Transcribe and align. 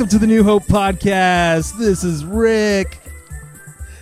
Hey, 0.00 0.06
hey, 0.06 0.08
welcome 0.08 0.18
to 0.18 0.26
the 0.26 0.32
New 0.34 0.44
Hope 0.44 0.64
Podcast. 0.64 1.76
This 1.76 2.04
is 2.04 2.24
Rick. 2.24 3.00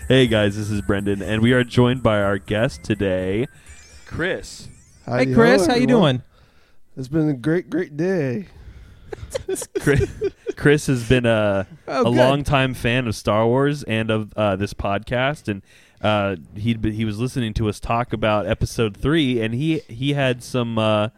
Hey 0.07 0.29
guys, 0.29 0.57
this 0.57 0.71
is 0.71 0.81
Brendan, 0.81 1.23
and 1.23 1.43
we 1.43 1.53
are 1.53 1.65
joined 1.65 2.05
by 2.05 2.23
our 2.23 2.39
guest 2.39 2.85
today, 2.85 3.49
Chris. 4.07 4.69
Hey, 5.05 5.35
Chris, 5.35 5.67
how 5.67 5.75
you 5.75 5.89
doing? 5.89 6.23
It's 6.97 7.09
been 7.09 7.29
a 7.29 7.33
great, 7.33 7.69
great 7.69 7.97
day. 7.97 8.47
Chris, 9.81 10.09
Chris 10.55 10.87
has 10.87 11.09
been 11.09 11.27
a 11.27 11.67
Oh, 11.89 12.03
a 12.03 12.05
good. 12.05 12.15
longtime 12.15 12.75
fan 12.75 13.09
of 13.09 13.17
Star 13.17 13.45
Wars 13.45 13.83
and 13.83 14.09
of 14.09 14.33
uh, 14.35 14.55
this 14.55 14.75
podcast, 14.75 15.49
and 15.49 15.63
uh, 16.01 16.37
he 16.55 16.79
he 16.81 17.05
was 17.05 17.19
listening 17.19 17.55
to 17.55 17.69
us 17.69 17.81
talk 17.81 18.13
about 18.13 18.47
Episode 18.47 18.97
Three, 18.97 19.41
and 19.41 19.53
he 19.53 19.81
he 19.89 20.13
had 20.13 20.45
some 20.45 20.79
uh, 20.79 21.09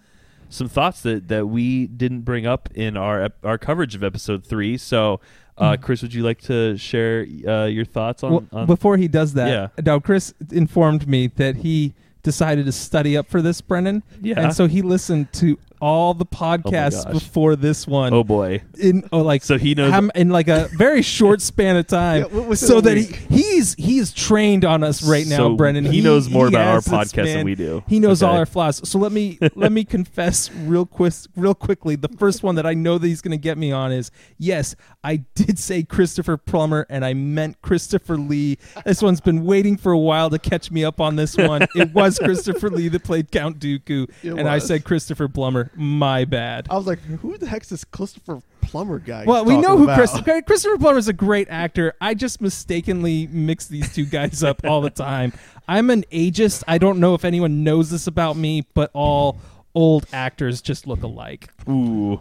some 0.50 0.68
thoughts 0.68 1.00
that, 1.02 1.28
that 1.28 1.46
we 1.46 1.86
didn't 1.86 2.20
bring 2.22 2.46
up 2.46 2.68
in 2.74 2.96
our 2.96 3.30
our 3.42 3.56
coverage 3.58 3.94
of 3.94 4.02
Episode 4.04 4.44
Three. 4.44 4.76
So, 4.76 5.20
uh, 5.56 5.76
Chris, 5.80 6.02
would 6.02 6.12
you 6.12 6.22
like 6.22 6.40
to 6.42 6.76
share 6.76 7.26
uh, 7.46 7.64
your 7.66 7.84
thoughts 7.84 8.22
on? 8.22 8.32
Well, 8.32 8.44
on 8.52 8.66
before 8.66 8.96
he 8.96 9.08
does 9.08 9.34
that, 9.34 9.48
Yeah. 9.48 9.82
now 9.84 9.98
Chris 10.00 10.34
informed 10.52 11.06
me 11.08 11.28
that 11.36 11.56
he 11.56 11.94
decided 12.22 12.66
to 12.66 12.72
study 12.72 13.16
up 13.16 13.28
for 13.28 13.40
this, 13.40 13.60
Brendan. 13.60 14.02
Yeah. 14.20 14.40
And 14.40 14.54
so 14.54 14.66
he 14.68 14.82
listened 14.82 15.32
to 15.34 15.58
all 15.80 16.14
the 16.14 16.24
oh 16.24 16.34
podcasts 16.36 17.04
gosh. 17.04 17.12
before 17.12 17.56
this 17.56 17.86
one. 17.86 18.12
oh 18.12 18.22
boy, 18.24 18.62
in 18.78 19.08
oh, 19.12 19.20
like 19.22 19.42
So 19.42 19.58
he 19.58 19.74
knows- 19.74 19.92
ham- 19.92 20.10
in 20.14 20.30
like 20.30 20.48
a 20.48 20.68
very 20.76 21.02
short 21.02 21.40
span 21.40 21.76
of 21.76 21.86
time, 21.86 22.18
Yeah, 22.22 22.28
w- 22.28 22.48
within 22.48 22.68
so 22.68 22.78
a 22.78 22.82
that 22.82 22.96
he, 22.96 23.04
he's 23.34 23.74
he's 23.74 24.12
trained 24.12 24.64
on 24.64 24.82
us 24.84 25.02
right 25.02 25.26
now, 25.26 25.36
So 25.36 25.56
Brendan. 25.56 25.84
he 25.86 26.00
knows 26.00 26.28
more 26.28 26.48
about 26.48 26.66
our 26.66 26.74
has 26.74 26.84
this 26.84 26.92
podcast 26.92 27.24
than 27.34 27.44
we 27.44 27.54
do. 27.54 27.82
He 27.88 27.98
knows 27.98 28.22
all 28.22 28.36
our 28.36 28.46
flaws. 28.46 28.86
So 28.88 28.98
let 28.98 29.12
me 29.12 29.38
let 29.54 29.72
me 29.72 29.84
confess 29.96 30.50
real 30.52 30.86
quick, 30.86 31.12
real 31.36 31.54
quickly. 31.54 31.96
The 31.96 32.08
first 32.08 32.42
one 32.42 32.54
that 32.56 32.66
I 32.66 32.74
know 32.74 32.98
that 32.98 33.06
he's 33.06 33.20
going 33.20 33.32
to 33.32 33.42
get 33.42 33.56
me 33.58 33.72
on 33.72 33.92
is 33.92 34.10
yes, 34.38 34.76
I 35.02 35.16
did 35.34 35.58
say 35.58 35.82
Christopher 35.82 36.36
Plummer, 36.36 36.86
and 36.90 37.04
I 37.04 37.14
meant 37.14 37.60
Christopher 37.62 38.16
Lee. 38.16 38.58
This 38.84 39.02
one's 39.02 39.20
been 39.20 39.44
waiting 39.44 39.76
for 39.76 39.92
a 39.92 39.98
while 39.98 40.28
to 40.30 40.38
catch 40.38 40.70
me 40.70 40.84
up 40.84 41.00
on 41.00 41.16
this 41.16 41.36
one. 41.36 41.66
It 41.74 41.92
was 41.94 42.18
Christopher 42.22 42.70
Lee 42.70 42.88
that 42.88 43.04
played 43.04 43.30
Count 43.30 43.58
Dooku, 43.58 44.10
It 44.22 44.32
and 44.34 44.48
I 44.48 44.58
said 44.58 44.84
Christopher 44.84 45.28
Plummer. 45.28 45.69
My 45.74 46.24
bad. 46.24 46.66
I 46.70 46.76
was 46.76 46.86
like, 46.86 47.00
who 47.00 47.36
the 47.38 47.46
heck's 47.46 47.68
this 47.68 47.84
Christopher 47.84 48.40
Plummer 48.60 48.98
guy? 48.98 49.24
Well, 49.26 49.44
we 49.44 49.56
know 49.56 49.76
who 49.76 49.84
about? 49.84 49.96
Chris, 49.96 50.44
Christopher 50.46 50.78
Plummer 50.78 50.98
is 50.98 51.08
a 51.08 51.12
great 51.12 51.48
actor. 51.50 51.94
I 52.00 52.14
just 52.14 52.40
mistakenly 52.40 53.28
mix 53.28 53.66
these 53.66 53.94
two 53.94 54.04
guys 54.04 54.42
up 54.42 54.64
all 54.64 54.80
the 54.80 54.90
time. 54.90 55.32
I'm 55.68 55.90
an 55.90 56.04
ageist. 56.12 56.62
I 56.68 56.78
don't 56.78 57.00
know 57.00 57.14
if 57.14 57.24
anyone 57.24 57.64
knows 57.64 57.90
this 57.90 58.06
about 58.06 58.36
me, 58.36 58.66
but 58.74 58.90
all 58.92 59.38
old 59.74 60.06
actors 60.12 60.60
just 60.60 60.86
look 60.86 61.02
alike. 61.02 61.48
ooh, 61.68 62.20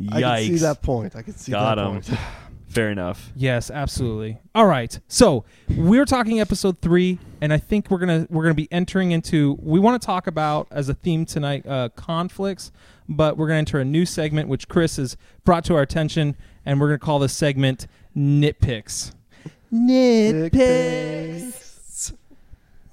yikes! 0.00 0.12
I 0.12 0.20
can 0.20 0.58
see 0.58 0.58
that 0.58 0.82
point. 0.82 1.16
I 1.16 1.22
can 1.22 1.36
see 1.36 1.52
Got 1.52 1.76
that 1.76 1.86
him. 1.86 1.92
point. 1.92 2.10
Fair 2.72 2.90
enough. 2.90 3.30
Yes, 3.36 3.70
absolutely. 3.70 4.38
All 4.54 4.64
right. 4.64 4.98
So 5.06 5.44
we're 5.76 6.06
talking 6.06 6.40
episode 6.40 6.78
three, 6.78 7.18
and 7.42 7.52
I 7.52 7.58
think 7.58 7.90
we're 7.90 7.98
gonna 7.98 8.26
we're 8.30 8.44
gonna 8.44 8.54
be 8.54 8.72
entering 8.72 9.10
into 9.10 9.58
we 9.60 9.78
want 9.78 10.00
to 10.00 10.06
talk 10.06 10.26
about 10.26 10.68
as 10.70 10.88
a 10.88 10.94
theme 10.94 11.26
tonight 11.26 11.66
uh, 11.66 11.90
conflicts, 11.96 12.72
but 13.10 13.36
we're 13.36 13.48
gonna 13.48 13.58
enter 13.58 13.78
a 13.78 13.84
new 13.84 14.06
segment 14.06 14.48
which 14.48 14.68
Chris 14.68 14.96
has 14.96 15.18
brought 15.44 15.66
to 15.66 15.74
our 15.74 15.82
attention, 15.82 16.34
and 16.64 16.80
we're 16.80 16.88
gonna 16.88 16.98
call 16.98 17.18
this 17.18 17.34
segment 17.34 17.86
nitpicks. 18.16 19.12
Nitpicks. 19.70 22.14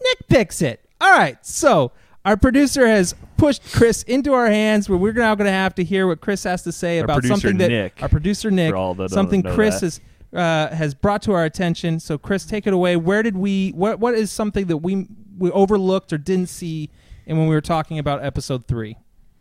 Nitpicks 0.02 0.62
it. 0.62 0.82
All 1.00 1.14
right. 1.14 1.38
So 1.46 1.94
our 2.30 2.38
producer 2.38 2.86
has 2.86 3.16
pushed 3.38 3.64
Chris 3.74 4.04
into 4.04 4.34
our 4.34 4.46
hands, 4.46 4.88
where 4.88 5.00
we're 5.00 5.14
now 5.14 5.34
going 5.34 5.48
to 5.48 5.52
have 5.52 5.74
to 5.76 5.84
hear 5.84 6.06
what 6.06 6.22
Chris 6.22 6.44
has 6.44 6.62
to 6.62 6.72
say 6.72 7.00
Our 7.00 7.06
about 7.06 7.24
something 7.24 7.58
that 7.58 7.70
Nick, 7.70 8.04
our 8.04 8.08
producer 8.08 8.52
Nick, 8.52 8.76
all 8.76 8.94
that 8.94 9.10
something 9.10 9.42
Chris 9.42 9.80
that. 9.80 9.86
has 9.86 10.02
uh, 10.32 10.76
has 10.76 10.94
brought 10.94 11.24
to 11.24 11.34
our 11.34 11.44
attention. 11.44 12.00
So, 12.00 12.20
Chris, 12.20 12.46
take 12.46 12.68
it 12.68 12.74
away. 12.74 12.98
Where 12.98 13.24
did 13.24 13.36
we? 13.36 13.72
What 13.72 14.00
What 14.00 14.14
is 14.14 14.30
something 14.30 14.68
that 14.68 14.78
we 14.78 15.08
we 15.40 15.50
overlooked 15.50 16.14
or 16.14 16.20
didn't 16.20 16.50
see, 16.50 16.92
and 17.26 17.40
when 17.40 17.48
we 17.48 17.56
were 17.56 17.62
talking 17.62 17.98
about 17.98 18.24
episode 18.24 18.68
three? 18.68 18.96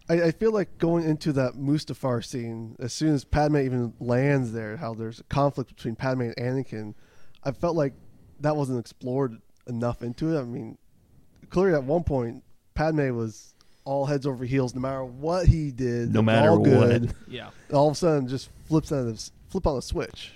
I, 0.09 0.23
I 0.23 0.31
feel 0.31 0.53
like 0.53 0.79
going 0.79 1.05
into 1.05 1.31
that 1.35 1.57
Mustafar 1.57 2.25
scene, 2.25 2.75
as 2.81 2.95
soon 2.95 3.13
as 3.13 3.23
Padme 3.23 3.59
even 3.59 3.93
lands 4.01 4.53
there, 4.53 4.79
how 4.79 4.95
there's 4.95 5.21
a 5.21 5.25
conflict 5.25 5.77
between 5.77 5.95
Padme 5.95 6.23
and 6.23 6.37
Anakin, 6.37 6.95
I 7.45 7.53
felt 7.53 7.77
like 7.77 7.93
that 8.41 8.57
wasn't 8.57 8.81
explored 8.81 9.43
enough 9.67 10.03
into 10.03 10.35
it. 10.35 10.41
I 10.41 10.45
mean, 10.45 10.79
clearly 11.51 11.75
at 11.75 11.85
one 11.85 12.03
point, 12.03 12.45
Padme 12.79 13.17
was 13.17 13.55
all 13.85 14.07
heads 14.07 14.25
over 14.25 14.45
heels, 14.45 14.73
no 14.73 14.81
matter 14.81 15.05
what 15.05 15.47
he 15.47 15.73
did. 15.73 16.15
No 16.15 16.23
matter 16.23 16.51
all 16.51 16.59
what. 16.59 16.65
good. 16.65 17.13
Yeah. 17.27 17.51
All 17.73 17.89
of 17.89 17.95
a 17.95 17.97
sudden, 17.97 18.29
just 18.29 18.51
flips 18.69 18.93
on 18.93 19.13
the 19.13 19.31
flip 19.49 19.67
on 19.67 19.75
the 19.75 19.83
switch. 19.83 20.33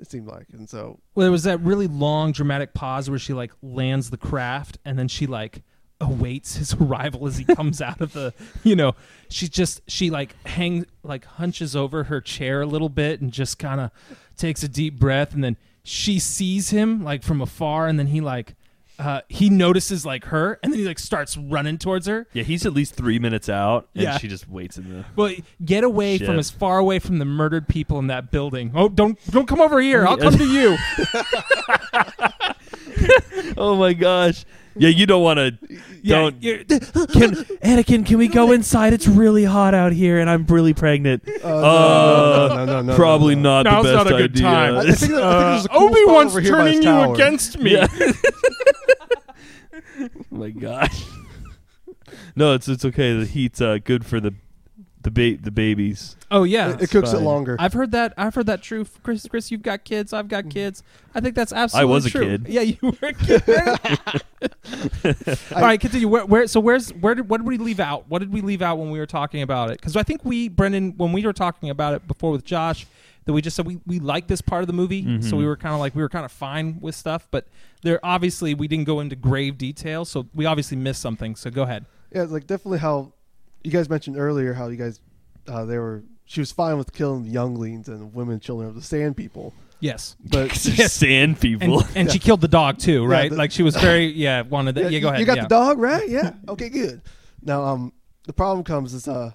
It 0.00 0.10
seemed 0.10 0.26
like, 0.26 0.46
and 0.52 0.68
so 0.68 0.98
Well, 1.14 1.22
there 1.22 1.30
was 1.30 1.44
that 1.44 1.60
really 1.60 1.86
long 1.86 2.32
dramatic 2.32 2.74
pause 2.74 3.08
where 3.08 3.20
she 3.20 3.34
like 3.34 3.52
lands 3.62 4.10
the 4.10 4.16
craft, 4.16 4.78
and 4.84 4.98
then 4.98 5.06
she 5.06 5.28
like 5.28 5.62
awaits 6.00 6.56
his 6.56 6.74
arrival 6.80 7.28
as 7.28 7.38
he 7.38 7.44
comes 7.44 7.80
out 7.80 8.00
of 8.00 8.14
the. 8.14 8.34
You 8.64 8.74
know, 8.74 8.96
she 9.28 9.46
just 9.46 9.80
she 9.86 10.10
like 10.10 10.34
hangs 10.44 10.86
like 11.04 11.24
hunches 11.24 11.76
over 11.76 12.04
her 12.04 12.20
chair 12.20 12.62
a 12.62 12.66
little 12.66 12.88
bit 12.88 13.20
and 13.20 13.30
just 13.32 13.60
kind 13.60 13.80
of 13.80 13.92
takes 14.36 14.64
a 14.64 14.68
deep 14.68 14.98
breath, 14.98 15.34
and 15.34 15.44
then 15.44 15.56
she 15.84 16.18
sees 16.18 16.70
him 16.70 17.04
like 17.04 17.22
from 17.22 17.40
afar, 17.40 17.86
and 17.86 17.96
then 17.96 18.08
he 18.08 18.20
like. 18.20 18.56
Uh, 18.98 19.20
he 19.28 19.48
notices 19.48 20.04
like 20.04 20.24
her, 20.24 20.58
and 20.62 20.72
then 20.72 20.80
he 20.80 20.84
like 20.86 20.98
starts 20.98 21.36
running 21.36 21.78
towards 21.78 22.08
her. 22.08 22.26
Yeah, 22.32 22.42
he's 22.42 22.66
at 22.66 22.72
least 22.72 22.94
three 22.94 23.20
minutes 23.20 23.48
out, 23.48 23.86
and 23.94 24.02
Yeah. 24.02 24.18
she 24.18 24.26
just 24.26 24.48
waits 24.48 24.76
in 24.76 24.88
the. 24.88 25.04
Well, 25.14 25.32
get 25.64 25.84
away 25.84 26.18
Shit. 26.18 26.26
from 26.26 26.36
as 26.38 26.50
far 26.50 26.78
away 26.78 26.98
from 26.98 27.18
the 27.20 27.24
murdered 27.24 27.68
people 27.68 28.00
in 28.00 28.08
that 28.08 28.32
building. 28.32 28.72
Oh, 28.74 28.88
don't 28.88 29.16
don't 29.30 29.46
come 29.46 29.60
over 29.60 29.80
here. 29.80 30.04
I'll 30.04 30.16
come 30.16 30.36
to 30.36 30.44
you. 30.52 30.76
Oh 33.56 33.76
my 33.76 33.92
gosh! 33.92 34.44
Yeah, 34.76 34.88
you 34.88 35.06
don't 35.06 35.22
want 35.22 35.38
to. 35.38 35.58
Yeah, 36.02 36.16
don't. 36.16 36.42
you're- 36.42 36.64
Can 36.64 36.78
Anakin? 37.62 38.04
Can 38.06 38.18
we 38.18 38.28
go 38.28 38.52
inside? 38.52 38.92
It's 38.92 39.06
really 39.08 39.44
hot 39.44 39.74
out 39.74 39.92
here, 39.92 40.18
and 40.18 40.28
I'm 40.28 40.44
really 40.46 40.74
pregnant. 40.74 41.22
uh, 41.42 41.46
Uh, 41.46 42.48
no, 42.50 42.56
no, 42.56 42.64
no, 42.64 42.66
no, 42.66 42.82
no, 42.82 42.96
Probably 42.96 43.34
no, 43.36 43.42
no. 43.42 43.62
not 43.62 43.64
Now's 43.64 43.84
the 43.84 43.92
best 43.92 44.04
not 44.04 44.06
a 44.14 44.16
good 44.18 44.30
idea. 44.32 44.42
time. 44.42 44.74
I, 44.74 44.78
I 44.78 44.82
think, 44.92 45.12
that, 45.12 45.22
I 45.22 45.30
think 45.38 45.52
there's 45.52 45.64
a 45.64 45.68
cool 45.68 45.82
Obi 45.88 46.00
spot 46.02 46.14
Wan's 46.14 46.30
over 46.32 46.40
here 46.40 46.52
by 46.52 46.58
his 46.70 46.74
turning 46.74 46.82
you 46.82 46.88
tower. 46.88 47.14
against 47.14 47.58
me. 47.58 47.76
Yeah. 50.38 50.68
oh 50.68 50.78
my 50.80 50.86
gosh! 50.86 51.04
No, 52.34 52.54
it's 52.54 52.68
it's 52.68 52.86
okay. 52.86 53.18
The 53.18 53.26
heat's 53.26 53.60
uh, 53.60 53.78
good 53.84 54.06
for 54.06 54.18
the 54.18 54.32
the 55.02 55.10
ba- 55.10 55.42
the 55.42 55.50
babies. 55.50 56.16
Oh 56.30 56.44
yeah, 56.44 56.70
It, 56.70 56.82
it 56.82 56.90
cooks 56.90 57.12
it 57.12 57.18
longer. 57.18 57.56
I've 57.58 57.72
heard 57.72 57.92
that. 57.92 58.14
I've 58.16 58.34
heard 58.34 58.46
that 58.46 58.62
true. 58.62 58.86
Chris, 59.02 59.26
Chris, 59.28 59.50
you've 59.50 59.62
got 59.62 59.84
kids. 59.84 60.12
I've 60.12 60.28
got 60.28 60.50
kids. 60.50 60.82
I 61.14 61.20
think 61.20 61.34
that's 61.34 61.52
I 61.52 61.58
absolutely 61.62 61.94
was 61.94 62.06
a 62.06 62.10
true. 62.10 62.24
kid. 62.24 62.46
Yeah, 62.48 62.60
you 62.62 62.76
were 62.82 62.96
a 63.02 63.12
kid. 63.12 63.42
All 65.54 65.62
right, 65.62 65.80
continue. 65.80 66.08
Where, 66.08 66.26
where? 66.26 66.46
So 66.46 66.60
where's 66.60 66.90
where 66.94 67.14
did 67.14 67.28
what 67.28 67.38
did 67.38 67.46
we 67.46 67.58
leave 67.58 67.80
out? 67.80 68.08
What 68.08 68.20
did 68.20 68.32
we 68.32 68.40
leave 68.40 68.62
out 68.62 68.78
when 68.78 68.90
we 68.90 68.98
were 68.98 69.06
talking 69.06 69.42
about 69.42 69.70
it? 69.70 69.78
Because 69.78 69.96
I 69.96 70.02
think 70.02 70.24
we, 70.24 70.48
Brendan, 70.48 70.94
when 70.96 71.12
we 71.12 71.24
were 71.24 71.32
talking 71.32 71.70
about 71.70 71.94
it 71.94 72.06
before 72.08 72.32
with 72.32 72.44
Josh, 72.44 72.86
that 73.28 73.34
we 73.34 73.42
just 73.42 73.54
said 73.54 73.66
we, 73.66 73.78
we 73.86 73.98
like 74.00 74.26
this 74.26 74.40
part 74.40 74.62
of 74.62 74.66
the 74.68 74.72
movie, 74.72 75.02
so 75.20 75.34
Mhm. 75.34 75.38
we 75.38 75.44
were 75.46 75.54
kind 75.56 75.74
of 75.74 75.80
like 75.80 75.94
we 75.94 76.00
were 76.00 76.08
kind 76.08 76.24
of 76.24 76.32
fine 76.32 76.78
with 76.80 76.94
stuff, 76.94 77.28
but 77.30 77.46
there 77.82 78.00
obviously 78.02 78.54
we 78.54 78.66
didn't 78.68 78.86
go 78.86 79.00
into 79.00 79.16
grave 79.16 79.58
detail, 79.58 80.06
so 80.06 80.26
we 80.34 80.46
obviously 80.46 80.78
missed 80.78 81.02
something. 81.02 81.36
So 81.36 81.50
go 81.50 81.62
ahead. 81.64 81.84
Yeah, 82.10 82.22
like 82.22 82.46
definitely 82.46 82.78
how 82.78 83.12
you 83.62 83.70
guys 83.70 83.90
mentioned 83.90 84.16
earlier 84.16 84.54
how 84.54 84.68
you 84.68 84.76
guys 84.76 85.00
uh, 85.46 85.66
they 85.66 85.76
were 85.78 86.04
she 86.24 86.40
was 86.40 86.52
fine 86.52 86.78
with 86.78 86.92
killing 86.94 87.24
the 87.24 87.30
younglings 87.30 87.86
and 87.88 88.14
women 88.14 88.34
and 88.34 88.42
children 88.42 88.66
of 88.70 88.74
the 88.74 88.82
sand 88.82 89.16
people, 89.16 89.52
Yes. 89.80 90.16
but 90.24 90.48
Yes. 90.78 90.94
Sand 90.94 91.32
And, 91.32 91.40
people. 91.40 91.84
and 91.94 92.10
she 92.12 92.18
killed 92.18 92.40
the 92.40 92.48
dog 92.48 92.78
too, 92.78 93.02
Yeah, 93.02 93.08
right? 93.08 93.30
the- 93.30 93.36
like 93.36 93.50
she 93.50 93.62
was 93.62 93.76
very 93.76 94.06
yeah 94.24 94.40
wanted 94.42 94.74
that. 94.76 94.90
Yeah, 94.90 95.00
go 95.00 95.08
you- 95.08 95.08
ahead. 95.08 95.20
You 95.20 95.26
got 95.26 95.36
yeah. 95.36 95.42
the 95.42 95.48
dog 95.48 95.78
right? 95.78 96.08
Yeah. 96.08 96.32
Okay, 96.48 96.70
good. 96.70 97.02
Now, 97.42 97.62
um, 97.64 97.92
the 98.26 98.32
problem 98.32 98.64
comes 98.64 98.94
is 98.94 99.06
uh, 99.06 99.32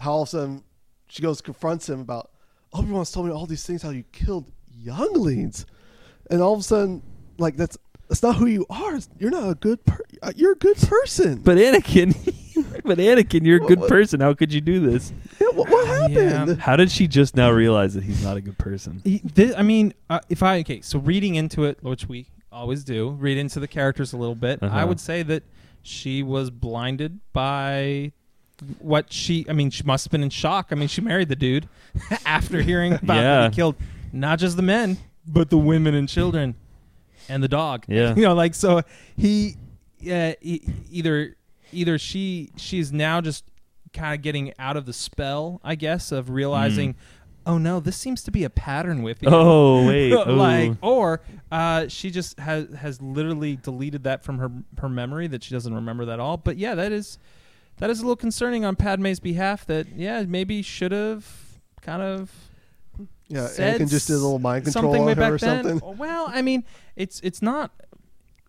how 0.00 0.12
all 0.12 0.22
of 0.22 0.28
a 0.28 0.30
sudden 0.30 0.64
she 1.08 1.22
goes 1.22 1.40
confronts 1.40 1.88
him 1.88 2.00
about 2.00 2.30
Obi 2.72 2.90
Wan's 2.90 3.10
told 3.10 3.26
me 3.26 3.32
all 3.32 3.46
these 3.46 3.64
things 3.66 3.82
how 3.82 3.90
you 3.90 4.04
killed 4.12 4.50
younglings, 4.74 5.66
and 6.30 6.40
all 6.40 6.54
of 6.54 6.60
a 6.60 6.62
sudden 6.62 7.02
like 7.38 7.56
that's 7.56 7.76
that's 8.08 8.22
not 8.22 8.36
who 8.36 8.46
you 8.46 8.66
are. 8.68 8.98
You're 9.18 9.30
not 9.30 9.48
a 9.50 9.54
good 9.54 9.84
per- 9.84 10.02
uh, 10.22 10.32
You're 10.36 10.52
a 10.52 10.56
good 10.56 10.76
person. 10.76 11.40
But 11.42 11.56
Anakin, 11.56 12.14
but 12.84 12.98
Anakin, 12.98 13.44
you're 13.46 13.62
a 13.62 13.66
good 13.66 13.80
What- 13.80 13.88
person. 13.88 14.20
How 14.20 14.34
could 14.34 14.52
you 14.52 14.60
do 14.60 14.80
this? 14.80 15.12
Yeah, 15.40 15.48
what, 15.54 15.68
what 15.70 15.86
happened? 15.86 16.48
Yeah. 16.48 16.54
How 16.56 16.76
did 16.76 16.90
she 16.90 17.08
just 17.08 17.36
now 17.36 17.50
realize 17.50 17.94
that 17.94 18.02
he's 18.04 18.22
not 18.22 18.36
a 18.36 18.40
good 18.42 18.58
person? 18.58 19.00
He- 19.04 19.18
thi- 19.18 19.54
I 19.54 19.62
mean, 19.62 19.94
uh, 20.10 20.20
if 20.28 20.42
I 20.42 20.58
okay, 20.60 20.80
so 20.82 20.98
reading 20.98 21.36
into 21.36 21.64
it, 21.64 21.82
which 21.82 22.06
we 22.06 22.28
always 22.50 22.84
do, 22.84 23.10
read 23.10 23.38
into 23.38 23.60
the 23.60 23.68
characters 23.68 24.12
a 24.12 24.16
little 24.18 24.34
bit. 24.34 24.58
I 24.62 24.66
Uh-huh. 24.66 24.86
would 24.88 25.00
say 25.00 25.22
that 25.22 25.42
she 25.82 26.22
was 26.22 26.50
blinded 26.50 27.18
by 27.32 28.12
what 28.78 29.12
she. 29.12 29.46
I 29.48 29.52
mean, 29.52 29.70
she 29.70 29.82
must 29.84 30.06
have 30.06 30.10
been 30.12 30.22
in 30.22 30.30
shock. 30.30 30.68
I 30.70 30.74
mean, 30.74 30.88
she 30.88 31.00
married 31.00 31.28
the 31.28 31.36
dude 31.36 31.68
after 32.26 32.62
hearing 32.62 32.94
about 32.94 33.14
that 33.14 33.50
he 33.52 33.56
killed 33.56 33.76
not 34.12 34.38
just 34.38 34.56
the 34.56 34.62
men, 34.62 34.98
but 35.26 35.50
the 35.50 35.58
women 35.58 35.94
and 35.94 36.08
children 36.08 36.54
and 37.28 37.42
the 37.42 37.48
dog. 37.48 37.84
Yeah. 37.88 38.14
you 38.16 38.22
know, 38.22 38.34
like 38.34 38.54
so 38.54 38.82
he, 39.16 39.56
yeah, 39.98 40.34
e- 40.40 40.66
either 40.90 41.36
either 41.72 41.98
she 41.98 42.50
she's 42.56 42.92
now 42.92 43.20
just 43.20 43.44
kind 43.92 44.14
of 44.14 44.22
getting 44.22 44.52
out 44.58 44.76
of 44.76 44.86
the 44.86 44.92
spell, 44.92 45.60
I 45.62 45.74
guess, 45.74 46.12
of 46.12 46.30
realizing, 46.30 46.94
oh 47.46 47.58
no, 47.58 47.80
this 47.80 47.96
seems 47.96 48.22
to 48.24 48.30
be 48.30 48.44
a 48.44 48.50
pattern 48.50 49.02
with 49.02 49.22
you. 49.22 49.28
Oh 49.30 49.86
wait, 49.88 50.12
like, 50.14 50.70
Ooh. 50.70 50.76
or 50.80 51.20
uh, 51.50 51.88
she 51.88 52.10
just 52.10 52.38
has 52.38 52.72
has 52.74 53.00
literally 53.00 53.56
deleted 53.56 54.04
that 54.04 54.24
from 54.24 54.38
her 54.38 54.50
her 54.78 54.88
memory 54.88 55.26
that 55.28 55.42
she 55.42 55.54
doesn't 55.54 55.74
remember 55.74 56.04
that 56.06 56.20
all. 56.20 56.36
But 56.36 56.56
yeah, 56.56 56.74
that 56.74 56.92
is 56.92 57.18
that 57.78 57.90
is 57.90 57.98
a 58.00 58.02
little 58.02 58.16
concerning 58.16 58.64
on 58.64 58.76
Padme's 58.76 59.20
behalf. 59.20 59.64
That 59.66 59.88
yeah, 59.96 60.22
maybe 60.26 60.62
should 60.62 60.92
have 60.92 61.26
kind 61.80 62.02
of 62.02 62.30
Yeah, 63.28 63.46
said 63.48 63.80
Anakin 63.80 63.90
just 63.90 64.06
did 64.06 64.14
a 64.14 64.18
little 64.18 64.38
mind 64.38 64.64
control 64.64 64.84
something 64.84 65.04
way 65.04 65.12
on 65.12 65.16
her 65.18 65.22
back 65.22 65.32
or 65.32 65.38
then. 65.38 65.64
something. 65.64 65.96
Well, 65.98 66.26
I 66.28 66.42
mean, 66.42 66.64
it's 66.96 67.20
it's 67.20 67.42
not 67.42 67.72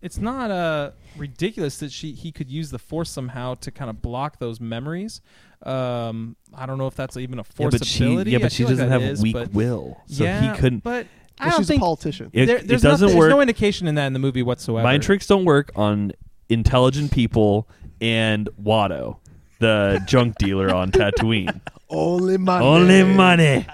it's 0.02 0.18
not 0.18 0.52
uh 0.52 0.92
ridiculous 1.18 1.78
that 1.80 1.92
she 1.92 2.12
he 2.12 2.31
could 2.31 2.50
use 2.50 2.70
the 2.72 2.80
force 2.80 3.10
somehow 3.10 3.54
to 3.56 3.72
kind 3.72 3.90
of 3.90 4.02
block 4.02 4.40
those 4.40 4.60
memories. 4.60 5.22
Um, 5.64 6.36
I 6.54 6.66
don't 6.66 6.78
know 6.78 6.88
if 6.88 6.96
that's 6.96 7.16
even 7.16 7.40
a 7.40 7.44
force 7.44 7.58
yeah, 7.58 7.70
force 7.70 7.80
but 7.80 7.88
she 7.88 8.04
ability. 8.06 8.31
yeah, 8.31 8.38
but 8.40 8.52
she 8.52 8.64
doesn't 8.64 8.90
that 8.90 9.02
have 9.02 9.02
is, 9.02 9.22
weak 9.22 9.38
will, 9.54 10.02
so 10.08 10.25
yeah, 10.25 10.52
he 10.54 10.60
couldn't. 10.60 10.84
But 10.84 11.08
I 11.40 11.46
Well, 11.46 11.52
don't 11.52 11.60
she's 11.62 11.68
think 11.70 11.80
a 11.81 11.86
politician. 11.86 12.30
It, 12.34 12.46
there, 12.48 12.58
it 12.58 12.68
there's 12.68 12.81
doesn't 12.81 13.06
nothing- 13.08 13.18
work. 13.18 13.28
There's 13.30 13.36
no 13.38 13.42
indication 13.42 13.88
in 13.88 13.96
that 13.96 14.08
in 14.08 14.14
the 14.14 14.20
movie 14.20 14.44
whatsoever. 14.44 14.84
Mind 14.84 15.04
tricks 15.04 15.25
don't 15.25 15.46
work 15.46 15.72
on 15.75 16.12
intelligent 16.50 17.12
people 17.12 17.70
and 18.03 18.50
Watto, 18.61 19.17
the 19.59 20.03
junk 20.05 20.38
dealer 20.38 20.73
on 20.73 20.91
Tatooine. 20.91 21.59
Only 21.89 22.38
money. 22.38 22.65
Only 22.65 23.03
money. 23.03 23.65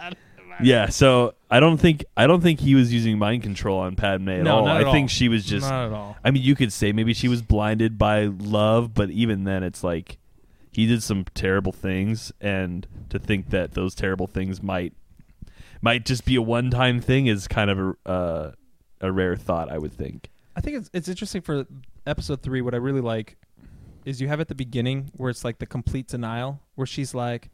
Yeah, 0.62 0.90
so 0.90 1.34
I 1.50 1.60
don't 1.60 1.78
think 1.78 2.04
I 2.18 2.28
don't 2.28 2.42
think 2.42 2.60
he 2.60 2.76
was 2.76 2.94
using 2.94 3.18
mind 3.18 3.44
control 3.44 3.80
on 3.80 3.96
Padme 3.96 4.30
at 4.30 4.44
No, 4.44 4.58
all. 4.58 4.66
not 4.66 4.84
I 4.84 4.88
at 4.88 4.92
think 4.92 5.10
she 5.10 5.30
was 5.30 5.46
just. 5.46 5.68
not 5.70 5.88
at 5.88 5.94
all. 5.94 6.18
I 6.24 6.32
mean, 6.32 6.44
you 6.44 6.54
could 6.56 6.72
say 6.74 6.92
maybe 6.92 7.14
she 7.14 7.28
was 7.28 7.42
blinded 7.42 7.98
by 7.98 8.26
love, 8.26 8.94
but 8.94 9.10
even 9.10 9.46
then, 9.46 9.64
it's 9.64 9.84
like 9.84 10.18
he 10.72 10.86
did 10.86 11.02
some 11.02 11.26
terrible 11.34 11.72
things, 11.72 12.32
and 12.42 12.86
to 13.10 13.18
think 13.20 13.50
that 13.52 13.72
those 13.74 13.96
terrible 13.96 14.28
things 14.28 14.62
might 14.62 14.94
might 15.82 16.06
just 16.06 16.26
be 16.26 16.36
a 16.36 16.42
one 16.42 16.70
time 16.70 17.00
thing 17.00 17.28
is 17.28 17.48
kind 17.48 17.70
of 17.72 17.80
a 18.06 18.10
uh, 18.10 18.52
a 19.00 19.12
rare 19.12 19.38
thought. 19.38 19.72
I 19.72 19.78
would 19.78 19.94
think. 19.94 20.30
I 20.58 20.62
think 20.62 20.76
it's 20.78 20.90
it's 20.94 21.08
interesting 21.08 21.42
for 21.42 21.66
episode 22.06 22.42
three. 22.42 22.60
What 22.62 22.74
I 22.74 22.78
really 22.78 23.02
like 23.02 23.38
is 24.06 24.22
you 24.22 24.28
have 24.28 24.40
at 24.40 24.48
the 24.48 24.56
beginning 24.56 25.12
where 25.16 25.30
it's 25.30 25.44
like 25.44 25.60
the 25.60 25.66
complete 25.66 26.08
denial, 26.08 26.60
where 26.76 26.88
she's 26.88 27.14
like, 27.14 27.50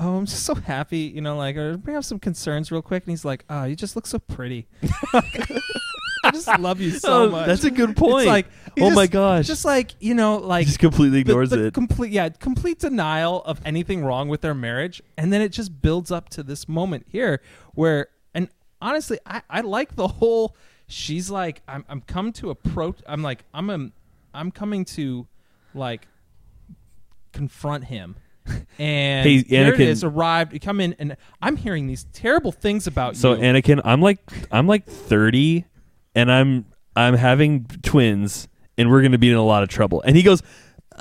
"Oh, 0.00 0.16
I'm 0.18 0.26
just 0.26 0.44
so 0.44 0.54
happy," 0.54 0.98
you 1.14 1.20
know, 1.20 1.36
like, 1.36 1.56
or 1.56 1.76
we 1.78 1.92
have 1.92 2.04
some 2.04 2.18
concerns 2.18 2.70
real 2.72 2.82
quick, 2.82 3.04
and 3.04 3.10
he's 3.10 3.24
like, 3.24 3.44
"Oh, 3.50 3.64
you 3.64 3.76
just 3.76 3.96
look 3.96 4.06
so 4.06 4.18
pretty." 4.18 4.66
I 6.24 6.30
just 6.32 6.48
love 6.58 6.80
you 6.80 6.90
so 6.90 7.24
Oh, 7.26 7.30
much. 7.30 7.46
That's 7.46 7.62
a 7.64 7.70
good 7.70 7.96
point. 7.96 8.22
It's 8.22 8.26
like, 8.26 8.46
oh 8.80 8.86
just- 8.88 8.94
my 8.96 9.06
gosh, 9.06 9.46
just 9.46 9.64
like 9.64 9.94
you 10.00 10.14
know, 10.14 10.38
like 10.38 10.66
just 10.66 10.78
completely 10.80 11.22
the- 11.22 11.30
ignores 11.30 11.50
the 11.50 11.66
it. 11.66 11.74
Complete, 11.74 12.10
yeah, 12.10 12.28
complete 12.30 12.80
denial 12.80 13.42
of 13.44 13.60
anything 13.64 14.04
wrong 14.04 14.28
with 14.28 14.40
their 14.40 14.54
marriage, 14.54 15.00
and 15.16 15.32
then 15.32 15.40
it 15.40 15.50
just 15.50 15.80
builds 15.82 16.10
up 16.10 16.28
to 16.30 16.42
this 16.42 16.68
moment 16.68 17.06
here 17.08 17.40
where, 17.74 18.08
and 18.34 18.48
honestly, 18.82 19.18
I, 19.24 19.42
I 19.48 19.60
like 19.60 19.94
the 19.94 20.08
whole. 20.08 20.56
She's 20.88 21.30
like, 21.30 21.62
I'm, 21.66 21.84
I'm 21.88 22.00
come 22.00 22.32
to 22.34 22.50
approach. 22.50 22.98
I'm 23.08 23.20
like, 23.22 23.44
I'm, 23.52 23.70
a, 23.70 23.90
I'm 24.32 24.52
coming 24.52 24.84
to, 24.84 25.26
like, 25.76 26.06
confront 27.32 27.84
him. 27.84 28.16
And 28.78 29.26
Hey, 29.28 29.42
here 29.42 29.72
it 29.72 29.76
Anakin- 29.76 29.80
is, 29.80 30.04
arrived. 30.04 30.52
You 30.52 30.60
come 30.60 30.80
in, 30.80 30.94
and 30.98 31.16
I'm 31.42 31.56
hearing 31.56 31.86
these 31.86 32.04
terrible 32.12 32.52
things 32.52 32.86
about 32.86 33.14
you. 33.14 33.20
So 33.20 33.32
you. 33.34 33.40
Anakin, 33.40 33.80
I'm 33.84 34.00
like 34.00 34.18
I'm 34.52 34.66
like 34.66 34.86
30 34.86 35.64
and 36.14 36.30
I'm 36.30 36.66
I'm 36.94 37.14
having 37.14 37.64
twins 37.82 38.46
and 38.78 38.90
we're 38.90 39.00
going 39.00 39.12
to 39.12 39.18
be 39.18 39.30
in 39.30 39.36
a 39.36 39.42
lot 39.42 39.62
of 39.62 39.68
trouble. 39.70 40.02
And 40.02 40.14
he 40.14 40.22
goes, 40.22 40.42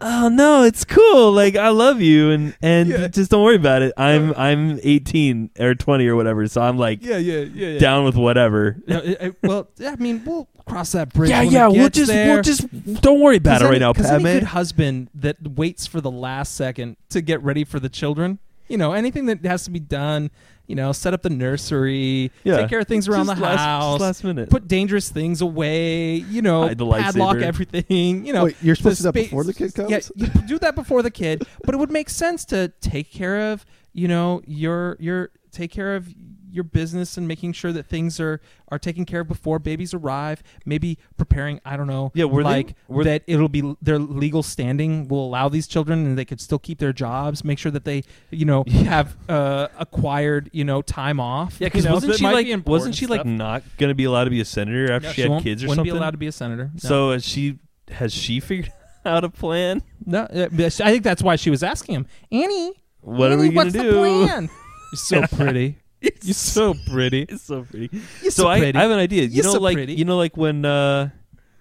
"Oh 0.02 0.30
no, 0.30 0.64
it's 0.64 0.84
cool. 0.86 1.32
Like 1.32 1.56
I 1.56 1.70
love 1.70 2.02
you 2.02 2.32
and 2.32 2.56
and 2.62 2.90
Yeah. 2.90 3.08
just 3.08 3.32
don't 3.32 3.44
worry 3.44 3.56
about 3.56 3.82
it. 3.82 3.94
I'm 3.98 4.34
I'm 4.36 4.80
18 4.84 5.52
or 5.60 5.76
20 5.76 6.08
or 6.08 6.16
whatever. 6.16 6.48
So 6.48 6.62
I'm 6.62 6.78
like 6.78 7.04
yeah, 7.04 7.18
yeah, 7.18 7.40
yeah, 7.40 7.68
yeah. 7.70 7.80
down 7.80 8.06
with 8.06 8.16
whatever." 8.16 8.78
No, 8.88 8.98
it- 9.00 9.18
it- 9.22 9.36
well, 9.44 9.68
I 9.86 9.96
mean, 9.98 10.22
we'll 10.26 10.48
cross 10.68 10.92
that 10.94 11.14
bridge. 11.14 11.30
Yeah, 11.30 11.42
yeah, 11.44 11.68
we'll 11.68 11.90
just 11.90 12.08
there. 12.12 12.34
we'll 12.34 12.44
just 12.44 13.02
don't 13.02 13.20
worry 13.20 13.38
about 13.38 13.62
it 13.62 13.66
right 13.66 13.80
now, 13.80 13.94
Because 13.94 14.10
any 14.10 14.24
good 14.24 14.44
husband 14.44 15.10
that 15.16 15.38
waits 15.56 15.86
for 15.88 16.02
the 16.02 16.12
last 16.12 16.56
second 16.56 16.98
to 17.10 17.22
get 17.22 17.42
ready 17.44 17.64
for 17.64 17.80
the 17.80 17.90
children, 17.90 18.40
you 18.68 18.78
know, 18.78 18.94
anything 18.94 19.26
that 19.28 19.44
has 19.46 19.64
to 19.66 19.72
be 19.72 19.80
done, 19.80 20.32
you 20.68 20.76
know, 20.76 20.92
set 20.92 21.14
up 21.14 21.22
the 21.22 21.30
nursery, 21.30 22.32
Yeah. 22.44 22.58
take 22.58 22.70
care 22.70 22.80
of 22.80 22.88
things 22.88 23.08
around 23.08 23.28
Just 23.28 23.38
the 23.38 23.44
last- 23.44 23.54
just 23.58 23.64
house, 23.66 24.00
last 24.02 24.24
minute. 24.24 24.50
put 24.50 24.68
dangerous 24.68 25.10
things 25.10 25.42
away, 25.42 26.16
you 26.16 26.42
know, 26.42 26.64
Hide 26.68 26.78
the 26.78 26.90
padlock 26.90 27.38
lightsaber. 27.38 27.42
everything, 27.44 28.26
you 28.26 28.34
know. 28.34 28.46
Wait, 28.46 28.56
you're 28.62 28.76
supposed 28.76 28.98
to 28.98 29.04
do 29.04 29.08
that 29.08 29.14
before 29.14 29.44
the 29.44 29.54
kid 29.54 29.74
comes? 29.76 29.90
Yeah, 29.92 30.00
you 30.16 30.28
do 30.48 30.60
that 30.60 30.76
before 30.76 31.02
the 31.04 31.12
kid, 31.12 31.44
but 31.64 31.76
it 31.76 31.78
would 31.78 31.92
make 31.92 32.10
sense 32.10 32.46
to 32.46 32.70
take 32.82 33.12
care 33.12 33.52
of, 33.52 33.66
you 33.94 34.08
know, 34.08 34.42
your 34.48 34.98
your 35.00 35.30
take 35.52 35.72
care 35.72 35.96
of 35.96 36.08
your 36.56 36.64
business 36.64 37.18
and 37.18 37.28
making 37.28 37.54
sure 37.54 37.72
that 37.74 37.86
things 37.86 38.20
are 38.20 38.42
are 38.70 38.80
taken 38.80 39.06
care 39.06 39.20
of 39.22 39.28
before 39.28 39.60
babies 39.60 39.94
arrive. 39.94 40.42
Maybe 40.66 40.98
preparing, 41.18 41.60
I 41.64 41.78
don't 41.78 41.86
know, 41.88 42.12
Yeah, 42.16 42.26
were 42.26 42.42
they- 42.44 42.50
like 42.50 42.76
were- 42.88 43.04
that 43.04 43.22
it'll 43.28 43.50
be 43.50 43.76
their 43.82 44.00
legal 44.00 44.42
standing 44.42 45.08
will 45.08 45.24
allow 45.26 45.50
these 45.50 45.68
children 45.68 46.06
and 46.06 46.18
they 46.18 46.26
could 46.26 46.42
still 46.42 46.58
keep 46.58 46.80
their 46.80 46.94
jobs. 46.94 47.44
Make 47.44 47.60
sure 47.60 47.72
that 47.72 47.86
they, 47.86 48.04
you 48.32 48.46
know, 48.46 48.64
have 48.86 49.16
uh, 49.30 49.68
acquired, 49.78 50.50
you 50.54 50.64
know, 50.64 50.82
time 50.82 51.20
off. 51.20 51.58
Yeah, 51.60 51.68
because 51.68 51.84
you 51.84 51.90
know, 51.90 51.96
wasn't 51.96 52.16
she 52.16 52.24
like 52.24 52.68
wasn't 52.68 52.96
she 52.96 53.06
like 53.08 53.26
not 53.26 53.62
going 53.78 53.90
to 53.90 53.96
be 53.96 54.06
allowed 54.06 54.24
to 54.24 54.30
be 54.32 54.42
a 54.42 54.46
senator 54.46 54.92
after 54.92 55.08
No, 55.10 55.14
she 55.14 55.22
had 55.22 55.44
kids 55.44 55.64
or 55.64 55.68
wouldn't 55.68 55.80
something? 55.86 55.94
be 55.94 55.98
allowed 56.00 56.12
to 56.12 56.18
be 56.18 56.28
a 56.28 56.32
senator. 56.32 56.72
No. 56.74 56.80
So 56.90 57.12
has 57.12 57.24
she 57.26 57.60
has 57.92 58.14
she 58.14 58.40
figured 58.40 58.72
out 59.06 59.24
a 59.24 59.30
plan? 59.30 59.84
No, 60.06 60.22
uh, 60.22 60.48
I 60.58 60.70
think 60.70 61.04
that's 61.04 61.22
why 61.22 61.36
she 61.36 61.52
was 61.52 61.62
asking 61.62 61.96
him, 61.96 62.08
Annie. 62.32 62.74
What 63.02 63.32
are 63.32 63.38
we 63.38 63.50
going 63.50 63.72
to 63.72 63.80
do? 63.80 63.92
plan? 63.94 64.50
So 64.96 65.22
pretty. 65.28 65.78
You're 66.02 66.34
so 66.34 66.76
pretty. 66.90 67.24
It's 67.24 67.44
so 67.44 67.64
pretty. 67.64 67.90
You're 68.22 68.32
so 68.32 68.44
so 68.44 68.48
I, 68.48 68.60
pretty. 68.60 68.78
I 68.78 68.82
have 68.84 68.92
an 68.92 69.00
idea. 69.00 69.24
You 69.24 69.30
You're 69.30 69.44
know, 69.46 69.54
so 69.54 69.60
like 69.60 69.76
pretty. 69.78 69.94
you 69.96 70.06
know, 70.06 70.18
like 70.18 70.38
when 70.38 70.66
uh, 70.66 71.10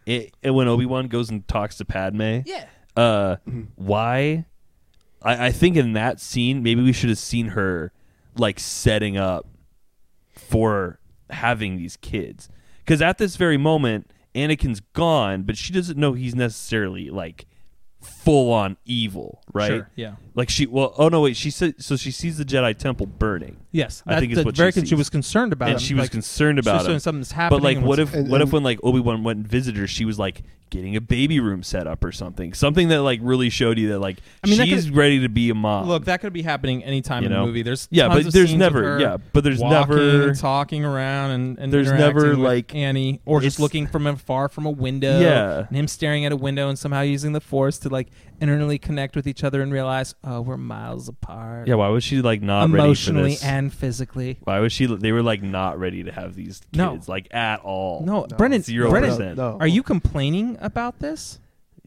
it, 0.07 0.35
when 0.43 0.69
Obi 0.69 0.87
Wan 0.87 1.09
goes 1.09 1.31
and 1.31 1.47
talks 1.49 1.77
to 1.79 1.85
Padme. 1.85 2.41
yeah. 2.47 2.67
Uh, 2.97 3.37
Mm-hmm. 3.49 3.63
why? 3.77 4.45
I, 5.23 5.47
I 5.47 5.53
think 5.53 5.77
in 5.77 5.95
that 5.95 6.21
scene, 6.21 6.63
maybe 6.63 6.83
we 6.83 6.93
should 6.93 7.09
have 7.09 7.19
seen 7.19 7.49
her 7.49 7.93
like 8.37 8.61
setting 8.61 9.17
up 9.17 9.47
for 10.33 10.99
having 11.31 11.77
these 11.77 11.97
kids. 11.97 12.49
Because 12.79 13.01
at 13.01 13.19
this 13.19 13.37
very 13.37 13.57
moment, 13.57 14.11
Anakin's 14.35 14.81
gone, 14.81 15.43
but 15.45 15.57
she 15.57 15.73
doesn't 15.73 15.99
know 15.99 16.13
he's 16.13 16.35
necessarily 16.35 17.09
like 17.11 17.47
full 18.05 18.53
on 18.53 18.77
evil, 18.85 19.43
right? 19.53 19.69
Sure. 19.69 19.91
Yeah. 19.97 20.15
Like 20.35 20.49
she, 20.51 20.67
well, 20.67 20.95
oh 20.99 21.09
no, 21.09 21.21
wait, 21.23 21.37
she 21.37 21.51
said 21.51 21.83
so. 21.83 21.97
She 21.97 22.11
sees 22.11 22.39
the 22.39 22.45
Jedi 22.45 22.77
Temple 22.77 23.07
burning, 23.07 23.57
Yes. 23.73 24.03
I 24.07 24.15
That- 24.15 24.21
think 24.21 24.33
is 24.33 24.45
what 24.45 24.57
very 24.57 24.71
she 24.73 24.81
con- 24.81 24.87
she 24.87 24.95
was 24.95 25.11
concerned 25.11 25.53
about 25.53 25.69
and 25.69 25.75
him. 25.75 25.81
she 25.81 25.95
was 25.95 26.05
Like, 26.05 26.11
concerned 26.13 26.59
about 26.59 26.85
doing 26.85 26.97
it. 26.97 27.01
something's 27.01 27.33
happening. 27.33 27.61
But 27.61 27.65
like, 27.65 27.77
and 27.79 27.87
what 27.87 27.99
what's- 27.99 28.11
if 28.13 28.15
And- 28.19 28.31
what 28.31 28.41
if 28.41 28.47
and- 28.47 28.53
when 28.53 28.63
like 28.63 28.79
Obi 28.83 29.01
Wan 29.01 29.23
went 29.25 29.39
and 29.39 29.47
visited 29.49 29.79
her, 29.81 29.87
she 29.87 30.05
was 30.05 30.19
like 30.19 30.43
getting 30.75 30.97
a 30.97 31.01
baby 31.01 31.39
room 31.39 31.63
set 31.63 31.87
up 31.87 32.03
or 32.05 32.11
something, 32.11 32.53
something 32.53 32.89
that 32.89 33.01
like 33.03 33.21
really 33.23 33.49
showed 33.49 33.79
you 33.79 33.91
that 33.91 34.01
like 34.01 34.19
I 34.43 34.49
mean, 34.49 34.59
that 34.59 34.67
she's 34.67 34.87
could- 34.87 34.97
ready 34.97 35.21
to 35.21 35.29
be 35.29 35.49
a 35.51 35.55
mom. 35.55 35.87
Look, 35.89 36.07
that 36.07 36.21
could 36.21 36.33
be 36.33 36.43
happening 36.43 36.83
anytime 36.83 37.23
You 37.23 37.29
in 37.29 37.33
know? 37.33 37.41
the 37.43 37.47
movie. 37.47 37.63
There's 37.63 37.87
yeah, 37.93 38.09
tons 38.09 38.15
but 38.25 38.27
of 38.27 38.33
there's 38.33 38.49
scenes 38.51 38.59
never, 38.59 38.83
her 38.83 39.01
yeah, 39.01 39.17
but 39.33 39.45
there's 39.45 39.61
walking, 39.61 39.97
never, 39.97 40.35
talking 40.35 40.85
around 40.85 41.31
and, 41.31 41.59
and 41.59 41.73
There's 41.73 41.87
interacting 41.87 42.07
never, 42.23 42.29
with 42.31 42.39
like- 42.39 42.75
Annie 42.75 43.21
or 43.25 43.41
just 43.41 43.57
it's- 43.57 43.63
looking 43.63 43.87
from 43.87 44.07
afar 44.09 44.49
from 44.49 44.67
a 44.67 44.71
window. 44.71 45.21
Yeah. 45.21 45.67
and 45.69 45.77
him 45.77 45.87
staring 45.89 46.25
at 46.27 46.33
a 46.33 46.37
window 46.37 46.69
and 46.69 46.79
somehow 46.79 47.03
using 47.03 47.33
the 47.33 47.41
force 47.41 47.79
to 47.79 47.89
like 47.89 48.09
internally 48.41 48.79
connect 48.79 49.15
with 49.15 49.29
each 49.29 49.45
other 49.45 49.63
and 49.63 49.73
realize, 49.73 50.15
oh, 50.25 50.41
we're 50.41 50.57
miles 50.57 51.09
apart. 51.09 51.69
yeah. 51.69 51.75
Why 51.77 51.89
was 51.89 52.03
she 52.03 52.21
like 52.21 52.43
not 52.43 52.65
emotionally 52.65 53.23
ready 53.23 53.35
for 53.37 53.41
this? 53.41 53.45
and 53.49 53.73
physically. 53.73 54.39
why 54.43 54.59
was 54.59 54.73
she? 54.73 54.87
They 54.87 55.13
were 55.13 55.23
like 55.23 55.41
not 55.43 55.79
ready 55.79 56.03
to 56.03 56.11
have 56.13 56.35
these 56.35 56.59
kids, 56.73 56.77
No. 56.77 56.99
like 57.07 57.33
at 57.33 57.61
all. 57.61 58.03
No, 58.05 58.27
No. 58.29 58.37
Brendan, 58.37 58.63
Zero 58.63 58.91
Brendan, 58.91 59.11
percent. 59.13 59.37
No. 59.37 59.57
are 59.61 59.67
you 59.69 59.83
complaining 59.83 60.57
about 60.65 60.99
this? 61.01 61.39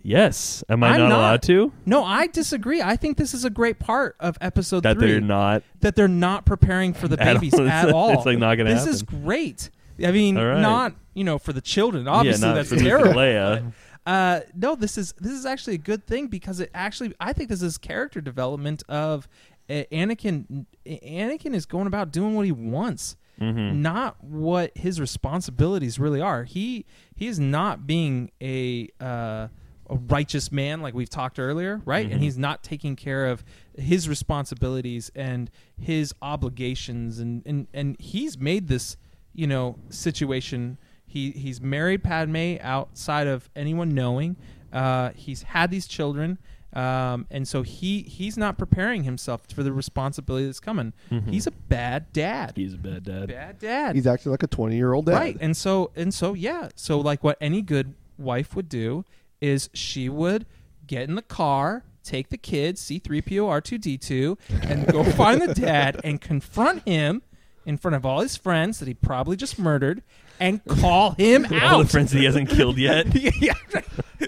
Yes. 0.01 0.63
Am 0.69 0.83
I 0.83 0.97
not, 0.97 1.09
not. 1.09 1.17
allowed 1.17 1.41
to? 1.43 1.73
No, 1.85 2.03
I 2.03 2.27
disagree. 2.27 2.81
I 2.81 2.95
think 2.95 3.17
this 3.17 3.33
is 3.33 3.43
a 3.43 3.49
great 3.49 3.79
part 3.79 4.15
of 4.19 4.37
episode 4.39 4.83
That 4.83 4.97
three. 4.97 5.11
they're 5.11 5.21
not. 5.21 5.63
that 5.81 5.95
they're 5.95 6.07
not 6.07 6.45
preparing 6.45 6.93
for 6.93 7.07
the 7.07 7.19
At 7.21 7.33
babies 7.33 7.55
all. 7.55 7.67
at 7.67 7.91
all. 7.91 8.09
It's, 8.11 8.25
like, 8.25 8.37
not 8.37 8.55
gonna 8.55 8.73
This 8.73 8.87
is 8.87 9.03
great. 9.03 9.69
I 10.05 10.11
mean, 10.11 10.37
right. 10.37 10.61
not 10.61 10.93
you 11.13 11.23
know 11.23 11.37
for 11.39 11.51
the 11.51 11.61
children. 11.61 12.07
Obviously, 12.07 12.47
yeah, 12.47 12.53
that's 12.53 12.69
terrible. 12.69 13.13
Leia. 13.13 13.73
Uh, 14.05 14.41
no, 14.55 14.75
this 14.75 14.97
is 14.97 15.13
this 15.19 15.33
is 15.33 15.45
actually 15.45 15.73
a 15.75 15.79
good 15.79 16.05
thing 16.07 16.27
because 16.27 16.59
it 16.59 16.69
actually 16.73 17.13
I 17.19 17.33
think 17.33 17.49
this 17.49 17.61
is 17.61 17.77
character 17.77 18.21
development 18.21 18.83
of 18.87 19.27
uh, 19.69 19.83
Anakin. 19.91 20.65
Anakin 20.85 21.53
is 21.53 21.65
going 21.65 21.87
about 21.87 22.11
doing 22.11 22.35
what 22.35 22.45
he 22.45 22.51
wants, 22.53 23.17
Mhm. 23.39 23.75
not 23.77 24.23
what 24.23 24.75
his 24.77 24.99
responsibilities 24.99 25.99
really 25.99 26.21
are. 26.21 26.43
He 26.43 26.85
he 27.15 27.27
is 27.27 27.39
not 27.39 27.85
being 27.85 28.31
a 28.41 28.89
uh, 28.99 29.47
a 29.89 29.95
righteous 30.09 30.51
man 30.51 30.81
like 30.81 30.93
we've 30.93 31.09
talked 31.09 31.39
earlier, 31.39 31.81
right? 31.85 32.07
Mhm. 32.09 32.13
And 32.13 32.21
he's 32.23 32.37
not 32.37 32.61
taking 32.63 32.95
care 32.95 33.27
of 33.27 33.45
his 33.77 34.09
responsibilities 34.09 35.11
and 35.15 35.49
his 35.79 36.13
obligations, 36.21 37.19
and 37.19 37.41
and 37.45 37.67
and 37.73 37.95
he's 37.99 38.37
made 38.37 38.67
this 38.67 38.97
you 39.33 39.47
know 39.47 39.77
situation. 39.89 40.77
He 41.05 41.31
he's 41.31 41.61
married 41.61 42.03
Padme 42.03 42.55
outside 42.61 43.27
of 43.27 43.49
anyone 43.55 43.89
knowing. 43.89 44.35
Uh, 44.73 45.11
he's 45.15 45.43
had 45.43 45.71
these 45.71 45.87
children, 45.87 46.37
um, 46.77 47.25
and 47.31 47.47
so 47.47 47.63
he 47.63 48.03
he's 48.03 48.37
not 48.37 48.57
preparing 48.57 49.03
himself 49.03 49.41
for 49.53 49.63
the 49.63 49.73
responsibility 49.73 50.45
that's 50.45 50.59
coming. 50.59 50.93
Mhm. 51.11 51.29
He's 51.29 51.47
a 51.47 51.51
bad 51.51 52.13
dad. 52.13 52.53
He's 52.55 52.75
a 52.75 52.77
bad 52.77 53.03
dad. 53.03 53.29
bad 53.29 53.57
dad. 53.59 53.95
He's 53.95 54.05
acting 54.05 54.31
like 54.31 54.43
a 54.43 54.47
20 54.47 54.75
year 54.75 54.93
old 54.93 55.07
dad. 55.07 55.13
Right. 55.13 55.37
And 55.41 55.57
so 55.57 55.91
and 55.95 56.13
so 56.13 56.33
yeah. 56.35 56.69
So 56.75 56.99
like 56.99 57.23
what 57.23 57.37
any 57.41 57.61
good 57.63 57.95
wife 58.17 58.55
would 58.55 58.69
do 58.69 59.05
is 59.41 59.69
she 59.73 60.07
would 60.07 60.45
get 60.85 61.09
in 61.09 61.15
the 61.15 61.21
car, 61.23 61.83
take 62.03 62.29
the 62.29 62.37
kids, 62.37 62.81
C3PO 62.83 63.47
R2D2, 63.61 64.37
and 64.69 64.87
go 64.87 65.03
find 65.03 65.41
the 65.41 65.53
dad 65.59 65.99
and 66.03 66.21
confront 66.21 66.87
him 66.87 67.23
in 67.65 67.77
front 67.77 67.95
of 67.95 68.05
all 68.05 68.21
his 68.21 68.37
friends 68.37 68.79
that 68.79 68.87
he 68.87 68.93
probably 68.93 69.35
just 69.35 69.57
murdered 69.59 70.01
and 70.39 70.63
call 70.65 71.11
him 71.11 71.45
All 71.51 71.57
out. 71.57 71.83
the 71.83 71.89
friends 71.89 72.11
that 72.11 72.19
he 72.19 72.25
hasn't 72.25 72.49
killed 72.49 72.77
yet. 72.77 73.07
yeah. 73.41 73.53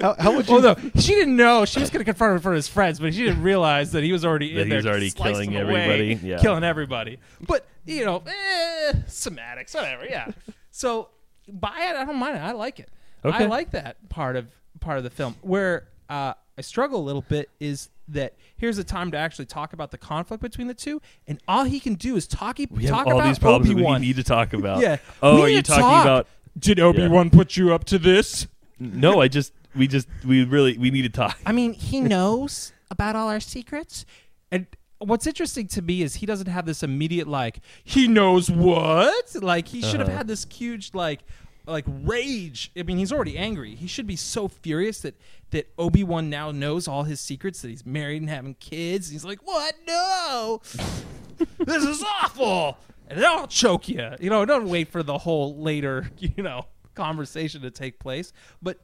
How, 0.02 0.16
how 0.20 0.36
would 0.36 0.48
you? 0.48 0.60
Well, 0.60 0.76
no, 0.76 0.92
she 1.00 1.14
didn't 1.14 1.36
know 1.36 1.66
she 1.66 1.80
was 1.80 1.90
going 1.90 2.00
to 2.00 2.06
confront 2.06 2.32
him 2.32 2.38
in 2.38 2.42
front 2.42 2.54
of 2.54 2.58
his 2.58 2.68
friends, 2.68 3.00
but 3.00 3.14
she 3.14 3.24
didn't 3.26 3.42
realize 3.42 3.92
that 3.94 4.04
he 4.04 4.12
was 4.12 4.24
already 4.24 4.54
That 4.54 4.62
in 4.62 4.68
he 4.68 4.70
there, 4.70 4.78
was 4.78 4.86
already 4.86 5.10
slicing 5.10 5.52
killing 5.52 5.70
away, 5.70 5.84
everybody, 5.84 6.28
yeah. 6.28 6.38
killing 6.40 6.64
everybody. 6.64 7.20
But 7.42 7.66
you 7.86 8.06
know, 8.06 8.24
eh, 8.28 8.94
semantics, 9.08 9.74
whatever. 9.74 10.06
Yeah. 10.06 10.32
So 10.72 11.10
buy 11.48 11.90
it. 11.92 11.96
I 11.96 12.06
don't 12.06 12.18
mind 12.18 12.38
it. 12.38 12.42
I 12.42 12.52
like 12.52 12.80
it. 12.80 12.90
Okay. 13.26 13.44
I 13.44 13.48
like 13.48 13.72
that 13.72 13.98
part 14.10 14.36
of 14.36 14.48
part 14.80 14.98
of 14.98 15.04
the 15.04 15.10
film. 15.10 15.36
Where 15.42 15.88
uh, 16.10 16.34
I 16.58 16.62
struggle 16.62 17.02
a 17.02 17.06
little 17.06 17.24
bit 17.28 17.50
is 17.60 17.90
that 18.12 18.36
here's 18.58 18.78
a 18.78 18.84
time 18.84 19.12
to 19.12 19.18
actually 19.18 19.46
talk 19.46 19.74
about 19.74 19.92
the 19.92 19.98
conflict 19.98 20.42
between 20.42 20.68
the 20.68 20.74
two, 20.74 21.02
and 21.28 21.40
all 21.48 21.64
he 21.64 21.80
can 21.80 21.96
do 21.96 22.16
is 22.16 22.28
talk. 22.28 22.58
We 22.58 22.84
have 22.86 22.92
talk 22.92 23.08
all 23.08 23.14
about 23.20 23.28
these 23.28 23.40
problems 23.40 23.72
Obi 23.72 23.82
that 23.84 23.90
we 23.92 24.00
need 24.00 24.16
to 24.18 24.24
talk 24.24 24.54
about. 24.54 24.80
Yeah. 24.82 24.98
Oh, 25.22 25.42
are 25.42 25.50
you 25.50 25.62
to 25.62 25.64
talking 25.64 25.84
talk. 25.84 26.04
about? 26.06 26.28
Did 26.58 26.80
Obi 26.80 27.08
Wan 27.08 27.30
put 27.30 27.56
you 27.58 27.74
up 27.74 27.86
to 27.86 28.00
this? 28.00 28.48
No, 28.80 29.22
I 29.22 29.28
just 29.28 29.54
we 29.76 29.88
just 29.88 30.08
we 30.26 30.44
really 30.44 30.78
we 30.78 30.90
need 30.92 31.04
to 31.04 31.10
talk. 31.10 31.38
I 31.46 31.52
mean, 31.52 31.74
he 31.74 32.02
knows 32.16 32.74
about 32.92 33.16
all 33.16 33.30
our 33.30 33.40
secrets. 33.40 34.06
And 34.52 34.66
what's 34.98 35.28
interesting 35.28 35.68
to 35.68 35.82
me 35.82 36.02
is 36.02 36.16
he 36.16 36.26
doesn't 36.26 36.48
have 36.48 36.66
this 36.66 36.82
immediate 36.84 37.28
like 37.28 37.60
he 37.84 38.08
knows 38.08 38.50
what? 38.50 39.36
Like 39.36 39.68
he 39.68 39.82
should 39.82 40.00
have 40.00 40.10
Uh-huh. 40.10 40.18
had 40.18 40.28
this 40.28 40.46
huge 40.52 40.92
like 40.94 41.22
like 41.70 41.86
rage. 41.88 42.72
I 42.78 42.84
mean, 42.84 42.98
he's 42.98 43.12
already 43.12 43.38
angry. 43.38 43.76
He 43.76 43.88
should 43.88 44.08
be 44.08 44.16
so 44.16 44.48
furious 44.48 45.02
that 45.02 45.16
that 45.52 45.72
Obi-Wan 45.78 46.30
now 46.30 46.52
knows 46.52 46.88
all 46.88 47.04
his 47.04 47.20
secrets 47.20 47.62
that 47.62 47.70
he's 47.70 47.86
married 47.86 48.22
and 48.22 48.30
having 48.30 48.56
kids. 48.56 49.10
He's 49.10 49.26
like, 49.26 49.46
"What? 49.46 49.76
No. 49.88 50.62
this 51.60 51.84
is 51.84 52.04
awful." 52.04 52.78
And 53.08 53.24
I'll 53.26 53.48
choke 53.48 53.90
you. 53.90 54.12
You 54.20 54.30
know, 54.30 54.46
don't 54.46 54.70
wait 54.70 54.90
for 54.90 55.02
the 55.02 55.18
whole 55.18 55.56
later, 55.60 56.10
you 56.18 56.44
know, 56.44 56.66
conversation 56.96 57.62
to 57.62 57.72
take 57.72 58.00
place. 58.00 58.32
But 58.62 58.80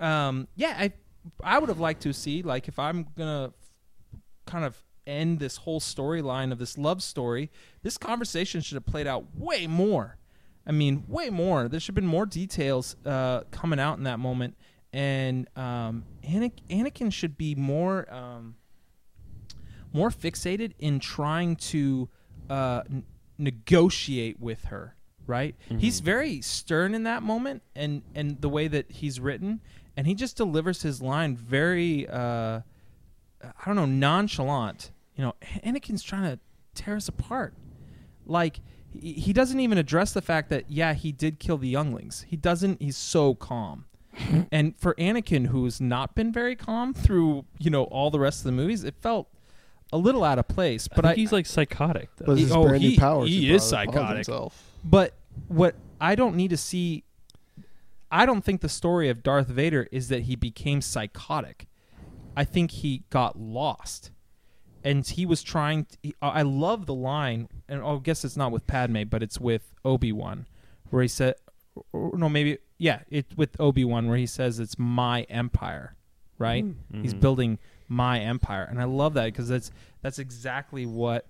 um, 0.00 0.48
yeah, 0.56 0.74
I 0.78 0.92
I 1.42 1.58
would 1.58 1.68
have 1.68 1.80
liked 1.80 2.02
to 2.02 2.12
see 2.12 2.42
like 2.42 2.68
if 2.68 2.78
I'm 2.78 3.06
gonna 3.16 3.52
kind 4.46 4.64
of 4.64 4.82
end 5.06 5.38
this 5.38 5.56
whole 5.56 5.80
storyline 5.80 6.52
of 6.52 6.58
this 6.58 6.76
love 6.76 7.02
story, 7.02 7.50
this 7.82 7.96
conversation 7.96 8.60
should 8.60 8.76
have 8.76 8.86
played 8.86 9.06
out 9.06 9.24
way 9.34 9.66
more. 9.66 10.17
I 10.68 10.72
mean, 10.72 11.04
way 11.08 11.30
more. 11.30 11.66
There 11.68 11.80
should 11.80 11.88
have 11.88 11.94
been 11.94 12.06
more 12.06 12.26
details 12.26 12.94
uh, 13.06 13.40
coming 13.50 13.80
out 13.80 13.96
in 13.96 14.04
that 14.04 14.18
moment, 14.18 14.54
and 14.92 15.48
um, 15.56 16.04
Anakin, 16.22 16.60
Anakin 16.68 17.12
should 17.12 17.38
be 17.38 17.54
more 17.54 18.06
um, 18.12 18.56
more 19.92 20.10
fixated 20.10 20.72
in 20.78 21.00
trying 21.00 21.56
to 21.56 22.10
uh, 22.50 22.82
n- 22.90 23.04
negotiate 23.38 24.38
with 24.38 24.64
her. 24.66 24.94
Right? 25.26 25.56
He's 25.78 26.00
very 26.00 26.40
stern 26.40 26.94
in 26.94 27.02
that 27.04 27.22
moment, 27.22 27.62
and 27.74 28.02
and 28.14 28.40
the 28.40 28.48
way 28.48 28.68
that 28.68 28.90
he's 28.90 29.20
written, 29.20 29.60
and 29.96 30.06
he 30.06 30.14
just 30.14 30.36
delivers 30.36 30.82
his 30.82 31.00
line 31.00 31.34
very. 31.34 32.06
Uh, 32.08 32.60
I 33.42 33.64
don't 33.66 33.76
know, 33.76 33.86
nonchalant. 33.86 34.90
You 35.16 35.24
know, 35.24 35.34
Anakin's 35.64 36.02
trying 36.02 36.24
to 36.24 36.38
tear 36.74 36.96
us 36.96 37.08
apart. 37.08 37.54
Like 38.26 38.60
he 38.92 39.12
he 39.14 39.32
doesn't 39.32 39.60
even 39.60 39.78
address 39.78 40.12
the 40.12 40.22
fact 40.22 40.48
that 40.50 40.64
yeah, 40.70 40.94
he 40.94 41.12
did 41.12 41.38
kill 41.38 41.58
the 41.58 41.68
younglings. 41.68 42.24
He 42.28 42.36
doesn't. 42.36 42.80
He's 42.80 42.96
so 42.96 43.34
calm. 43.34 43.84
and 44.52 44.74
for 44.78 44.94
Anakin, 44.94 45.46
who's 45.48 45.80
not 45.80 46.14
been 46.14 46.32
very 46.32 46.56
calm 46.56 46.92
through 46.94 47.44
you 47.58 47.70
know 47.70 47.84
all 47.84 48.10
the 48.10 48.18
rest 48.20 48.40
of 48.40 48.44
the 48.44 48.52
movies, 48.52 48.84
it 48.84 48.94
felt 49.00 49.28
a 49.92 49.98
little 49.98 50.24
out 50.24 50.38
of 50.38 50.48
place. 50.48 50.88
But 50.88 51.04
I 51.06 51.10
I, 51.12 51.14
he's 51.14 51.32
like 51.32 51.46
psychotic. 51.46 52.10
Though. 52.16 52.26
But 52.26 52.36
He- 52.38 52.42
his 52.44 52.52
oh, 52.52 52.64
brand 52.64 52.82
he- 52.82 52.88
new 52.90 52.96
powers. 52.98 53.28
he 53.28 53.48
brought 53.48 53.56
is 53.56 53.62
psychotic. 53.62 54.16
himself. 54.16 54.64
But 54.84 55.14
what 55.48 55.76
I 56.00 56.14
don't 56.14 56.36
need 56.36 56.50
to 56.50 56.56
see, 56.56 57.04
I 58.10 58.26
don't 58.26 58.42
think 58.44 58.60
the 58.60 58.68
story 58.68 59.08
of 59.08 59.22
Darth 59.22 59.48
Vader 59.48 59.88
is 59.92 60.08
that 60.08 60.22
he 60.22 60.36
became 60.36 60.80
psychotic. 60.80 61.66
I 62.36 62.44
think 62.44 62.70
he 62.70 63.02
got 63.10 63.38
lost, 63.38 64.10
and 64.84 65.06
he 65.06 65.26
was 65.26 65.42
trying. 65.42 65.84
To, 65.86 65.96
he- 66.02 66.14
I 66.22 66.42
love 66.42 66.86
the 66.86 66.94
line, 66.94 67.48
and 67.68 67.82
I 67.82 67.96
guess 67.98 68.24
it's 68.24 68.36
not 68.36 68.52
with 68.52 68.66
Padme, 68.66 69.02
but 69.08 69.22
it's 69.22 69.38
with 69.40 69.72
Obi 69.84 70.12
Wan, 70.12 70.46
where 70.90 71.02
he 71.02 71.08
said, 71.08 71.34
or, 71.92 72.16
no, 72.16 72.28
maybe 72.28 72.58
yeah, 72.78 73.00
it's 73.08 73.36
with 73.36 73.60
Obi 73.60 73.84
Wan, 73.84 74.06
where 74.08 74.16
he 74.18 74.26
says 74.26 74.58
it's 74.60 74.78
my 74.78 75.22
empire, 75.22 75.96
right? 76.38 76.64
He's 77.02 77.14
Mhm. 77.14 77.20
building 77.20 77.58
my 77.88 78.20
empire, 78.20 78.64
and 78.64 78.80
I 78.80 78.84
love 78.84 79.14
that 79.14 79.26
because 79.26 79.48
that's 79.48 79.70
that's 80.02 80.18
exactly 80.18 80.86
what 80.86 81.26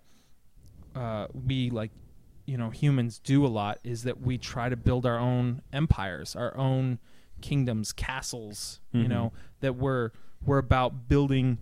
uh, 0.94 1.26
we 1.46 1.70
like 1.70 1.90
you 2.46 2.56
know 2.56 2.70
humans 2.70 3.18
do 3.18 3.44
a 3.44 3.48
lot 3.48 3.78
is 3.84 4.02
that 4.04 4.20
we 4.20 4.38
try 4.38 4.68
to 4.68 4.76
build 4.76 5.04
our 5.06 5.18
own 5.18 5.60
empires 5.72 6.34
our 6.34 6.56
own 6.56 6.98
kingdoms 7.42 7.92
castles 7.92 8.80
you 8.92 9.04
Mhm. 9.04 9.08
know 9.08 9.32
that 9.60 9.76
we're 9.76 10.10
we're 10.44 10.58
about 10.58 11.08
building 11.08 11.58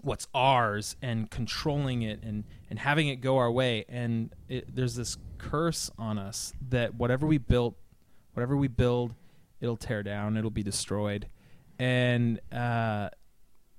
what's 0.00 0.26
ours 0.34 0.96
and 1.02 1.30
controlling 1.30 2.02
it 2.02 2.22
and 2.22 2.44
and 2.70 2.78
having 2.78 3.08
it 3.08 3.16
go 3.16 3.36
our 3.36 3.50
way 3.50 3.84
and 3.88 4.34
it, 4.48 4.74
there's 4.74 4.94
this 4.94 5.18
curse 5.36 5.90
on 5.98 6.18
us 6.18 6.54
that 6.70 6.94
whatever 6.94 7.26
we 7.26 7.36
built 7.36 7.76
whatever 8.32 8.56
we 8.56 8.68
build 8.68 9.14
it'll 9.60 9.76
tear 9.76 10.02
down 10.02 10.36
it'll 10.36 10.50
be 10.50 10.62
destroyed 10.62 11.26
and 11.78 12.40
uh 12.52 13.08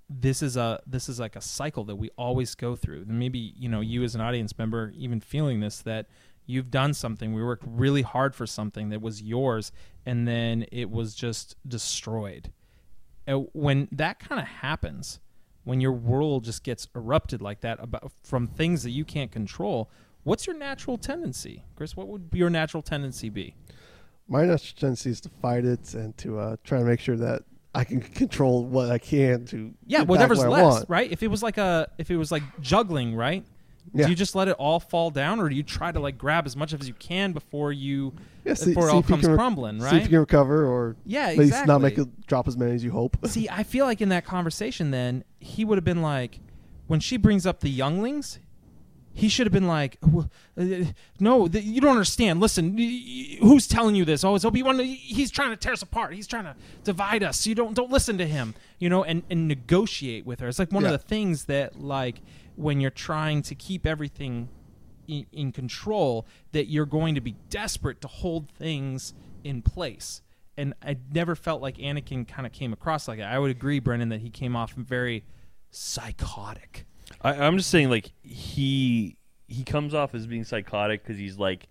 this 0.09 0.41
is 0.41 0.57
a 0.57 0.81
this 0.85 1.09
is 1.09 1.19
like 1.19 1.35
a 1.35 1.41
cycle 1.41 1.83
that 1.85 1.95
we 1.95 2.09
always 2.17 2.55
go 2.55 2.75
through. 2.75 3.01
And 3.07 3.19
maybe 3.19 3.53
you 3.57 3.69
know 3.69 3.81
you 3.81 4.03
as 4.03 4.15
an 4.15 4.21
audience 4.21 4.57
member 4.57 4.91
even 4.95 5.19
feeling 5.19 5.59
this 5.59 5.79
that 5.81 6.07
you've 6.45 6.71
done 6.71 6.93
something. 6.93 7.33
We 7.33 7.43
worked 7.43 7.63
really 7.65 8.01
hard 8.01 8.35
for 8.35 8.45
something 8.45 8.89
that 8.89 9.01
was 9.01 9.21
yours, 9.21 9.71
and 10.05 10.27
then 10.27 10.65
it 10.71 10.89
was 10.89 11.15
just 11.15 11.55
destroyed. 11.67 12.51
And 13.25 13.47
when 13.53 13.87
that 13.91 14.19
kind 14.19 14.41
of 14.41 14.47
happens, 14.47 15.19
when 15.63 15.81
your 15.81 15.91
world 15.91 16.43
just 16.43 16.63
gets 16.63 16.87
erupted 16.95 17.41
like 17.41 17.61
that 17.61 17.79
about 17.81 18.11
from 18.23 18.47
things 18.47 18.83
that 18.83 18.91
you 18.91 19.05
can't 19.05 19.31
control, 19.31 19.89
what's 20.23 20.45
your 20.45 20.57
natural 20.57 20.97
tendency, 20.97 21.63
Chris? 21.75 21.95
What 21.95 22.07
would 22.07 22.29
your 22.33 22.49
natural 22.49 22.83
tendency 22.83 23.29
be? 23.29 23.55
My 24.27 24.45
natural 24.45 24.75
tendency 24.77 25.09
is 25.09 25.21
to 25.21 25.29
fight 25.29 25.65
it 25.65 25.93
and 25.93 26.17
to 26.17 26.39
uh, 26.39 26.55
try 26.63 26.79
to 26.79 26.85
make 26.85 26.99
sure 26.99 27.17
that 27.17 27.43
I 27.75 27.83
can 27.83 28.01
control 28.01 28.65
what 28.65 28.91
I 28.91 28.97
can 28.97 29.45
to 29.47 29.73
Yeah, 29.87 30.03
whatever's 30.03 30.45
left, 30.45 30.89
right? 30.89 31.11
If 31.11 31.23
it 31.23 31.27
was 31.27 31.41
like 31.41 31.57
a 31.57 31.89
if 31.97 32.11
it 32.11 32.17
was 32.17 32.31
like 32.31 32.43
juggling, 32.61 33.15
right? 33.15 33.43
Yeah. 33.93 34.05
Do 34.05 34.09
you 34.11 34.15
just 34.15 34.33
let 34.35 34.47
it 34.47 34.55
all 34.57 34.79
fall 34.79 35.11
down, 35.11 35.39
or 35.39 35.49
do 35.49 35.55
you 35.55 35.63
try 35.63 35.91
to 35.91 35.99
like 35.99 36.17
grab 36.17 36.45
as 36.47 36.55
much 36.55 36.73
of 36.73 36.81
as 36.81 36.87
you 36.87 36.95
can 36.95 37.31
before 37.31 37.71
you 37.71 38.13
Yeah, 38.43 38.55
see- 38.55 38.71
before 38.71 38.89
it 38.89 38.91
all 38.91 39.03
comes 39.03 39.25
crumbling, 39.25 39.79
See 39.81 39.95
if 39.97 40.03
you 40.03 40.09
can 40.09 40.19
recover, 40.19 40.65
or 40.65 40.95
Yeah, 41.05 41.27
at 41.29 41.37
least 41.37 41.65
not 41.67 41.81
make 41.81 41.97
it 41.97 42.25
drop 42.27 42.47
as 42.47 42.57
many 42.57 42.73
as 42.73 42.83
you 42.83 42.91
hope. 42.91 43.17
See, 43.27 43.47
I 43.49 43.61
feel 43.63 43.85
like 43.85 44.01
in 44.01 44.09
that 44.09 44.25
conversation, 44.25 44.91
then 44.91 45.23
he 45.39 45.63
would 45.63 45.77
have 45.77 45.85
been 45.85 46.01
like, 46.01 46.39
when 46.87 46.99
she 46.99 47.17
brings 47.17 47.45
up 47.45 47.59
the 47.59 47.69
younglings, 47.69 48.39
he 49.15 49.29
should 49.29 49.45
have 49.45 49.53
been 49.53 49.67
like, 49.67 49.97
"Well, 50.01 50.27
uh, 50.57 50.85
"No, 51.19 51.47
th- 51.47 51.63
you 51.63 51.79
don't 51.81 51.91
understand. 51.91 52.39
Listen, 52.39 52.75
y- 52.75 52.81
y- 52.81 53.37
who's 53.41 53.67
telling 53.67 53.93
you 53.93 54.05
this? 54.05 54.23
Oh, 54.23 54.33
it's 54.33 54.43
Obi 54.43 54.63
Wan. 54.63 54.79
He's 54.79 55.29
trying 55.29 55.51
to 55.51 55.55
tear 55.55 55.71
us 55.73 55.83
apart. 55.83 56.15
He's 56.15 56.25
trying 56.25 56.45
to 56.45 56.55
divide 56.83 57.21
us. 57.21 57.37
So 57.41 57.49
you 57.51 57.55
don't 57.55 57.75
don't 57.75 57.91
listen 57.91 58.17
to 58.17 58.25
him. 58.25 58.55
You 58.79 58.89
know, 58.89 59.03
and 59.03 59.21
and 59.29 59.47
negotiate 59.47 60.25
with 60.25 60.39
her. 60.39 60.47
It's 60.47 60.57
like 60.57 60.71
one 60.71 60.81
Yeah. 60.81 60.93
of 60.93 60.99
the 60.99 61.07
things 61.07 61.45
that 61.45 61.79
like 61.79 62.21
when 62.55 62.79
you're 62.79 62.91
trying 62.91 63.41
to 63.43 63.55
keep 63.55 63.85
everything 63.85 64.49
in, 65.07 65.25
in 65.31 65.51
control, 65.51 66.25
that 66.51 66.67
you're 66.67 66.85
going 66.85 67.15
to 67.15 67.21
be 67.21 67.35
desperate 67.49 68.01
to 68.01 68.07
hold 68.07 68.49
things 68.49 69.13
in 69.43 69.61
place. 69.61 70.21
And 70.57 70.73
I 70.83 70.97
never 71.11 71.35
felt 71.35 71.61
like 71.61 71.77
Anakin 71.77 72.27
kind 72.27 72.45
of 72.45 72.51
came 72.51 72.73
across 72.73 73.07
like 73.07 73.17
that. 73.19 73.31
I 73.31 73.39
would 73.39 73.51
agree, 73.51 73.79
Brendan, 73.79 74.09
that 74.09 74.21
he 74.21 74.29
came 74.29 74.55
off 74.55 74.73
very 74.73 75.23
psychotic. 75.71 76.85
I, 77.21 77.33
I'm 77.33 77.57
just 77.57 77.69
saying, 77.69 77.89
like 77.89 78.11
he 78.21 79.17
he 79.47 79.63
comes 79.63 79.93
off 79.93 80.13
as 80.15 80.27
being 80.27 80.43
psychotic 80.43 81.03
because 81.03 81.17
he's 81.17 81.37
like 81.37 81.67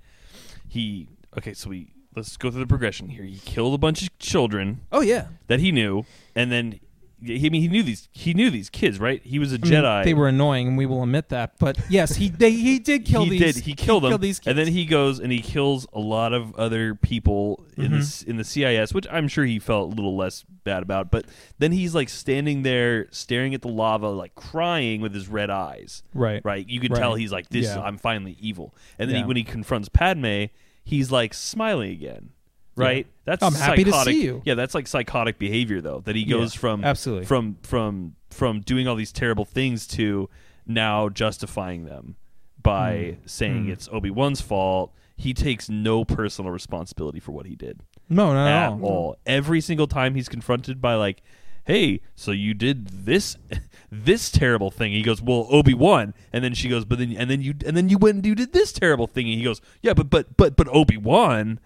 he. 0.68 1.08
Okay, 1.36 1.54
so 1.54 1.70
we 1.70 1.92
let's 2.14 2.36
go 2.36 2.50
through 2.50 2.60
the 2.60 2.66
progression 2.66 3.08
here. 3.08 3.24
He 3.24 3.38
killed 3.38 3.74
a 3.74 3.78
bunch 3.78 4.02
of 4.02 4.18
children 4.18 4.82
Oh 4.90 5.00
yeah, 5.00 5.28
that 5.46 5.60
he 5.60 5.72
knew, 5.72 6.04
and 6.34 6.50
then 6.50 6.80
I 7.24 7.48
mean, 7.50 7.62
he 7.62 7.68
knew 7.68 7.82
these. 7.82 8.08
He 8.10 8.34
knew 8.34 8.50
these 8.50 8.68
kids, 8.68 8.98
right? 8.98 9.22
He 9.24 9.38
was 9.38 9.52
a 9.52 9.56
I 9.56 9.58
mean, 9.58 9.72
Jedi. 9.72 10.04
they 10.04 10.14
were 10.14 10.28
annoying, 10.28 10.68
and 10.68 10.76
we 10.76 10.86
will 10.86 11.02
admit 11.02 11.28
that. 11.28 11.58
But 11.58 11.78
yes, 11.88 12.16
he 12.16 12.28
they, 12.28 12.50
he 12.50 12.78
did 12.78 13.04
kill 13.04 13.24
he 13.24 13.30
these. 13.38 13.54
did. 13.54 13.64
He 13.64 13.74
killed 13.74 14.02
them, 14.04 14.20
these 14.20 14.38
kids. 14.40 14.48
and 14.48 14.58
then 14.58 14.66
he 14.72 14.84
goes 14.84 15.20
and 15.20 15.30
he 15.30 15.40
kills 15.40 15.86
a 15.92 16.00
lot 16.00 16.32
of 16.32 16.54
other 16.56 16.94
people 16.94 17.64
in 17.76 17.92
Mm-hmm. 17.92 18.24
the 18.24 18.30
in 18.30 18.36
the 18.38 18.44
CIS, 18.44 18.92
which 18.92 19.06
I'm 19.10 19.28
sure 19.28 19.44
he 19.44 19.58
felt 19.58 19.92
a 19.92 19.94
little 19.94 20.16
less 20.16 20.44
bad 20.64 20.82
about. 20.82 21.10
But 21.10 21.26
then 21.58 21.72
he's 21.72 21.94
like 21.94 22.08
standing 22.08 22.62
there, 22.62 23.06
staring 23.10 23.54
at 23.54 23.62
the 23.62 23.68
lava, 23.68 24.08
like 24.10 24.34
crying 24.34 25.00
with 25.00 25.14
his 25.14 25.28
red 25.28 25.48
eyes. 25.50 26.02
right, 26.14 26.40
Right? 26.44 26.68
You 26.68 26.80
can 26.80 26.92
Right. 26.92 27.00
tell 27.00 27.14
he's 27.14 27.32
like, 27.32 27.48
"This, 27.50 27.66
Yeah. 27.66 27.80
I'm 27.82 27.98
finally 27.98 28.36
evil." 28.40 28.74
And 28.98 29.08
then 29.10 29.16
he, 29.18 29.24
when 29.24 29.36
he 29.36 29.44
confronts 29.44 29.88
Padme, 29.88 30.44
he's 30.84 31.10
like 31.12 31.34
smiling 31.34 31.90
again. 31.92 32.30
Right? 32.76 33.06
That's 33.24 33.42
I'm 33.42 33.52
happy 33.54 33.84
to 33.84 33.90
psychotic. 33.90 34.14
see 34.14 34.22
you. 34.24 34.42
Yeah, 34.44 34.54
that's 34.54 34.74
like 34.74 34.86
psychotic 34.86 35.38
behavior 35.38 35.80
though. 35.80 36.00
That 36.00 36.16
he 36.16 36.24
goes 36.24 36.54
Yeah, 36.54 36.60
from 36.60 36.84
absolutely. 36.84 37.26
from 37.26 37.56
from 37.62 38.14
from 38.30 38.60
doing 38.60 38.88
all 38.88 38.94
these 38.96 39.12
terrible 39.12 39.44
things 39.44 39.86
to 39.88 40.28
now 40.66 41.08
justifying 41.08 41.84
them 41.84 42.16
by 42.62 43.18
saying 43.26 43.66
Mm. 43.66 43.72
it's 43.72 43.88
Obi 43.92 44.10
Wan's 44.10 44.40
fault. 44.40 44.94
He 45.16 45.34
takes 45.34 45.68
no 45.68 46.04
personal 46.04 46.50
responsibility 46.50 47.20
for 47.20 47.32
what 47.32 47.46
he 47.46 47.54
did 47.54 47.80
No, 48.08 48.32
not 48.32 48.46
at 48.48 48.66
at 48.66 48.72
all. 48.72 48.84
all. 48.84 49.16
Every 49.26 49.60
single 49.60 49.86
time 49.86 50.14
he's 50.14 50.28
confronted 50.28 50.80
by 50.80 50.94
like, 50.94 51.22
"Hey, 51.64 52.00
so 52.14 52.30
you 52.32 52.54
did 52.54 52.86
this 53.04 53.36
this 53.92 54.30
terrible 54.30 54.70
thing." 54.70 54.92
He 54.92 55.02
goes, 55.02 55.20
"Well, 55.20 55.46
Obi 55.50 55.74
Wan," 55.74 56.14
and 56.32 56.42
then 56.42 56.54
she 56.54 56.68
goes, 56.68 56.84
"But 56.84 56.98
then 56.98 57.12
and 57.16 57.28
then 57.30 57.42
you 57.42 57.54
and 57.66 57.76
then 57.76 57.88
you 57.88 57.98
went 57.98 58.16
and 58.16 58.26
you 58.26 58.34
did 58.34 58.52
this 58.52 58.72
terrible 58.72 59.06
thing." 59.06 59.28
And 59.28 59.36
he 59.38 59.44
goes, 59.44 59.60
"Yeah, 59.82 59.92
but 59.94 60.08
but 60.08 60.36
but 60.36 60.56
but 60.56 60.68
Obi 60.68 60.96
Wan 60.96 61.60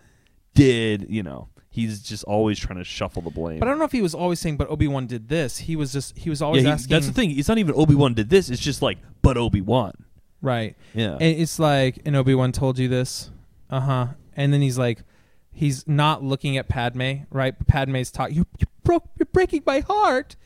did." 0.57 1.07
You 1.09 1.23
know, 1.23 1.49
he's 1.71 2.01
just 2.03 2.25
always 2.25 2.59
trying 2.59 2.79
to 2.79 2.85
shuffle 2.85 3.23
the 3.23 3.31
blame. 3.31 3.59
But 3.61 3.69
I 3.69 3.71
don't 3.71 3.79
know 3.79 3.85
if 3.85 3.93
he 3.93 4.03
was 4.03 4.15
always 4.15 4.41
saying, 4.41 4.57
"But 4.57 4.69
Obi 4.71 4.89
Wan 4.89 5.07
did 5.07 5.29
this." 5.29 5.59
He 5.59 5.77
was 5.77 5.93
just 5.93 6.19
he 6.19 6.31
was 6.31 6.43
always 6.43 6.63
yeah, 6.63 6.71
he- 6.71 6.73
asking. 6.75 6.91
that's 6.95 7.07
the 7.07 7.13
thing. 7.13 7.39
It's 7.39 7.49
not 7.49 7.59
even 7.59 7.75
Obi 7.77 7.95
Wan 7.95 8.15
did 8.15 8.29
this. 8.31 8.51
It's 8.51 8.63
just 8.63 8.83
like, 8.83 8.99
but 9.23 9.37
Obi 9.37 9.61
Wan. 9.61 9.93
right? 10.43 10.77
Yeah. 10.95 11.13
And 11.13 11.23
it's 11.41 11.59
like, 11.59 12.01
and 12.05 12.15
Obi 12.17 12.35
Wan 12.35 12.53
told 12.53 12.79
you 12.79 12.89
this, 12.89 13.31
uh 13.71 13.81
huh. 13.81 14.07
And 14.37 14.53
then 14.53 14.61
he's 14.61 14.77
like, 14.79 14.99
he's 15.53 15.87
not 15.89 16.23
looking 16.23 16.57
at 16.59 16.69
Padme, 16.69 17.25
right? 17.31 17.55
Padme's 17.67 18.11
talking. 18.11 18.37
You, 18.37 18.47
you 18.59 18.67
broke. 18.85 19.05
You're 19.19 19.27
breaking 19.33 19.63
my 19.67 19.81
heart. 19.81 20.37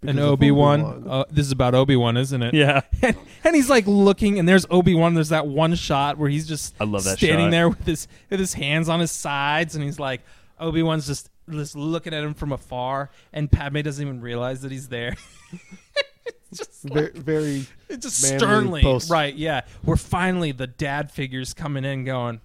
Because 0.00 0.16
and 0.16 0.24
Obi 0.24 0.50
Wan, 0.50 1.04
uh, 1.06 1.24
this 1.30 1.44
is 1.44 1.52
about 1.52 1.74
Obi 1.74 1.94
Wan, 1.94 2.16
isn't 2.16 2.42
it? 2.42 2.54
yeah. 2.54 2.80
And, 3.02 3.16
and 3.44 3.56
he's 3.56 3.68
like 3.68 3.86
looking, 3.86 4.38
and 4.38 4.48
there's 4.48 4.64
Obi 4.70 4.94
Wan. 4.94 5.14
There's 5.14 5.28
that 5.30 5.46
one 5.46 5.74
shot 5.74 6.16
where 6.18 6.28
he's 6.30 6.46
just 6.48 6.74
I 6.80 6.84
love 6.84 7.04
that 7.04 7.18
standing 7.18 7.46
shot. 7.46 7.50
there 7.50 7.68
with 7.68 7.84
his 7.86 8.08
with 8.30 8.40
his 8.40 8.54
hands 8.54 8.88
on 8.88 9.00
his 9.00 9.10
sides, 9.10 9.74
and 9.74 9.84
he's 9.84 9.98
like, 9.98 10.22
Obi 10.58 10.82
Wan's 10.82 11.06
just 11.06 11.30
just 11.50 11.74
looking 11.76 12.14
at 12.14 12.22
him 12.22 12.34
from 12.34 12.52
afar, 12.52 13.10
and 13.32 13.50
Padme 13.50 13.80
doesn't 13.80 14.04
even 14.06 14.20
realize 14.20 14.60
that 14.62 14.70
he's 14.70 14.88
there. 14.88 15.16
it's 16.50 16.58
just 16.58 16.84
like, 16.84 16.92
very, 16.92 17.10
very 17.12 17.66
it's 17.88 18.06
just 18.06 18.22
sternly, 18.22 18.82
post- 18.82 19.10
right? 19.10 19.34
Yeah, 19.34 19.62
we're 19.84 19.96
finally 19.96 20.52
the 20.52 20.66
dad 20.66 21.10
figures 21.10 21.54
coming 21.54 21.84
in, 21.84 22.04
going, 22.04 22.40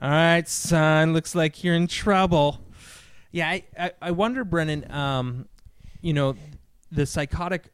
"All 0.00 0.10
right, 0.10 0.48
son, 0.48 1.12
looks 1.12 1.34
like 1.34 1.62
you're 1.62 1.74
in 1.74 1.86
trouble." 1.86 2.60
Yeah, 3.32 3.48
I, 3.48 3.64
I, 3.78 3.92
I 4.02 4.10
wonder, 4.12 4.44
Brendan. 4.44 4.90
Um, 4.90 5.48
you 6.00 6.12
know, 6.12 6.36
the 6.90 7.06
psychotic 7.06 7.70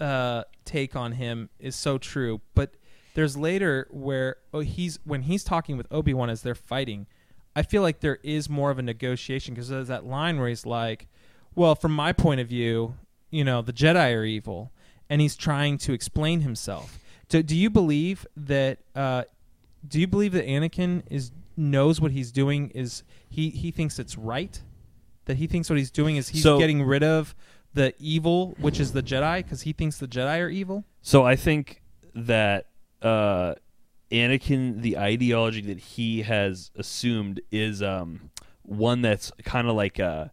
uh, 0.00 0.44
take 0.64 0.96
on 0.96 1.12
him 1.12 1.50
is 1.58 1.76
so 1.76 1.98
true, 1.98 2.40
but 2.54 2.74
there's 3.14 3.36
later 3.36 3.86
where 3.90 4.36
oh, 4.54 4.60
he's 4.60 4.98
when 5.04 5.22
he's 5.22 5.44
talking 5.44 5.76
with 5.76 5.86
Obi 5.90 6.14
Wan 6.14 6.30
as 6.30 6.42
they're 6.42 6.54
fighting. 6.54 7.06
I 7.54 7.62
feel 7.62 7.82
like 7.82 8.00
there 8.00 8.18
is 8.22 8.48
more 8.48 8.70
of 8.70 8.78
a 8.78 8.82
negotiation 8.82 9.54
because 9.54 9.68
there's 9.68 9.88
that 9.88 10.06
line 10.06 10.38
where 10.38 10.48
he's 10.48 10.64
like, 10.64 11.08
"Well, 11.54 11.74
from 11.74 11.92
my 11.92 12.12
point 12.12 12.40
of 12.40 12.48
view, 12.48 12.94
you 13.30 13.44
know, 13.44 13.60
the 13.62 13.72
Jedi 13.72 14.16
are 14.16 14.24
evil," 14.24 14.70
and 15.10 15.20
he's 15.20 15.36
trying 15.36 15.76
to 15.78 15.92
explain 15.92 16.40
himself. 16.40 16.98
Do, 17.28 17.42
do 17.42 17.56
you 17.56 17.68
believe 17.68 18.26
that? 18.36 18.78
Uh, 18.94 19.24
do 19.86 20.00
you 20.00 20.06
believe 20.06 20.32
that 20.32 20.46
Anakin 20.46 21.02
is 21.10 21.32
knows 21.56 22.00
what 22.00 22.12
he's 22.12 22.30
doing 22.32 22.70
is 22.70 23.02
he 23.28 23.50
he 23.50 23.70
thinks 23.70 23.98
it's 23.98 24.16
right? 24.16 24.62
That 25.26 25.36
he 25.36 25.46
thinks 25.46 25.68
what 25.68 25.78
he's 25.78 25.90
doing 25.90 26.16
is 26.16 26.28
he's 26.30 26.42
So- 26.42 26.58
getting 26.58 26.82
rid 26.82 27.02
of 27.02 27.34
the 27.74 27.94
evil, 27.98 28.56
which 28.58 28.80
is 28.80 28.92
the 28.92 29.02
Jedi, 29.02 29.42
because 29.42 29.62
he 29.62 29.72
thinks 29.72 29.98
the 29.98 30.08
Jedi 30.08 30.40
are 30.40 30.48
evil. 30.48 30.84
So 31.02 31.24
I 31.24 31.36
think 31.36 31.82
that 32.14 32.66
uh, 33.02 33.54
Anakin, 34.10 34.82
the 34.82 34.98
ideology 34.98 35.60
that 35.62 35.78
he 35.78 36.22
has 36.22 36.70
assumed 36.76 37.40
is 37.50 37.82
um, 37.82 38.30
one 38.62 39.02
that's 39.02 39.30
kind 39.44 39.68
of 39.68 39.76
like 39.76 39.98
a, 39.98 40.32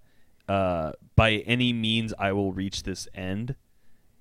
uh, 0.50 0.94
by 1.16 1.34
any 1.46 1.74
means 1.74 2.14
I 2.18 2.32
will 2.32 2.54
reach 2.54 2.84
this 2.84 3.08
end, 3.14 3.56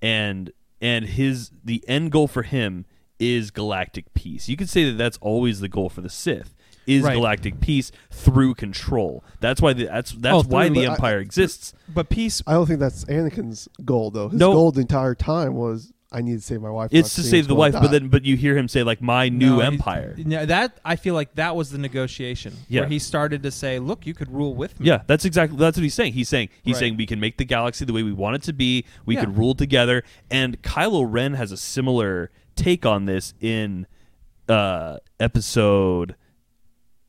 and 0.01 0.51
and 0.79 1.05
his 1.05 1.51
the 1.63 1.83
end 1.87 2.11
goal 2.11 2.27
for 2.27 2.43
him 2.43 2.85
is 3.19 3.49
galactic 3.49 4.13
peace. 4.13 4.47
You 4.47 4.57
could 4.57 4.69
say 4.69 4.85
that 4.85 4.97
that's 4.97 5.17
always 5.21 5.59
the 5.59 5.69
goal 5.69 5.89
for 5.89 6.01
the 6.01 6.09
Sith 6.09 6.53
is 6.87 7.03
Right. 7.03 7.13
galactic 7.15 7.59
peace 7.59 7.91
through 8.09 8.55
control. 8.55 9.23
That's 9.39 9.61
why 9.61 9.73
the, 9.73 9.85
that's 9.85 10.11
that's 10.13 10.33
Oh, 10.33 10.43
why 10.47 10.67
through- 10.67 10.75
the 10.75 10.81
but 10.85 10.89
I- 10.89 10.93
Empire 10.93 11.19
exists. 11.19 11.73
But 11.93 12.09
peace, 12.09 12.41
I 12.47 12.53
don't 12.53 12.65
think 12.65 12.79
that's 12.79 13.05
Anakin's 13.05 13.67
goal 13.85 14.09
though. 14.11 14.29
His 14.29 14.39
No. 14.39 14.53
goal 14.53 14.71
the 14.71 14.81
entire 14.81 15.13
time 15.15 15.53
was 15.55 15.91
I 16.09 16.21
need 16.21 16.35
to 16.35 16.41
save 16.41 16.61
my 16.61 16.69
wife. 16.69 16.89
It's 16.93 17.15
to 17.15 17.21
save 17.21 17.49
the 17.49 17.53
wife, 17.55 17.73
but 17.73 17.91
then 17.91 18.07
but 18.07 18.23
you 18.23 18.37
hear 18.37 18.57
him 18.57 18.69
say 18.69 18.81
like 18.81 19.01
my 19.01 19.27
new 19.27 19.57
No, 19.57 19.59
empire. 19.59 20.15
No, 20.17 20.45
that 20.45 20.79
I 20.85 20.95
feel 20.95 21.13
like 21.13 21.35
that 21.35 21.53
was 21.57 21.69
the 21.69 21.77
negotiation 21.77 22.53
Yeah. 22.69 22.81
where 22.81 22.89
he 22.89 22.97
started 22.97 23.43
to 23.43 23.51
say, 23.51 23.77
"Look, 23.77 24.07
you 24.07 24.13
could 24.13 24.31
rule 24.31 24.55
with 24.55 24.79
me." 24.79 24.87
Yeah, 24.87 25.01
that's 25.05 25.25
exactly 25.25 25.57
that's 25.57 25.75
what 25.75 25.83
he's 25.83 25.93
saying. 25.93 26.13
He's 26.13 26.29
saying 26.29 26.47
he's 26.63 26.75
Right. 26.75 26.79
saying 26.79 26.97
we 26.97 27.05
can 27.07 27.19
make 27.19 27.37
the 27.37 27.43
galaxy 27.43 27.83
the 27.83 27.91
way 27.91 28.03
we 28.03 28.13
want 28.13 28.37
it 28.37 28.43
to 28.43 28.53
be. 28.53 28.85
We 29.05 29.15
Yeah. 29.15 29.25
can 29.25 29.35
rule 29.35 29.53
together. 29.53 30.01
And 30.31 30.61
Kylo 30.61 31.05
Ren 31.05 31.33
has 31.33 31.51
a 31.51 31.57
similar 31.57 32.31
take 32.55 32.85
on 32.85 33.03
this 33.05 33.33
in 33.41 33.85
uh, 34.47 34.99
episode 35.19 36.15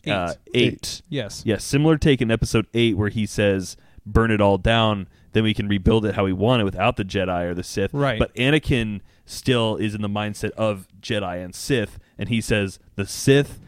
Eight. 0.04 0.10
Uh, 0.12 0.34
eight. 0.54 1.02
Yes. 1.08 1.42
Yeah, 1.44 1.58
similar 1.58 1.98
take 1.98 2.20
in 2.22 2.30
episode 2.30 2.66
eight 2.74 2.96
where 2.96 3.08
he 3.10 3.26
says, 3.26 3.76
"Burn 4.06 4.30
it 4.30 4.40
all 4.40 4.56
down, 4.58 5.08
then 5.32 5.42
we 5.44 5.54
can 5.54 5.68
rebuild 5.68 6.04
it 6.06 6.14
how 6.14 6.24
we 6.24 6.32
want 6.32 6.62
it 6.62 6.64
without 6.64 6.96
the 6.96 7.04
Jedi 7.04 7.44
or 7.44 7.54
the 7.54 7.62
Sith." 7.64 7.92
Right. 7.92 8.18
But 8.18 8.34
Anakin 8.34 9.00
still 9.26 9.76
is 9.76 9.94
in 9.94 10.00
the 10.02 10.08
mindset 10.08 10.50
of 10.52 10.86
Jedi 11.00 11.44
and 11.44 11.54
Sith, 11.54 11.98
and 12.16 12.28
he 12.28 12.40
says 12.40 12.78
the 12.96 13.06
Sith, 13.06 13.60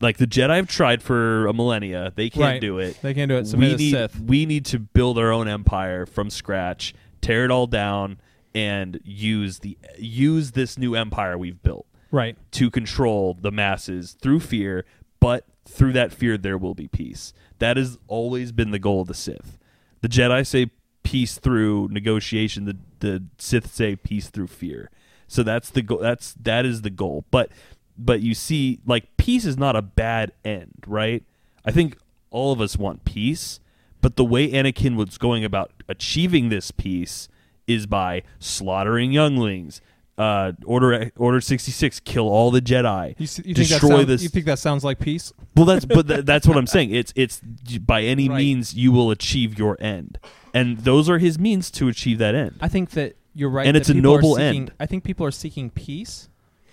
like 0.00 0.16
the 0.18 0.26
Jedi, 0.26 0.56
have 0.56 0.68
tried 0.68 1.02
for 1.02 1.46
a 1.46 1.52
millennia. 1.52 2.12
They 2.14 2.30
can't 2.30 2.42
Right. 2.42 2.60
do 2.60 2.78
it. 2.78 2.96
They 3.02 3.12
can't 3.12 3.28
do 3.28 3.36
it. 3.36 3.46
So 3.46 3.58
we 3.58 3.74
need 3.74 3.90
Sith. 3.90 4.20
we 4.20 4.46
need 4.46 4.64
to 4.66 4.78
build 4.78 5.18
our 5.18 5.32
own 5.32 5.48
empire 5.48 6.06
from 6.06 6.30
scratch, 6.30 6.94
tear 7.20 7.44
it 7.44 7.50
all 7.50 7.66
down, 7.66 8.18
and 8.54 9.00
use 9.04 9.58
the 9.58 9.76
use 9.98 10.52
this 10.52 10.78
new 10.78 10.94
empire 10.94 11.36
we've 11.36 11.60
built 11.62 11.86
Right. 12.10 12.36
to 12.52 12.70
control 12.70 13.36
the 13.38 13.50
masses 13.50 14.16
through 14.22 14.40
fear, 14.40 14.84
but 15.20 15.44
through 15.66 15.92
that 15.92 16.12
fear 16.12 16.38
there 16.38 16.58
will 16.58 16.74
be 16.74 16.88
peace. 16.88 17.32
That 17.58 17.76
has 17.76 17.98
always 18.06 18.52
been 18.52 18.70
the 18.70 18.78
goal 18.78 19.02
of 19.02 19.08
the 19.08 19.14
Sith. 19.14 19.58
The 20.00 20.08
Jedi 20.08 20.46
say 20.46 20.70
peace 21.02 21.38
through 21.38 21.88
negotiation. 21.90 22.64
The 22.64 22.76
the 23.00 23.24
Sith 23.38 23.72
say 23.72 23.96
peace 23.96 24.28
through 24.28 24.48
fear. 24.48 24.90
So 25.28 25.42
that's 25.42 25.70
the 25.70 25.82
goal. 25.82 25.98
That's 25.98 26.34
that 26.34 26.64
is 26.64 26.82
the 26.82 26.90
goal. 26.90 27.24
But 27.30 27.50
but 27.98 28.20
you 28.20 28.34
see, 28.34 28.80
like 28.86 29.16
peace 29.16 29.44
is 29.44 29.56
not 29.56 29.76
a 29.76 29.82
bad 29.82 30.32
end, 30.44 30.84
right? 30.86 31.24
I 31.64 31.70
think 31.72 31.98
all 32.30 32.52
of 32.52 32.60
us 32.60 32.76
want 32.76 33.04
peace, 33.04 33.60
but 34.00 34.16
the 34.16 34.24
way 34.24 34.50
Anakin 34.50 34.96
was 34.96 35.18
going 35.18 35.44
about 35.44 35.72
achieving 35.88 36.48
this 36.48 36.70
peace 36.70 37.28
is 37.66 37.86
by 37.86 38.22
slaughtering 38.38 39.12
younglings. 39.12 39.80
Uh, 40.18 40.52
order 40.64 41.10
Order 41.16 41.40
sixty 41.42 41.70
six, 41.72 42.00
kill 42.00 42.26
all 42.28 42.50
the 42.50 42.62
Jedi, 42.62 43.08
You, 43.10 43.14
you 43.18 43.26
think 43.26 43.44
that 43.46 43.54
destroy 43.80 43.88
sounds, 43.98 44.06
this. 44.06 44.22
You 44.22 44.28
think 44.30 44.46
that 44.46 44.58
sounds 44.58 44.82
like 44.82 44.98
peace? 44.98 45.30
well, 45.54 45.66
that's 45.66 45.84
but 45.84 46.08
th- 46.08 46.24
that's 46.24 46.46
what 46.46 46.56
I'm 46.56 46.66
saying. 46.76 46.90
It's 46.94 47.12
it's 47.14 47.40
by 47.40 48.02
any 48.02 48.28
Right. 48.28 48.38
means 48.38 48.72
you 48.74 48.92
will 48.92 49.10
achieve 49.10 49.58
your 49.58 49.76
end, 49.78 50.18
and 50.54 50.78
those 50.78 51.10
are 51.10 51.18
his 51.18 51.38
means 51.38 51.70
to 51.72 51.88
achieve 51.88 52.16
that 52.18 52.34
end. 52.34 52.56
I 52.62 52.68
think 52.68 52.90
that 52.92 53.16
you're 53.34 53.50
right. 53.50 53.66
And 53.66 53.76
it's 53.76 53.90
a 53.90 53.94
noble 53.94 54.36
seeking- 54.36 54.56
end. 54.62 54.72
I 54.80 54.86
think 54.86 55.04
people 55.04 55.26
are 55.26 55.30
seeking 55.30 55.68
peace, 55.68 56.30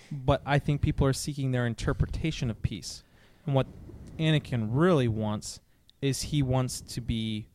but 0.10 0.42
I 0.46 0.58
think 0.58 0.82
people 0.82 1.06
are 1.06 1.12
seeking 1.14 1.52
their 1.52 1.66
interpretation 1.66 2.50
of 2.50 2.62
peace. 2.62 3.04
And 3.46 3.54
what 3.54 3.68
Anakin 4.18 4.70
really 4.72 5.10
wants 5.10 5.60
is 6.02 6.22
he 6.22 6.42
wants 6.42 6.80
to 6.80 7.02
be. 7.02 7.48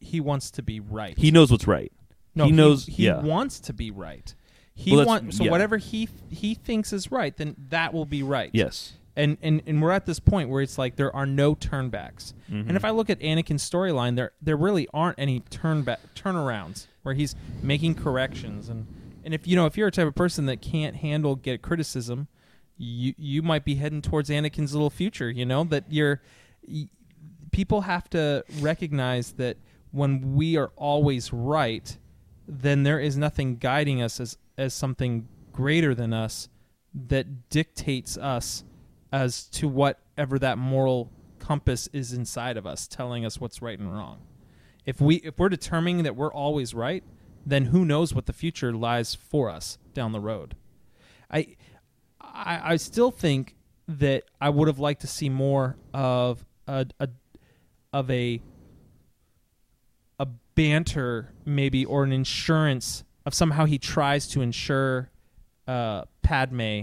He 0.00 0.20
wants 0.20 0.52
to 0.52 0.62
be 0.62 0.78
right. 0.78 1.18
He 1.18 1.32
knows 1.32 1.50
what's 1.50 1.66
right. 1.66 1.90
No, 2.38 2.46
he 2.46 2.52
knows- 2.52 2.86
He, 2.86 3.04
yeah. 3.04 3.20
wants 3.20 3.60
to 3.60 3.72
be 3.72 3.90
right. 3.90 4.34
He 4.74 4.94
Well, 4.96 5.04
wants 5.06 5.36
so 5.36 5.44
yeah. 5.44 5.50
whatever 5.50 5.76
he 5.76 6.08
he 6.30 6.54
thinks 6.54 6.92
is 6.92 7.10
right, 7.10 7.36
then 7.36 7.56
that 7.68 7.92
will 7.92 8.06
be 8.06 8.22
right. 8.22 8.50
Yes. 8.52 8.94
and 9.16 9.36
and 9.42 9.60
and 9.66 9.82
we're 9.82 9.90
at 9.90 10.06
this 10.06 10.20
point 10.20 10.48
where 10.48 10.62
it's 10.62 10.78
like 10.78 10.94
there 10.94 11.14
are 11.16 11.26
no 11.26 11.54
turnbacks. 11.56 12.32
Mhm. 12.48 12.68
And 12.68 12.76
if 12.76 12.84
I 12.84 12.90
look 12.90 13.10
at 13.10 13.18
Anakin's 13.18 13.68
storyline, 13.68 14.14
there 14.14 14.30
there 14.40 14.56
really 14.56 14.86
aren't 14.94 15.18
any 15.18 15.40
turn 15.50 15.82
back 15.82 15.98
turnarounds 16.14 16.86
where 17.02 17.14
he's 17.16 17.34
making 17.62 17.96
corrections 17.96 18.68
and 18.68 18.86
and 19.24 19.34
if 19.34 19.46
you 19.48 19.56
know 19.56 19.66
if 19.66 19.76
you're 19.76 19.88
a 19.88 19.90
type 19.90 20.06
of 20.06 20.14
person 20.14 20.46
that 20.46 20.62
can't 20.62 20.94
handle 20.96 21.34
get 21.34 21.60
criticism, 21.60 22.28
you 22.76 23.14
you 23.18 23.42
might 23.42 23.64
be 23.64 23.74
heading 23.74 24.00
towards 24.00 24.30
Anakin's 24.30 24.72
little 24.72 24.90
future. 24.90 25.28
You 25.28 25.44
know 25.44 25.64
that 25.64 25.86
you're 25.90 26.22
y- 26.68 26.88
people 27.50 27.80
have 27.80 28.08
to 28.10 28.44
recognize 28.60 29.32
that 29.32 29.56
when 29.90 30.34
we 30.36 30.56
are 30.56 30.70
always 30.76 31.32
right, 31.32 31.98
then 32.48 32.82
there 32.82 32.98
is 32.98 33.16
nothing 33.16 33.56
guiding 33.56 34.00
us 34.00 34.18
as 34.18 34.38
as 34.56 34.74
something 34.74 35.28
greater 35.52 35.94
than 35.94 36.12
us 36.12 36.48
that 36.94 37.50
dictates 37.50 38.16
us 38.16 38.64
as 39.12 39.44
to 39.44 39.68
whatever 39.68 40.38
that 40.38 40.58
moral 40.58 41.12
compass 41.38 41.88
is 41.92 42.12
inside 42.12 42.56
of 42.56 42.66
us 42.66 42.88
telling 42.88 43.24
us 43.24 43.40
what's 43.40 43.62
right 43.62 43.78
and 43.78 43.92
wrong. 43.92 44.18
If 44.86 45.00
we 45.00 45.16
if 45.16 45.38
we're 45.38 45.50
determining 45.50 46.02
that 46.04 46.16
we're 46.16 46.32
always 46.32 46.74
right, 46.74 47.04
then 47.44 47.66
who 47.66 47.84
knows 47.84 48.14
what 48.14 48.26
the 48.26 48.32
future 48.32 48.72
lies 48.72 49.14
for 49.14 49.50
us 49.50 49.78
down 49.92 50.12
the 50.12 50.20
road. 50.20 50.56
I 51.30 51.56
I, 52.20 52.60
I 52.72 52.76
still 52.76 53.10
think 53.10 53.56
that 53.86 54.24
I 54.40 54.48
would 54.48 54.68
have 54.68 54.78
liked 54.78 55.02
to 55.02 55.06
see 55.06 55.28
more 55.28 55.76
of 55.92 56.44
a, 56.66 56.86
a 56.98 57.08
of 57.92 58.10
a 58.10 58.40
a 58.40 58.40
banter 60.58 61.32
maybe 61.44 61.84
or 61.84 62.02
an 62.02 62.10
insurance 62.10 63.04
of 63.24 63.32
somehow 63.32 63.64
he 63.64 63.78
tries 63.78 64.26
to 64.26 64.40
ensure 64.40 65.08
uh, 65.68 66.02
Padme 66.20 66.80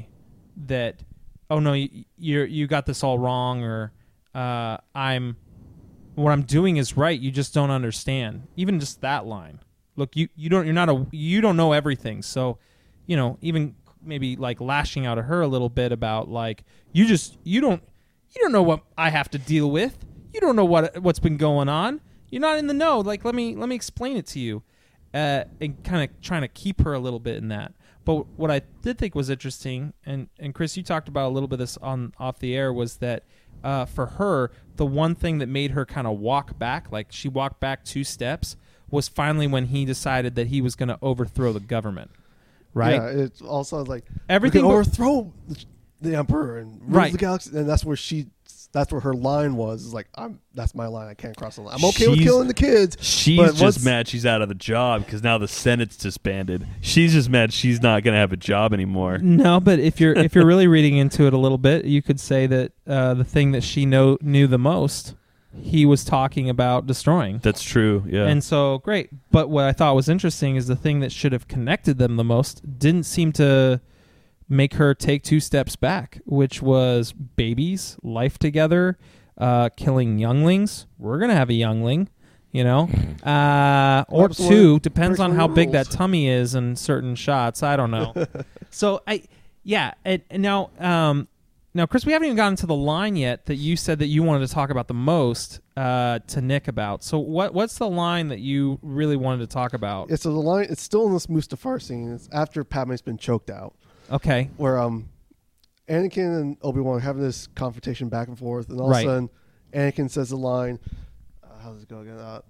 that 0.55 1.03
oh 1.49 1.59
no 1.59 1.73
you 1.73 2.05
you 2.15 2.67
got 2.67 2.85
this 2.85 3.03
all 3.03 3.19
wrong 3.19 3.63
or 3.63 3.91
uh, 4.33 4.77
I'm 4.95 5.35
what 6.15 6.31
I'm 6.31 6.43
doing 6.43 6.77
is 6.77 6.95
right. 6.95 7.19
You 7.19 7.31
just 7.31 7.53
don't 7.53 7.69
understand. 7.69 8.47
Even 8.55 8.79
just 8.79 9.01
that 9.01 9.25
line. 9.25 9.59
Look 9.97 10.15
you 10.15 10.29
you 10.37 10.49
don't 10.49 10.63
you're 10.63 10.73
not 10.73 10.87
a 10.87 11.05
you 11.11 11.41
don't 11.41 11.57
know 11.57 11.73
everything. 11.73 12.21
So 12.21 12.59
you 13.05 13.17
know 13.17 13.37
even 13.41 13.75
maybe 14.01 14.37
like 14.37 14.61
lashing 14.61 15.05
out 15.05 15.17
at 15.17 15.25
her 15.25 15.41
a 15.41 15.49
little 15.49 15.67
bit 15.67 15.91
about 15.91 16.29
like 16.29 16.63
you 16.93 17.05
just 17.05 17.37
you 17.43 17.59
don't 17.59 17.83
you 18.33 18.41
don't 18.41 18.53
know 18.53 18.63
what 18.63 18.83
I 18.97 19.09
have 19.09 19.29
to 19.31 19.37
deal 19.37 19.69
with. 19.69 19.97
You 20.33 20.39
don't 20.39 20.55
know 20.55 20.63
what 20.63 20.97
what's 20.99 21.19
been 21.19 21.35
going 21.35 21.67
on 21.67 21.99
you're 22.29 22.41
not 22.41 22.57
in 22.57 22.67
the 22.67 22.73
know 22.73 22.99
like 22.99 23.23
let 23.25 23.35
me 23.35 23.55
let 23.55 23.69
me 23.69 23.75
explain 23.75 24.17
it 24.17 24.25
to 24.27 24.39
you 24.39 24.63
uh, 25.13 25.43
and 25.61 25.81
kind 25.83 26.09
of 26.09 26.21
trying 26.21 26.41
to 26.41 26.47
keep 26.49 26.81
her 26.81 26.93
a 26.93 26.99
little 26.99 27.19
bit 27.19 27.37
in 27.37 27.47
that 27.49 27.73
but 28.05 28.27
what 28.37 28.51
I 28.51 28.61
did 28.83 28.99
think 28.99 29.15
was 29.15 29.31
interesting, 29.31 29.91
and, 30.05 30.29
and 30.37 30.53
Chris, 30.53 30.77
you 30.77 30.83
talked 30.83 31.07
about 31.07 31.27
a 31.27 31.33
little 31.33 31.47
bit 31.47 31.55
of 31.55 31.59
this 31.61 31.75
on 31.77 32.13
off 32.19 32.37
the 32.37 32.55
air, 32.55 32.71
was 32.71 32.97
that 32.97 33.23
uh, 33.63 33.85
for 33.85 34.05
her, 34.05 34.51
the 34.75 34.85
one 34.85 35.15
thing 35.15 35.39
that 35.39 35.49
made 35.49 35.71
her 35.71 35.87
kind 35.87 36.05
of 36.05 36.19
walk 36.19 36.59
back, 36.59 36.91
like 36.91 37.07
she 37.09 37.27
walked 37.27 37.59
back 37.59 37.83
two 37.83 38.03
steps, 38.03 38.57
was 38.91 39.07
finally 39.07 39.47
when 39.47 39.65
he 39.65 39.85
decided 39.85 40.35
that 40.35 40.47
he 40.47 40.61
was 40.61 40.75
going 40.75 40.89
to 40.89 40.99
overthrow 41.01 41.51
the 41.51 41.59
government. 41.59 42.11
Right? 42.75 42.93
Yeah, 42.93 43.07
it's 43.23 43.41
also 43.41 43.83
like 43.83 44.05
Everything 44.29 44.61
we 44.61 44.67
can 44.67 44.69
but- 44.69 44.75
overthrow 44.75 45.33
the, 45.47 45.65
the 46.01 46.15
emperor 46.15 46.59
and 46.59 46.79
rule 46.81 46.91
Right. 46.99 47.11
the 47.11 47.17
galaxy, 47.17 47.57
and 47.57 47.67
that's 47.67 47.83
where 47.83 47.97
she. 47.97 48.27
That's 48.75 48.91
where 48.91 48.99
her 48.99 49.13
line 49.13 49.55
was. 49.55 49.85
Is 49.85 49.93
like, 49.93 50.09
I'm. 50.15 50.41
That's 50.53 50.75
my 50.75 50.87
line. 50.87 51.07
I 51.07 51.13
can't 51.13 51.35
cross 51.37 51.55
the 51.55 51.61
line. 51.61 51.75
I'm 51.77 51.85
okay 51.85 52.09
with 52.09 52.19
killing 52.19 52.49
the 52.49 52.53
kids. 52.53 52.97
She's 52.99 53.37
but 53.37 53.55
just 53.55 53.85
mad 53.85 54.05
she's 54.05 54.25
out 54.25 54.41
of 54.41 54.49
the 54.49 54.53
job 54.53 55.05
because 55.05 55.23
now 55.23 55.37
the 55.37 55.47
Senate's 55.47 55.95
disbanded. 55.95 56.67
She's 56.81 57.13
just 57.13 57.29
mad 57.29 57.53
she's 57.53 57.81
not 57.81 58.03
going 58.03 58.13
to 58.13 58.19
have 58.19 58.33
a 58.33 58.37
job 58.37 58.73
anymore. 58.73 59.17
No, 59.19 59.61
but 59.61 59.79
if 59.79 60.01
you're 60.01 60.11
if 60.11 60.35
you're 60.35 60.45
really 60.45 60.67
reading 60.67 60.97
into 60.97 61.25
it 61.25 61.31
a 61.31 61.37
little 61.37 61.57
bit, 61.57 61.85
you 61.85 62.01
could 62.01 62.19
say 62.19 62.47
that 62.47 62.73
uh, 62.85 63.13
the 63.13 63.23
thing 63.23 63.53
that 63.53 63.63
she 63.63 63.85
know 63.85 64.17
knew 64.19 64.45
the 64.45 64.57
most, 64.57 65.15
he 65.53 65.85
was 65.85 66.03
talking 66.03 66.49
about 66.49 66.85
destroying. 66.85 67.39
That's 67.41 67.63
true. 67.63 68.03
Yeah. 68.05 68.27
And 68.27 68.43
so 68.43 68.79
great. 68.79 69.09
But 69.31 69.49
what 69.49 69.63
I 69.63 69.71
thought 69.71 69.95
was 69.95 70.09
interesting 70.09 70.57
is 70.57 70.67
the 70.67 70.75
thing 70.75 70.99
that 70.99 71.13
should 71.13 71.31
have 71.31 71.47
connected 71.47 71.97
them 71.97 72.17
the 72.17 72.25
most 72.25 72.77
didn't 72.77 73.03
seem 73.03 73.31
to 73.33 73.79
make 74.47 74.75
her 74.75 74.93
take 74.93 75.23
two 75.23 75.39
steps 75.39 75.75
back, 75.75 76.21
which 76.25 76.61
was 76.61 77.11
babies, 77.11 77.97
life 78.03 78.37
together, 78.37 78.97
uh, 79.37 79.69
killing 79.75 80.19
younglings. 80.19 80.87
We're 80.97 81.19
gonna 81.19 81.35
have 81.35 81.49
a 81.49 81.53
youngling, 81.53 82.09
you 82.51 82.63
know, 82.63 82.89
uh, 83.23 84.05
or 84.09 84.29
Perhaps 84.29 84.37
two 84.37 84.79
depends 84.79 85.19
on 85.19 85.35
how 85.35 85.47
the 85.47 85.53
big 85.53 85.71
that 85.71 85.89
tummy 85.89 86.27
is 86.27 86.55
in 86.55 86.75
certain 86.75 87.15
shots. 87.15 87.63
I 87.63 87.75
don't 87.75 87.91
know. 87.91 88.13
so 88.69 89.01
I, 89.07 89.23
yeah, 89.63 89.93
and, 90.03 90.21
and 90.29 90.43
now, 90.43 90.69
um, 90.79 91.27
now, 91.75 91.85
Chris, 91.85 92.05
we 92.05 92.13
haven't 92.13 92.27
even 92.27 92.37
gotten 92.37 92.55
to 92.57 92.67
the 92.67 92.75
line 92.75 93.17
yet 93.17 93.47
that 93.47 93.55
you 93.55 93.75
said 93.75 93.99
that 93.99 94.07
you 94.07 94.23
wanted 94.23 94.47
to 94.47 94.53
talk 94.53 94.69
about 94.69 94.87
the 94.87 94.93
most 94.93 95.59
uh, 95.75 96.19
to 96.27 96.39
Nick 96.39 96.69
about. 96.69 97.03
So, 97.03 97.19
what 97.19 97.53
what's 97.53 97.77
the 97.77 97.89
line 97.89 98.29
that 98.29 98.39
you 98.39 98.79
really 98.81 99.17
wanted 99.17 99.49
to 99.49 99.53
talk 99.53 99.73
about? 99.73 100.09
Yeah, 100.09 100.15
so 100.15 100.31
the 100.31 100.39
line. 100.39 100.67
It's 100.69 100.81
still 100.81 101.05
in 101.07 101.13
this 101.13 101.27
Mustafar 101.27 101.81
scene. 101.81 102.13
It's 102.13 102.29
after 102.31 102.63
Padme's 102.63 103.01
been 103.01 103.17
choked 103.17 103.49
out, 103.49 103.75
Okay, 104.11 104.49
where 104.57 104.77
um, 104.77 105.09
Anakin 105.89 106.41
and 106.41 106.57
Obi 106.61 106.79
Wan 106.79 106.97
are 106.97 106.99
having 106.99 107.21
this 107.21 107.47
confrontation 107.47 108.09
back 108.09 108.27
and 108.27 108.37
forth, 108.37 108.69
and 108.69 108.79
all 108.79 108.89
Right. 108.89 109.05
of 109.05 109.11
a 109.11 109.13
sudden, 109.15 109.29
Anakin 109.73 110.09
says 110.09 110.29
the 110.29 110.37
line. 110.37 110.79
Uh, 111.43 111.47
how 111.61 111.71
does 111.73 111.83
it 111.83 111.89
go 111.89 111.99
again? 111.99 112.17
Uh, 112.17 112.41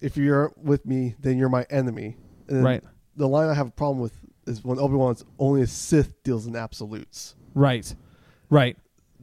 if 0.00 0.16
you're 0.16 0.52
with 0.56 0.84
me, 0.86 1.14
then 1.20 1.38
you're 1.38 1.48
my 1.48 1.66
enemy. 1.70 2.16
And 2.48 2.58
then 2.58 2.64
Right. 2.64 2.84
The 3.16 3.26
line 3.26 3.48
I 3.48 3.54
have 3.54 3.68
a 3.68 3.72
problem 3.72 3.98
with 4.00 4.12
is 4.46 4.62
when 4.62 4.78
Obi 4.78 4.94
Wan's 4.94 5.24
only 5.38 5.62
a 5.62 5.66
Sith 5.66 6.22
deals 6.22 6.46
in 6.46 6.54
absolutes 6.54 7.34
right, 7.54 7.94
right. 8.50 8.76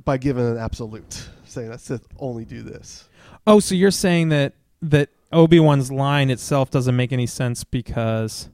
by 0.04 0.18
giving 0.18 0.46
an 0.46 0.58
absolute, 0.58 1.30
saying 1.46 1.70
that 1.70 1.80
Sith 1.80 2.08
only 2.18 2.44
do 2.44 2.64
this. 2.64 3.08
Oh, 3.46 3.60
so 3.60 3.76
you're 3.76 3.92
saying 3.92 4.30
that 4.30 4.54
that 4.82 5.10
Obi 5.32 5.60
Wan's 5.60 5.92
line 5.92 6.30
itself 6.30 6.72
doesn't 6.72 6.96
make 6.96 7.14
any 7.14 7.28
sense 7.28 7.64
because 7.64 8.50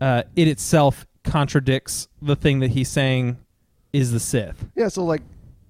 uh, 0.00 0.22
it 0.34 0.48
itself 0.48 1.06
contradicts 1.24 2.08
the 2.20 2.36
thing 2.36 2.60
that 2.60 2.70
he's 2.70 2.88
saying 2.88 3.38
is 3.92 4.12
the 4.12 4.20
Sith. 4.20 4.66
Yeah, 4.74 4.88
so 4.88 5.04
like, 5.04 5.22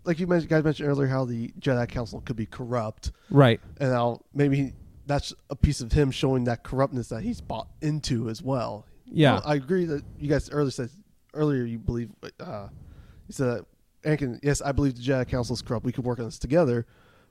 like 0.04 0.18
you 0.18 0.26
mentioned, 0.26 0.50
guys 0.50 0.64
mentioned 0.64 0.88
earlier, 0.88 1.06
how 1.08 1.24
the 1.24 1.48
Jedi 1.60 1.88
Council 1.88 2.20
could 2.22 2.36
be 2.36 2.46
corrupt, 2.46 3.12
Right. 3.30 3.60
and 3.80 3.90
now 3.90 4.20
maybe 4.34 4.72
that's 5.06 5.32
a 5.50 5.56
piece 5.56 5.80
of 5.80 5.92
him 5.92 6.10
showing 6.10 6.44
that 6.44 6.62
corruptness 6.62 7.08
that 7.08 7.22
he's 7.22 7.40
bought 7.40 7.68
into 7.80 8.28
as 8.28 8.42
well. 8.42 8.86
Yeah. 9.06 9.34
Well, 9.34 9.42
I 9.44 9.54
agree 9.56 9.84
that 9.86 10.02
you 10.18 10.28
guys 10.28 10.48
earlier 10.50 10.70
said 10.70 10.90
earlier 11.34 11.64
you 11.64 11.78
believe 11.78 12.10
uh, 12.40 12.68
you 13.28 13.32
said 13.32 13.48
that 13.48 13.66
Anakin. 14.08 14.38
Yes, 14.42 14.60
I 14.62 14.72
believe 14.72 14.94
the 14.96 15.02
Jedi 15.02 15.28
Council 15.28 15.54
is 15.54 15.62
corrupt. 15.62 15.84
We 15.84 15.92
could 15.92 16.04
work 16.04 16.18
on 16.18 16.24
this 16.26 16.38
together. 16.38 16.86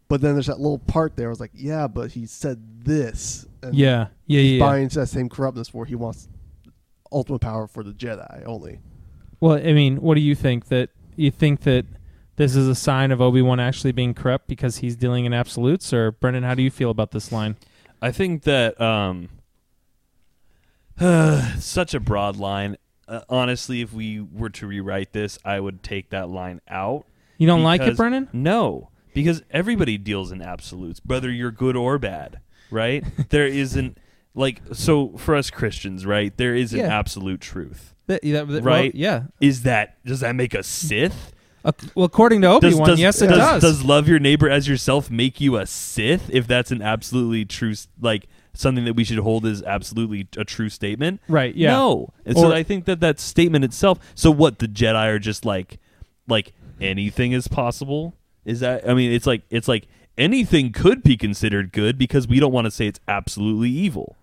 But 0.08 0.20
then 0.22 0.34
there's 0.34 0.48
that 0.48 0.60
little 0.60 0.78
part 0.80 1.16
there. 1.16 1.28
I 1.28 1.30
was 1.30 1.40
like, 1.40 1.52
yeah, 1.54 1.88
but 1.88 2.12
he 2.12 2.26
said 2.26 2.84
this. 2.84 3.46
And 3.64 3.74
yeah. 3.74 4.08
Yeah. 4.28 4.42
he's 4.42 4.52
Yeah. 4.54 4.60
buying 4.60 4.84
into 4.84 5.00
that 5.00 5.08
same 5.08 5.30
corruptness 5.30 5.74
where 5.74 5.86
he 5.86 5.96
wants 5.96 6.28
ultimate 7.12 7.40
power 7.40 7.68
for 7.68 7.84
the 7.84 7.92
Jedi 7.92 8.46
only. 8.46 8.80
Well, 9.40 9.54
I 9.56 9.74
mean, 9.74 9.98
what 10.02 10.16
do 10.16 10.22
you 10.22 10.36
think? 10.36 10.68
That 10.68 10.90
you 11.16 11.32
think 11.32 11.62
that 11.62 11.86
this 12.36 12.56
is 12.56 12.68
a 12.68 12.76
sign 12.76 13.12
of 13.12 13.22
Obi 13.22 13.42
Wan 13.42 13.60
actually 13.60 13.92
being 13.92 14.14
corrupt 14.14 14.48
because 14.48 14.78
he's 14.78 14.96
dealing 14.96 15.26
in 15.26 15.34
absolutes, 15.34 15.94
or 15.94 16.12
Brendan? 16.12 16.44
How 16.44 16.56
do 16.56 16.62
you 16.64 16.72
feel 16.72 16.90
about 16.90 17.12
this 17.12 17.32
line? 17.32 17.56
I 18.02 18.12
think 18.12 18.44
that 18.44 18.80
um, 18.82 19.30
such 21.60 21.94
a 21.94 22.00
broad 22.00 22.38
line. 22.38 22.78
Uh, 23.08 23.22
honestly, 23.30 23.82
if 23.82 23.92
we 23.94 24.20
were 24.22 24.50
to 24.50 24.68
rewrite 24.68 25.12
this, 25.12 25.38
I 25.44 25.60
would 25.60 25.84
take 25.84 26.12
that 26.12 26.30
line 26.30 26.62
out. 26.68 27.06
You 27.38 27.48
don't 27.48 27.64
like 27.64 27.82
it, 27.82 27.86
because- 27.86 27.98
Brendan? 27.98 28.30
No, 28.32 28.90
because 29.14 29.44
everybody 29.52 29.98
deals 29.98 30.32
in 30.32 30.42
absolutes, 30.42 31.02
whether 31.06 31.30
you're 31.30 31.52
good 31.52 31.76
or 31.76 31.98
bad, 31.98 32.40
right? 32.70 33.04
there 33.30 33.48
isn't 33.48 33.98
like 34.36 34.62
so 34.74 35.10
for 35.18 35.36
us 35.36 35.50
Christians, 35.50 36.06
right? 36.06 36.36
There 36.38 36.56
is 36.56 36.74
an 36.74 36.80
Yeah. 36.80 36.98
absolute 36.98 37.42
truth. 37.42 37.94
That- 38.08 38.22
that- 38.24 38.48
that- 38.48 38.64
Right. 38.64 38.94
well, 38.94 39.00
yeah. 39.02 39.24
Is 39.40 39.64
that 39.64 39.98
does 40.06 40.20
that 40.22 40.36
make 40.36 40.54
a 40.54 40.64
Sith? 40.64 41.34
Uh, 41.64 41.72
well, 41.94 42.06
according 42.06 42.42
to 42.42 42.48
Obi 42.48 42.70
Does, 42.70 42.80
Wan, 42.80 42.90
does, 42.90 43.00
yes, 43.00 43.22
it 43.22 43.28
does, 43.28 43.38
does. 43.38 43.62
does 43.62 43.84
love 43.86 44.08
your 44.08 44.18
neighbor 44.18 44.50
as 44.50 44.68
yourself 44.68 45.12
make 45.12 45.40
you 45.40 45.58
a 45.58 45.66
Sith? 45.68 46.28
If 46.34 46.48
that's 46.48 46.72
an 46.72 46.82
absolutely 46.82 47.46
true, 47.46 47.72
s- 47.72 47.88
like 48.02 48.28
something 48.54 48.84
that 48.86 48.96
we 48.96 49.04
should 49.04 49.20
hold 49.20 49.46
as 49.46 49.62
absolutely 49.62 50.28
a 50.38 50.44
true 50.44 50.70
statement. 50.70 51.22
right? 51.28 51.56
Yeah. 51.56 51.72
No. 51.74 52.10
And 52.26 52.36
so 52.36 52.52
I 52.52 52.64
think 52.64 52.86
that 52.86 53.00
that 53.02 53.20
statement 53.20 53.64
itself. 53.64 54.00
So 54.16 54.32
what 54.32 54.58
the 54.60 54.68
Jedi 54.68 55.06
are 55.08 55.20
just 55.20 55.46
like, 55.46 55.78
like 56.28 56.52
anything 56.82 57.32
is 57.32 57.48
possible. 57.48 58.16
Is 58.44 58.60
that? 58.62 58.90
I 58.90 58.96
mean, 58.96 59.12
it's 59.12 59.28
like 59.28 59.44
it's 59.52 59.68
like 59.68 59.88
anything 60.18 60.72
could 60.72 61.04
be 61.04 61.16
considered 61.16 61.72
good 61.72 61.96
because 61.98 62.28
we 62.28 62.40
don't 62.40 62.52
want 62.52 62.66
to 62.66 62.72
say 62.72 62.88
it's 62.88 63.00
absolutely 63.08 63.70
evil, 63.70 64.16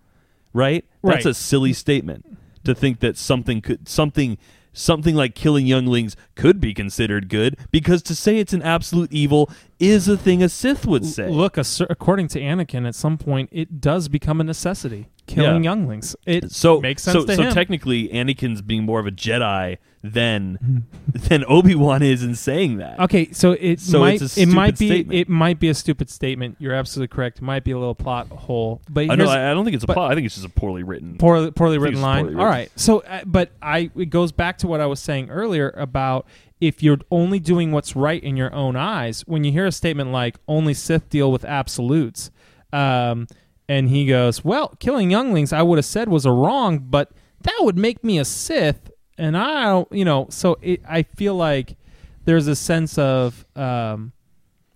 right? 0.58 0.84
That's 1.02 1.24
Right. 1.24 1.30
a 1.30 1.34
silly 1.34 1.72
statement 1.72 2.24
to 2.64 2.74
think 2.74 3.00
that 3.00 3.16
something 3.16 3.60
could 3.60 3.88
something 3.88 4.36
something 4.72 5.14
like 5.16 5.34
killing 5.34 5.66
younglings 5.66 6.14
could 6.36 6.60
be 6.60 6.72
considered 6.74 7.28
good 7.28 7.56
because 7.72 8.00
to 8.02 8.14
say 8.14 8.38
it's 8.38 8.52
an 8.52 8.62
absolute 8.62 9.10
evil 9.12 9.50
is 9.80 10.06
a 10.06 10.16
thing 10.16 10.42
a 10.42 10.48
Sith 10.48 10.86
would 10.86 11.02
L- 11.02 11.08
say. 11.08 11.28
Look, 11.28 11.56
a 11.58 11.64
according 11.90 12.28
to 12.28 12.40
Anakin, 12.40 12.86
at 12.86 12.94
some 12.94 13.16
point 13.18 13.48
it 13.52 13.80
does 13.80 14.08
become 14.08 14.40
a 14.40 14.44
necessity. 14.44 15.08
Killing 15.26 15.64
Yeah. 15.64 15.70
younglings. 15.70 16.14
It 16.26 16.52
so 16.52 16.80
makes 16.80 17.02
sense 17.02 17.26
so, 17.26 17.34
so 17.34 17.50
technically 17.50 18.08
Anakin's 18.08 18.62
being 18.62 18.84
more 18.84 19.00
of 19.00 19.06
a 19.06 19.10
Jedi 19.10 19.78
than 20.02 20.86
than 21.08 21.44
Obi-Wan 21.46 22.02
is 22.02 22.22
in 22.22 22.34
saying 22.34 22.76
that. 22.78 23.00
Okay, 23.00 23.32
so 23.32 23.52
it 23.52 23.80
So 23.80 24.00
might 24.00 24.20
it's 24.22 24.36
a 24.36 24.42
it 24.42 24.46
might 24.46 24.78
be 24.78 24.88
statement. 24.88 25.18
it 25.18 25.28
might 25.28 25.58
be 25.60 25.68
a 25.68 25.74
stupid 25.74 26.08
statement. 26.10 26.56
You're 26.58 26.74
absolutely 26.74 27.14
correct. 27.14 27.38
It 27.38 27.42
might 27.42 27.64
be 27.64 27.72
a 27.72 27.78
little 27.78 27.94
plot 27.94 28.28
hole, 28.28 28.80
but 28.88 29.10
I 29.10 29.14
know 29.16 29.26
I 29.28 29.50
I 29.50 29.54
don't 29.54 29.64
think 29.64 29.74
it's 29.74 29.84
a 29.84 29.88
plot. 29.88 30.10
I 30.12 30.14
think 30.14 30.26
it's 30.26 30.34
just 30.36 30.46
a 30.46 30.50
poorly 30.50 30.82
written. 30.82 31.18
poorly 31.18 31.50
poorly 31.50 31.78
written 31.78 32.00
line. 32.00 32.24
poorly 32.24 32.34
All 32.36 32.44
written. 32.46 32.50
right, 32.60 32.70
so 32.76 33.00
uh, 33.00 33.22
but 33.26 33.50
I 33.60 33.90
it 33.96 34.10
goes 34.10 34.30
back 34.32 34.58
to 34.58 34.66
what 34.68 34.80
I 34.80 34.86
was 34.86 35.00
saying 35.00 35.30
earlier 35.30 35.70
about 35.76 36.26
if 36.60 36.82
you're 36.82 36.98
only 37.10 37.38
doing 37.38 37.70
what's 37.72 37.94
right 37.96 38.22
in 38.22 38.36
your 38.36 38.52
own 38.54 38.76
eyes. 38.76 39.22
When 39.26 39.44
you 39.44 39.52
hear 39.52 39.66
a 39.66 39.72
statement 39.72 40.10
like 40.12 40.36
"only 40.46 40.74
Sith 40.74 41.08
deal 41.08 41.32
with 41.32 41.44
absolutes," 41.44 42.30
um, 42.72 43.26
and 43.68 43.88
he 43.88 44.06
goes, 44.06 44.44
"Well, 44.44 44.76
killing 44.78 45.10
younglings, 45.10 45.52
I 45.52 45.62
would 45.62 45.78
have 45.78 45.84
said 45.84 46.08
was 46.08 46.24
a 46.24 46.30
wrong, 46.32 46.78
but 46.78 47.10
that 47.42 47.56
would 47.60 47.76
make 47.76 48.04
me 48.04 48.18
a 48.18 48.24
Sith." 48.24 48.90
And 49.18 49.36
I, 49.36 49.64
don't, 49.64 49.90
you 49.92 50.04
know, 50.04 50.26
so 50.30 50.58
it, 50.62 50.80
I 50.88 51.02
feel 51.02 51.34
like 51.34 51.76
there's 52.24 52.46
a 52.46 52.56
sense 52.56 52.96
of 52.98 53.44
um, 53.56 54.12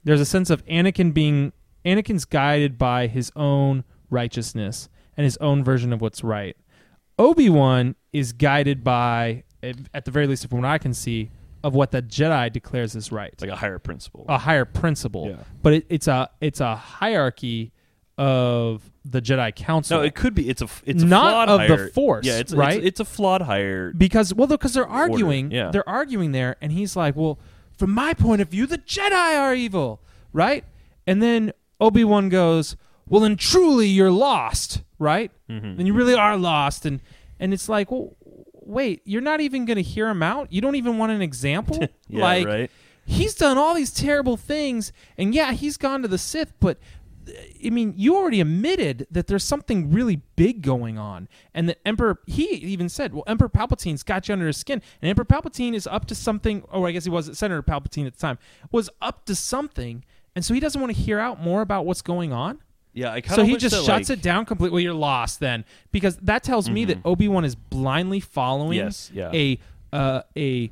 there's 0.05 0.21
a 0.21 0.27
sense 0.27 0.51
of 0.51 0.65
Anakin 0.67 1.15
being 1.15 1.53
Anakin's 1.85 2.25
guided 2.25 2.79
by 2.79 3.07
his 3.07 3.31
own 3.37 3.85
righteousness 4.11 4.89
and 5.17 5.25
his 5.25 5.37
own 5.39 5.63
version 5.63 5.93
of 5.93 6.01
what's 6.01 6.25
right. 6.25 6.57
Obi 7.19 7.49
Wan 7.51 7.95
is 8.13 8.33
guided 8.33 8.83
by, 8.83 9.45
at 9.95 10.05
the 10.05 10.11
very 10.11 10.27
least, 10.27 10.49
from 10.49 10.63
what 10.63 10.69
I 10.69 10.79
can 10.79 10.95
see, 10.95 11.31
of 11.63 11.75
what 11.75 11.91
the 11.91 12.03
Jedi 12.03 12.53
declares 12.53 12.97
is 12.97 13.13
right, 13.13 13.35
like 13.41 13.51
a 13.51 13.57
higher 13.57 13.79
principle. 13.79 14.25
a 14.29 14.39
higher 14.39 14.65
principle. 14.65 15.29
Yeah. 15.29 15.45
But 15.63 15.75
it, 15.75 15.87
it's 15.89 16.09
a 16.09 16.29
it's 16.41 16.61
a 16.61 16.75
hierarchy 16.75 17.73
of 18.19 18.92
the 19.05 19.21
Jedi 19.21 19.55
Council. 19.55 19.99
no, 19.99 20.03
it 20.05 20.15
could 20.15 20.35
be. 20.35 20.49
It's 20.49 20.63
a 20.63 20.69
It's 20.85 21.03
a 21.03 21.07
Not 21.07 21.49
of 21.49 21.61
the 21.69 21.89
Force, 21.93 22.25
Yeah, 22.27 22.39
it's 22.39 22.53
right? 22.55 22.77
It's, 22.77 22.87
it's 22.87 23.01
a 23.01 23.05
flawed 23.05 23.43
higher. 23.43 23.93
because 23.93 24.33
well, 24.35 24.47
because 24.47 24.75
they're 24.75 24.87
arguing. 24.87 25.51
yeah. 25.51 25.71
They're 25.71 25.89
arguing 25.89 26.33
there, 26.33 26.57
and 26.61 26.71
he's 26.73 26.95
like, 26.97 27.17
"Well, 27.17 27.39
from 27.77 27.91
my 27.93 28.15
point 28.15 28.41
of 28.43 28.49
view, 28.49 28.67
the 28.67 28.79
Jedi 28.79 29.39
are 29.39 29.55
evil, 29.55 30.01
right?" 30.33 30.65
And 31.07 31.21
then 31.23 31.53
Obi 31.81 32.05
Wan 32.05 32.29
goes, 32.29 32.77
"Well, 33.09 33.21
then 33.23 33.37
truly 33.37 33.89
you're 33.89 34.11
lost, 34.13 34.83
right? 35.01 35.33
Mhm. 35.51 35.77
Then 35.77 35.87
you 35.87 35.95
really 35.95 36.15
are 36.15 36.37
lost." 36.37 36.87
And 36.87 37.01
and 37.41 37.53
it's 37.53 37.69
like, 37.69 37.91
well, 37.91 38.15
wait, 38.53 39.03
you're 39.05 39.21
not 39.21 39.41
even 39.41 39.65
going 39.65 39.77
to 39.77 39.83
hear 39.83 40.09
him 40.09 40.23
out. 40.23 40.53
You 40.53 40.61
don't 40.61 40.77
even 40.77 40.97
want 40.97 41.11
an 41.11 41.21
example, 41.23 41.79
Yeah, 42.09 42.23
like. 42.23 42.47
right. 42.47 42.71
He's 43.05 43.35
done 43.35 43.59
all 43.59 43.75
these 43.75 43.91
terrible 43.93 44.37
things, 44.37 44.93
and 45.19 45.35
yeah, 45.35 45.51
he's 45.55 45.77
gone 45.77 46.03
to 46.03 46.09
the 46.09 46.19
Sith, 46.19 46.53
but 46.61 46.79
I 47.65 47.71
mean, 47.71 47.95
you 47.97 48.17
already 48.17 48.41
admitted 48.41 49.07
that 49.11 49.27
there's 49.27 49.45
something 49.45 49.93
really 49.93 50.23
big 50.37 50.63
going 50.63 50.99
on, 50.99 51.29
and 51.55 51.69
that 51.69 51.79
Emperor 51.87 52.21
he 52.27 52.45
even 52.45 52.89
said, 52.89 53.15
"Well, 53.15 53.25
Emperor 53.27 53.49
Palpatine's 53.49 54.03
got 54.03 54.29
you 54.29 54.33
under 54.33 54.47
his 54.47 54.57
skin, 54.57 54.83
and 55.01 55.09
Emperor 55.09 55.25
Palpatine 55.25 55.75
is 55.75 55.87
up 55.87 56.07
to 56.07 56.15
something." 56.15 56.63
Or 56.71 56.89
I 56.89 56.93
guess 56.93 57.05
he 57.05 57.11
wasn't 57.11 57.37
Senator 57.37 57.63
Palpatine 57.63 58.07
at 58.07 58.15
the 58.15 58.21
time 58.21 58.39
was 58.71 58.91
up 59.01 59.25
to 59.27 59.35
something, 59.35 60.05
and 60.35 60.45
so 60.45 60.55
he 60.55 60.61
doesn't 60.61 60.81
want 60.81 60.95
to 60.95 61.01
hear 61.01 61.19
out 61.19 61.41
more 61.41 61.63
about 61.63 61.87
what's 61.87 62.03
going 62.03 62.33
on. 62.33 62.61
Yeah, 62.93 63.13
I 63.13 63.21
kind 63.21 63.41
of 63.41 63.47
So 63.47 63.51
he 63.51 63.57
just 63.57 63.87
shuts 63.87 64.11
it 64.11 64.21
down 64.21 64.45
completely. 64.45 64.75
Well, 64.75 64.83
you're 64.83 64.95
lost 64.95 65.41
then, 65.41 65.65
because 65.93 66.17
that 66.19 66.43
tells 66.43 66.69
me 66.69 66.85
that 66.87 66.99
Obi 67.05 67.29
Wan 67.29 67.45
is 67.45 67.55
blindly 67.55 68.21
following 68.21 68.79
Yes, 68.79 69.11
yeah. 69.15 69.31
a 69.33 69.59
uh, 69.93 70.23
a 70.37 70.71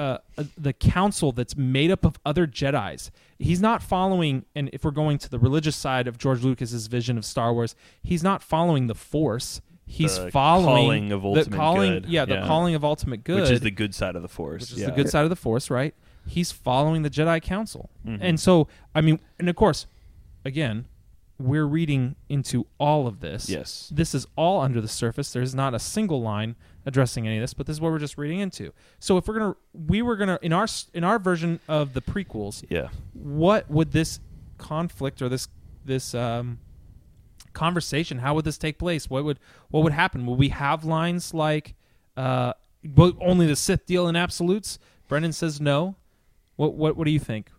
uh, 0.00 0.18
uh, 0.38 0.44
the 0.56 0.72
council 0.72 1.32
that's 1.32 1.56
made 1.56 1.90
up 1.90 2.04
of 2.04 2.18
other 2.24 2.46
Jedi's. 2.46 3.10
He's 3.38 3.60
not 3.60 3.82
following, 3.82 4.44
and 4.54 4.70
if 4.72 4.84
we're 4.84 4.90
going 4.90 5.18
to 5.18 5.28
the 5.30 5.38
religious 5.38 5.76
side 5.76 6.06
of 6.08 6.18
George 6.18 6.42
Lucas's 6.42 6.86
vision 6.86 7.18
of 7.18 7.24
Star 7.24 7.52
Wars, 7.52 7.74
he's 8.02 8.22
not 8.22 8.42
following 8.42 8.86
the 8.86 8.94
Force. 8.94 9.60
He's 9.86 10.16
The 10.18 10.30
following 10.30 11.10
calling 11.10 11.12
of 11.12 11.22
the 11.22 11.28
ultimate 11.28 11.56
calling, 11.56 11.92
good. 11.94 12.06
yeah, 12.06 12.24
the 12.24 12.34
Yeah. 12.34 12.46
calling 12.46 12.74
of 12.76 12.84
ultimate 12.84 13.24
good, 13.24 13.40
which 13.42 13.50
is 13.50 13.60
the 13.60 13.72
good 13.72 13.92
side 13.94 14.14
of 14.14 14.22
the 14.22 14.28
force. 14.28 14.62
which 14.62 14.72
is 14.72 14.78
yeah. 14.78 14.86
the 14.86 14.92
good 14.92 15.08
side 15.08 15.24
of 15.24 15.30
the 15.30 15.36
Force, 15.36 15.68
right? 15.68 15.94
He's 16.26 16.52
following 16.52 17.02
the 17.02 17.10
Jedi 17.10 17.42
Council, 17.42 17.90
Mm-hmm. 18.06 18.22
and 18.22 18.38
so 18.40 18.68
I 18.94 19.00
mean, 19.00 19.18
and 19.40 19.48
of 19.48 19.56
course, 19.56 19.86
again, 20.44 20.84
we're 21.40 21.64
reading 21.66 22.14
into 22.28 22.66
all 22.78 23.06
of 23.06 23.20
this. 23.20 23.48
Yes. 23.48 23.90
this 23.92 24.14
is 24.14 24.26
all 24.36 24.60
under 24.60 24.80
the 24.80 24.88
surface. 24.88 25.32
There's 25.32 25.54
not 25.54 25.74
a 25.74 25.78
single 25.78 26.20
line 26.22 26.54
addressing 26.86 27.26
any 27.26 27.36
of 27.36 27.42
this, 27.42 27.54
but 27.54 27.66
this 27.66 27.74
is 27.76 27.80
what 27.80 27.92
we're 27.92 27.98
just 27.98 28.16
reading 28.18 28.40
into. 28.40 28.72
So 28.98 29.16
if 29.18 29.28
we're 29.28 29.38
gonna, 29.38 29.56
we 29.72 30.02
were 30.02 30.16
gonna 30.16 30.38
in 30.42 30.52
our 30.52 30.66
in 30.94 31.04
our 31.04 31.18
version 31.18 31.60
of 31.68 31.92
the 31.94 32.00
prequels, 32.02 32.64
Yeah. 32.68 32.88
what 33.12 33.70
would 33.70 33.92
this 33.92 34.20
conflict 34.58 35.20
or 35.22 35.28
this 35.28 35.48
this 35.84 36.14
um, 36.14 36.58
conversation 37.52 38.18
how 38.18 38.34
would 38.34 38.44
this 38.44 38.58
take 38.58 38.78
place? 38.78 39.10
What 39.10 39.24
would 39.24 39.38
what 39.70 39.82
would 39.82 39.92
happen? 39.92 40.26
Would 40.26 40.38
we 40.38 40.48
have 40.50 40.84
lines 40.84 41.34
like 41.34 41.74
uh 42.16 42.52
only 42.96 43.46
the 43.46 43.56
sith 43.56 43.86
deal 43.86 44.08
in 44.08 44.16
absolutes? 44.16 44.78
Brendan 45.08 45.32
says 45.32 45.60
no. 45.60 45.96
What 46.56 46.74
what 46.74 46.96
what 46.96 47.04
do 47.04 47.10
you 47.10 47.18
think? 47.18 47.50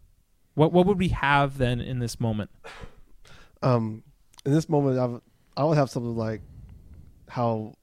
What 0.56 0.72
what 0.74 0.86
would 0.86 0.98
we 1.00 1.10
have 1.10 1.58
then 1.58 1.80
in 1.82 2.00
this 2.00 2.20
moment? 2.20 2.50
Um, 3.62 4.04
in 4.46 4.54
this 4.54 4.68
moment, 4.68 4.98
I 4.98 5.06
would, 5.06 5.22
I 5.56 5.64
would 5.66 5.78
have 5.78 5.90
something 5.90 6.16
like, 6.16 6.42
"How 7.28 7.74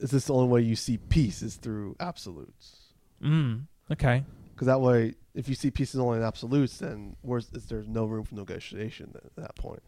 is 0.00 0.10
this 0.10 0.26
the 0.26 0.34
only 0.34 0.48
way 0.48 0.60
you 0.60 0.76
see 0.76 0.98
peace 0.98 1.42
is 1.42 1.56
through 1.56 1.96
absolutes? 2.00 2.76
mm, 3.22 3.62
okay 3.90 4.24
Because 4.54 4.66
that 4.66 4.80
way, 4.80 5.14
if 5.34 5.48
you 5.48 5.54
see 5.54 5.70
peace 5.70 5.94
is 5.94 6.00
only 6.00 6.18
in 6.18 6.24
absolutes, 6.24 6.78
then 6.78 7.16
where's 7.22 7.48
is 7.52 7.66
there's 7.66 7.88
no 7.88 8.04
room 8.06 8.24
for 8.24 8.34
negotiation 8.34 9.12
at 9.16 9.34
that 9.36 9.54
point? 9.56 9.82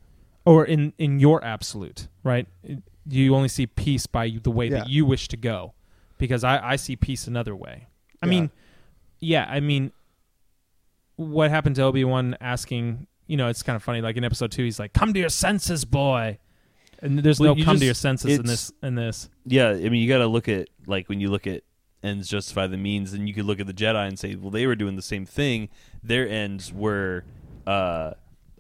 or 0.45 0.65
in 0.65 0.93
in 0.99 1.19
your 1.21 1.45
absolute 1.45 2.09
right 2.23 2.47
you 3.07 3.35
only 3.35 3.49
see 3.49 3.67
peace 3.67 4.07
by 4.07 4.31
the 4.43 4.51
way 4.51 4.69
that 4.71 4.89
you 4.89 5.05
wish 5.05 5.29
to 5.29 5.37
go 5.37 5.75
because 6.17 6.43
i 6.45 6.73
i 6.73 6.77
see 6.77 6.97
peace 6.97 7.27
another 7.27 7.55
way 7.57 7.87
i 8.23 8.27
Yeah. 8.27 8.31
mean 8.31 8.51
yeah 9.21 9.47
i 9.51 9.61
mean 9.61 9.93
what 11.17 11.51
happened 11.51 11.77
to 11.77 11.83
obi-wan 11.83 12.37
asking 12.41 13.07
you 13.27 13.37
know 13.37 13.49
it's 13.49 13.63
kind 13.63 13.77
of 13.77 13.83
funny 13.83 14.01
like 14.01 14.17
in 14.17 14.25
episode 14.25 14.51
2 14.53 14.65
he's 14.65 14.79
like 14.79 14.93
come 14.93 15.13
to 15.13 15.21
your 15.21 15.29
senses 15.29 15.85
boy 15.85 16.39
and 17.03 17.19
there's 17.19 17.39
Well, 17.41 17.55
no 17.55 17.65
come 17.65 17.79
to 17.79 17.85
your 17.85 17.95
senses 17.95 18.39
in 18.39 18.47
this 18.47 18.73
in 18.83 18.95
this 18.95 19.29
Yeah, 19.45 19.71
I 19.71 19.89
mean, 19.89 20.03
you 20.03 20.09
got 20.09 20.19
to 20.19 20.27
look 20.27 20.49
at 20.49 20.69
like 20.87 21.09
when 21.09 21.21
you 21.21 21.31
look 21.31 21.47
at 21.47 21.63
ends 22.03 22.29
justify 22.29 22.67
the 22.67 22.77
means, 22.77 23.13
and 23.13 23.27
you 23.29 23.35
could 23.35 23.45
look 23.45 23.61
at 23.61 23.67
the 23.67 23.73
Jedi 23.75 24.07
and 24.07 24.19
say, 24.19 24.35
well, 24.37 24.51
they 24.51 24.67
were 24.67 24.77
doing 24.77 24.97
the 24.97 25.03
same 25.03 25.27
thing. 25.27 25.69
Their 26.03 26.29
ends 26.29 26.73
were 26.73 27.25
uh, 27.67 28.13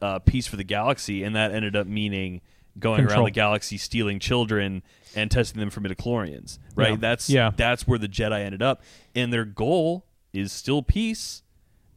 uh, 0.02 0.18
peace 0.20 0.46
for 0.46 0.56
the 0.56 0.64
galaxy, 0.64 1.22
and 1.22 1.34
that 1.36 1.52
ended 1.52 1.76
up 1.76 1.86
meaning 1.86 2.40
going 2.78 2.98
Control. 2.98 3.18
around 3.20 3.24
the 3.26 3.30
galaxy 3.32 3.76
stealing 3.76 4.18
children 4.20 4.82
and 5.16 5.30
testing 5.30 5.58
them 5.58 5.70
for 5.70 5.80
midi-chlorians. 5.80 6.58
Right? 6.76 6.90
Yeah. 6.90 6.96
That's 6.96 7.30
Yeah. 7.30 7.50
that's 7.56 7.86
where 7.88 7.98
the 7.98 8.08
Jedi 8.08 8.40
ended 8.40 8.62
up, 8.62 8.82
and 9.14 9.32
their 9.32 9.44
goal 9.44 10.04
is 10.32 10.52
still 10.52 10.82
peace. 10.82 11.42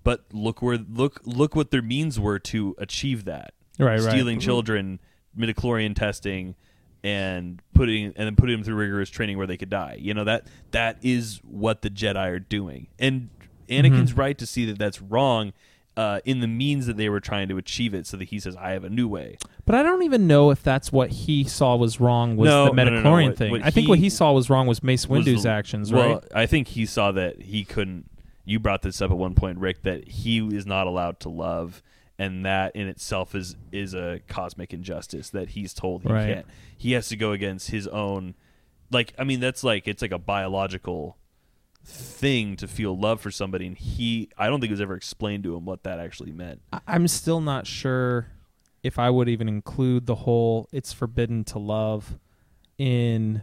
But 0.03 0.25
look 0.31 0.61
where 0.63 0.77
look 0.77 1.21
look 1.25 1.55
what 1.55 1.69
their 1.69 1.83
means 1.83 2.19
were 2.19 2.39
to 2.39 2.75
achieve 2.79 3.25
that 3.25 3.53
right 3.77 4.01
stealing 4.01 4.39
children, 4.39 4.99
midi-chlorian 5.35 5.95
testing, 5.95 6.55
and 7.03 7.61
putting 7.73 8.05
and 8.05 8.15
then 8.15 8.35
putting 8.35 8.55
them 8.57 8.63
through 8.63 8.75
rigorous 8.75 9.09
training 9.09 9.37
where 9.37 9.47
they 9.47 9.57
could 9.57 9.69
die. 9.69 9.97
You 9.99 10.13
know 10.13 10.23
that 10.23 10.47
that 10.71 10.97
is 11.01 11.39
what 11.43 11.81
the 11.81 11.89
Jedi 11.89 12.27
are 12.27 12.39
doing, 12.39 12.87
and 12.99 13.29
Anakin's 13.69 14.13
right 14.13 14.37
to 14.37 14.45
see 14.45 14.65
that 14.65 14.77
that's 14.79 15.01
wrong. 15.01 15.53
Uh, 15.97 16.21
in 16.23 16.39
the 16.39 16.47
means 16.47 16.85
that 16.87 16.95
they 16.95 17.09
were 17.09 17.19
trying 17.19 17.49
to 17.49 17.57
achieve 17.57 17.93
it, 17.93 18.07
so 18.07 18.15
that 18.15 18.29
he 18.29 18.39
says, 18.39 18.55
"I 18.55 18.71
have 18.71 18.85
a 18.85 18.89
new 18.89 19.07
way." 19.09 19.37
but 19.65 19.75
i 19.75 19.83
don't 19.83 20.01
even 20.03 20.25
know 20.25 20.49
if 20.49 20.63
that's 20.63 20.91
what 20.91 21.09
he 21.11 21.43
saw 21.43 21.75
was 21.75 21.99
wrong 21.99 22.35
was 22.35 22.47
No, 22.47 22.65
the 22.65 22.71
no, 22.73 22.83
no, 22.85 22.89
no. 22.89 22.95
midi-chlorian 22.95 23.27
What- 23.29 23.37
thing 23.37 23.51
what 23.51 23.63
i 23.65 23.69
think 23.69 23.87
what 23.89 23.99
he- 23.99 24.05
he 24.05 24.09
saw 24.09 24.31
was 24.31 24.49
wrong 24.49 24.65
was 24.67 24.81
mace 24.81 25.07
was 25.07 25.23
windu's 25.25 25.43
the- 25.43 25.49
actions 25.51 25.91
well, 25.93 26.13
right 26.15 26.23
I 26.33 26.45
think 26.47 26.69
he 26.69 26.85
saw 26.87 27.11
that 27.11 27.41
he 27.41 27.63
couldn't. 27.65 28.09
You 28.45 28.57
brought 28.59 28.81
this 28.81 29.01
up 29.01 29.11
at 29.11 29.17
one 29.17 29.35
point, 29.35 29.59
Rick, 29.59 29.83
that 29.83 30.07
he 30.07 30.39
is 30.39 30.65
not 30.65 30.87
allowed 30.87 31.19
to 31.21 31.29
love, 31.29 31.83
and 32.21 32.45
that 32.45 32.75
in 32.75 32.87
itself 32.87 33.33
is 33.35 33.55
is 33.71 33.93
a 33.93 34.19
cosmic 34.27 34.73
injustice 34.73 35.29
that 35.31 35.49
he's 35.49 35.73
told 35.73 36.03
he 36.03 36.09
Right. 36.09 36.33
can't. 36.35 36.45
He 36.77 36.91
has 36.93 37.07
to 37.09 37.15
go 37.15 37.31
against 37.31 37.69
his 37.71 37.87
own. 37.87 38.35
Like, 38.91 39.13
I 39.17 39.23
mean, 39.23 39.39
that's 39.39 39.63
like 39.63 39.87
it's 39.87 40.01
like 40.01 40.11
a 40.11 40.19
biological 40.19 41.17
thing 41.83 42.55
to 42.57 42.67
feel 42.67 42.97
love 42.97 43.21
for 43.21 43.31
somebody, 43.31 43.65
and 43.65 43.77
he. 43.77 44.29
I 44.37 44.47
don't 44.47 44.59
think 44.59 44.69
it 44.69 44.73
was 44.73 44.81
ever 44.81 44.95
explained 44.95 45.43
to 45.45 45.55
him 45.55 45.65
what 45.65 45.83
that 45.83 45.99
actually 45.99 46.31
meant. 46.31 46.61
I'm 46.87 47.07
still 47.07 47.41
not 47.41 47.65
sure 47.67 48.27
if 48.83 48.99
I 48.99 49.09
would 49.09 49.27
even 49.29 49.47
include 49.47 50.05
the 50.05 50.15
whole 50.15 50.67
"it's 50.71 50.93
forbidden 50.93 51.43
to 51.45 51.59
love" 51.59 52.19
in. 52.77 53.41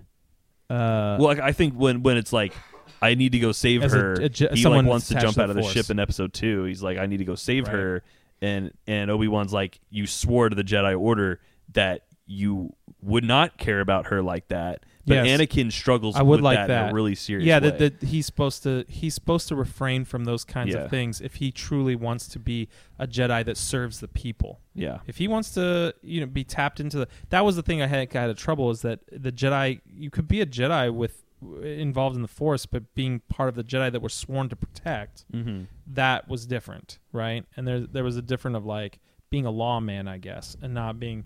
Uh, 0.71 1.17
well, 1.19 1.29
like, 1.29 1.41
I 1.41 1.53
think 1.53 1.75
when 1.75 2.03
when 2.03 2.17
it's 2.17 2.33
like. 2.33 2.53
I 3.01 3.15
need 3.15 3.31
to 3.33 3.39
go 3.39 3.53
save 3.53 3.85
a- 3.85 3.89
her. 3.91 4.13
a 4.15 4.29
ge- 4.29 4.49
he 4.53 4.63
someone 4.63 4.85
like 4.85 4.91
wants 4.91 5.07
to 5.09 5.15
jump 5.21 5.39
out 5.39 5.51
of 5.51 5.55
the 5.57 5.63
Force. 5.63 5.73
ship 5.73 5.89
in 5.89 6.01
episode 6.01 6.33
two. 6.33 6.65
He's 6.65 6.83
like, 6.83 6.99
I 6.99 7.07
need 7.07 7.19
to 7.19 7.25
go 7.25 7.37
save 7.37 7.65
Right. 7.69 7.73
her, 7.75 8.03
and 8.43 8.73
and 8.87 9.11
Obi 9.11 9.29
Wan's 9.29 9.53
like, 9.53 9.81
you 9.91 10.07
swore 10.07 10.49
to 10.49 10.55
the 10.57 10.65
Jedi 10.65 10.99
Order 10.99 11.41
that 11.73 12.05
you 12.27 12.75
would 13.01 13.25
not 13.25 13.57
care 13.59 13.81
about 13.81 14.07
her 14.09 14.23
like 14.23 14.49
that. 14.49 14.85
But 15.07 15.25
Yes. 15.25 15.41
Anakin 15.41 15.73
struggles 15.73 16.17
I 16.17 16.23
would 16.23 16.41
with 16.41 16.45
like 16.45 16.59
that, 16.59 16.65
in 16.65 16.69
that. 16.69 16.91
a 16.91 16.95
really 16.95 17.15
serious 17.15 17.47
yeah, 17.47 17.59
way. 17.61 17.71
that, 17.71 17.79
that 18.01 18.07
he's 18.09 18.27
supposed 18.27 18.63
to 18.65 18.85
he's 18.89 19.15
supposed 19.15 19.49
to 19.49 19.57
refrain 19.57 20.05
from 20.05 20.27
those 20.27 20.45
kinds 20.45 20.75
Yeah. 20.75 20.81
of 20.83 20.91
things 20.91 21.23
if 21.23 21.37
he 21.37 21.51
truly 21.51 21.97
wants 21.97 22.29
to 22.29 22.39
be 22.39 22.69
a 22.99 23.07
Jedi 23.07 23.43
that 23.47 23.57
serves 23.57 24.01
the 24.01 24.09
people. 24.09 24.61
yeah, 24.75 24.99
If 25.07 25.17
he 25.17 25.27
wants 25.27 25.53
to, 25.55 25.95
you 26.03 26.21
know, 26.21 26.27
be 26.27 26.45
tapped 26.45 26.79
into 26.81 26.99
the 26.99 27.09
that 27.31 27.45
was 27.47 27.57
the 27.57 27.63
thing 27.63 27.81
I 27.81 27.87
had 27.87 28.15
I 28.15 28.21
had 28.21 28.37
trouble 28.37 28.71
is 28.71 28.83
that 28.83 29.01
the 29.11 29.33
Jedi 29.33 29.81
you 29.87 30.11
could 30.11 30.29
be 30.29 30.43
a 30.43 30.47
Jedi 30.47 30.93
with 30.93 31.25
involved 31.63 32.17
in 32.17 32.23
the 32.23 32.29
Force, 32.29 32.67
but 32.67 32.95
being 32.95 33.21
part 33.29 33.49
of 33.49 33.55
the 33.55 33.65
Jedi 33.65 33.91
that 33.93 34.03
were 34.03 34.09
sworn 34.11 34.49
to 34.51 34.57
protect. 34.57 35.25
mm-hmm. 35.33 35.63
That 35.95 36.29
was 36.29 36.47
different, 36.47 36.99
right? 37.13 37.45
And 37.57 37.67
there 37.67 37.81
there 37.81 38.05
was 38.05 38.17
a 38.17 38.23
different 38.23 38.57
of 38.57 38.65
like 38.65 38.99
being 39.31 39.47
a 39.47 39.51
lawman, 39.51 40.09
I 40.09 40.19
guess, 40.19 40.57
and 40.61 40.75
not 40.75 40.99
being 40.99 41.25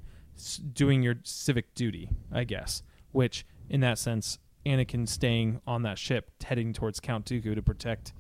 doing 0.73 1.03
your 1.03 1.17
civic 1.25 1.75
duty, 1.75 2.11
I 2.31 2.45
guess. 2.45 2.83
Which, 3.13 3.45
in 3.69 3.81
that 3.81 3.99
sense, 3.99 4.39
Anakin 4.65 5.09
staying 5.09 5.61
on 5.67 5.83
that 5.83 5.99
ship, 5.99 6.31
heading 6.45 6.73
towards 6.73 7.01
Count 7.01 7.27
Dooku 7.27 7.55
to 7.55 7.63
protect 7.63 8.13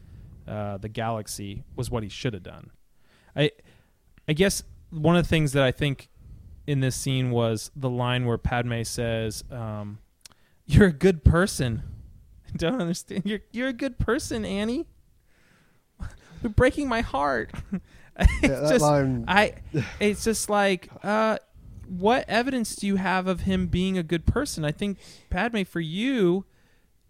uh, 0.46 0.78
the 0.78 0.88
galaxy, 0.88 1.64
was 1.76 1.90
what 1.90 2.02
he 2.02 2.08
should 2.08 2.34
have 2.34 2.42
done. 2.42 2.70
I 3.34 3.52
I 4.28 4.32
guess 4.32 4.62
one 4.90 5.16
of 5.16 5.24
the 5.24 5.28
things 5.28 5.52
that 5.52 5.62
I 5.62 5.72
think 5.72 6.08
in 6.66 6.80
this 6.80 6.94
scene 6.94 7.30
was 7.30 7.70
the 7.74 7.90
line 7.90 8.26
where 8.26 8.38
Padme 8.38 8.82
says, 8.82 9.44
um, 9.50 9.98
"You're 10.66 10.88
a 10.88 10.92
good 10.92 11.24
person." 11.24 11.82
I 12.48 12.56
don't 12.56 12.80
understand. 12.80 13.22
You're 13.24 13.40
you're 13.52 13.68
a 13.68 13.72
good 13.72 13.98
person, 13.98 14.44
Annie. 14.44 14.86
You're 16.42 16.50
breaking 16.50 16.88
my 16.88 17.00
heart. 17.00 17.50
it's 18.18 18.42
Yeah, 18.42 18.68
just 18.68 18.82
line. 18.82 19.24
I. 19.26 19.54
It's 19.98 20.22
just 20.24 20.50
like, 20.50 20.90
uh, 21.02 21.38
what 21.88 22.24
evidence 22.28 22.76
do 22.76 22.86
you 22.86 22.96
have 22.96 23.26
of 23.26 23.40
him 23.40 23.66
being 23.68 23.96
a 23.96 24.02
good 24.02 24.26
person? 24.26 24.64
I 24.64 24.72
think 24.72 24.98
Padme, 25.30 25.62
for 25.62 25.80
you, 25.80 26.44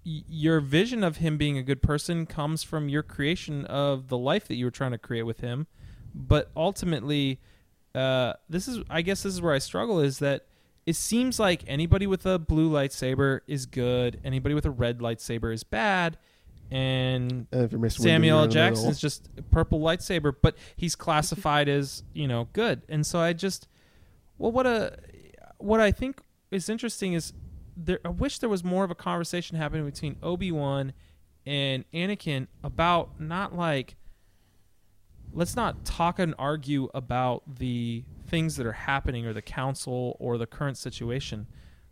y- 0.07 0.23
your 0.29 0.61
vision 0.61 1.03
of 1.03 1.17
him 1.17 1.37
being 1.37 1.59
a 1.59 1.63
good 1.63 1.83
person 1.83 2.25
comes 2.27 2.63
from 2.63 2.89
your 2.89 3.03
creation 3.03 3.65
of 3.67 4.09
the 4.09 4.19
life 4.19 4.47
that 4.49 4.55
you 4.55 4.65
were 4.65 4.71
trying 4.71 4.93
to 4.93 4.99
create 4.99 5.23
with 5.23 5.41
him. 5.41 5.67
But 6.15 6.51
ultimately, 6.57 7.41
uh, 7.95 8.35
this 8.49 8.69
is, 8.69 8.81
I 8.89 9.03
guess, 9.03 9.23
this 9.25 9.35
is 9.35 9.43
where 9.43 9.55
I 9.55 9.59
struggle. 9.59 9.99
Is 10.01 10.19
that 10.21 10.47
it 10.87 10.95
seems 10.97 11.39
like 11.41 11.65
anybody 11.67 12.07
with 12.07 12.27
a 12.27 12.39
blue 12.39 12.71
lightsaber 12.71 13.41
is 13.47 13.67
good, 13.67 14.21
anybody 14.25 14.55
with 14.55 14.67
a 14.67 14.71
red 14.71 14.99
lightsaber 14.99 15.53
is 15.53 15.65
bad, 15.65 16.19
and 16.73 17.47
And 17.53 17.65
if 17.65 17.73
you're 17.73 17.81
Mace 17.81 17.99
Windu, 17.99 18.03
Samuel 18.03 18.39
L. 18.39 18.45
in 18.45 18.51
Jackson 18.51 18.91
is 18.91 19.01
just 19.01 19.29
purple 19.51 19.81
lightsaber, 19.81 20.35
but 20.41 20.57
he's 20.77 20.97
classified 20.97 21.69
as 21.69 22.03
you 22.15 22.27
know 22.27 22.49
good, 22.53 22.83
and 22.89 23.07
so 23.07 23.21
I 23.21 23.33
just 23.33 23.69
well, 24.39 24.53
what 24.53 24.67
a 24.67 24.97
what 25.59 25.81
I 25.81 25.93
think 25.93 26.21
is 26.51 26.69
interesting 26.69 27.13
is 27.13 27.33
there. 27.77 28.01
I 28.05 28.09
wish 28.09 28.39
there 28.39 28.49
was 28.49 28.65
more 28.65 28.85
of 28.85 28.91
a 28.91 28.95
conversation 28.95 29.57
happening 29.57 29.85
between 29.85 30.17
Obi 30.23 30.51
Wan 30.51 30.93
and 31.45 31.85
Anakin 31.93 32.47
about 32.63 33.21
not 33.21 33.55
like 33.55 33.97
let's 35.33 35.57
not 35.57 35.85
talk 35.85 36.19
and 36.19 36.35
argue 36.39 36.89
about 36.95 37.43
the 37.59 38.05
things 38.27 38.57
that 38.57 38.67
are 38.67 38.73
happening 38.73 39.27
or 39.27 39.33
the 39.33 39.43
council 39.43 40.17
or 40.19 40.39
the 40.39 40.47
current 40.47 40.77
situation. 40.77 41.47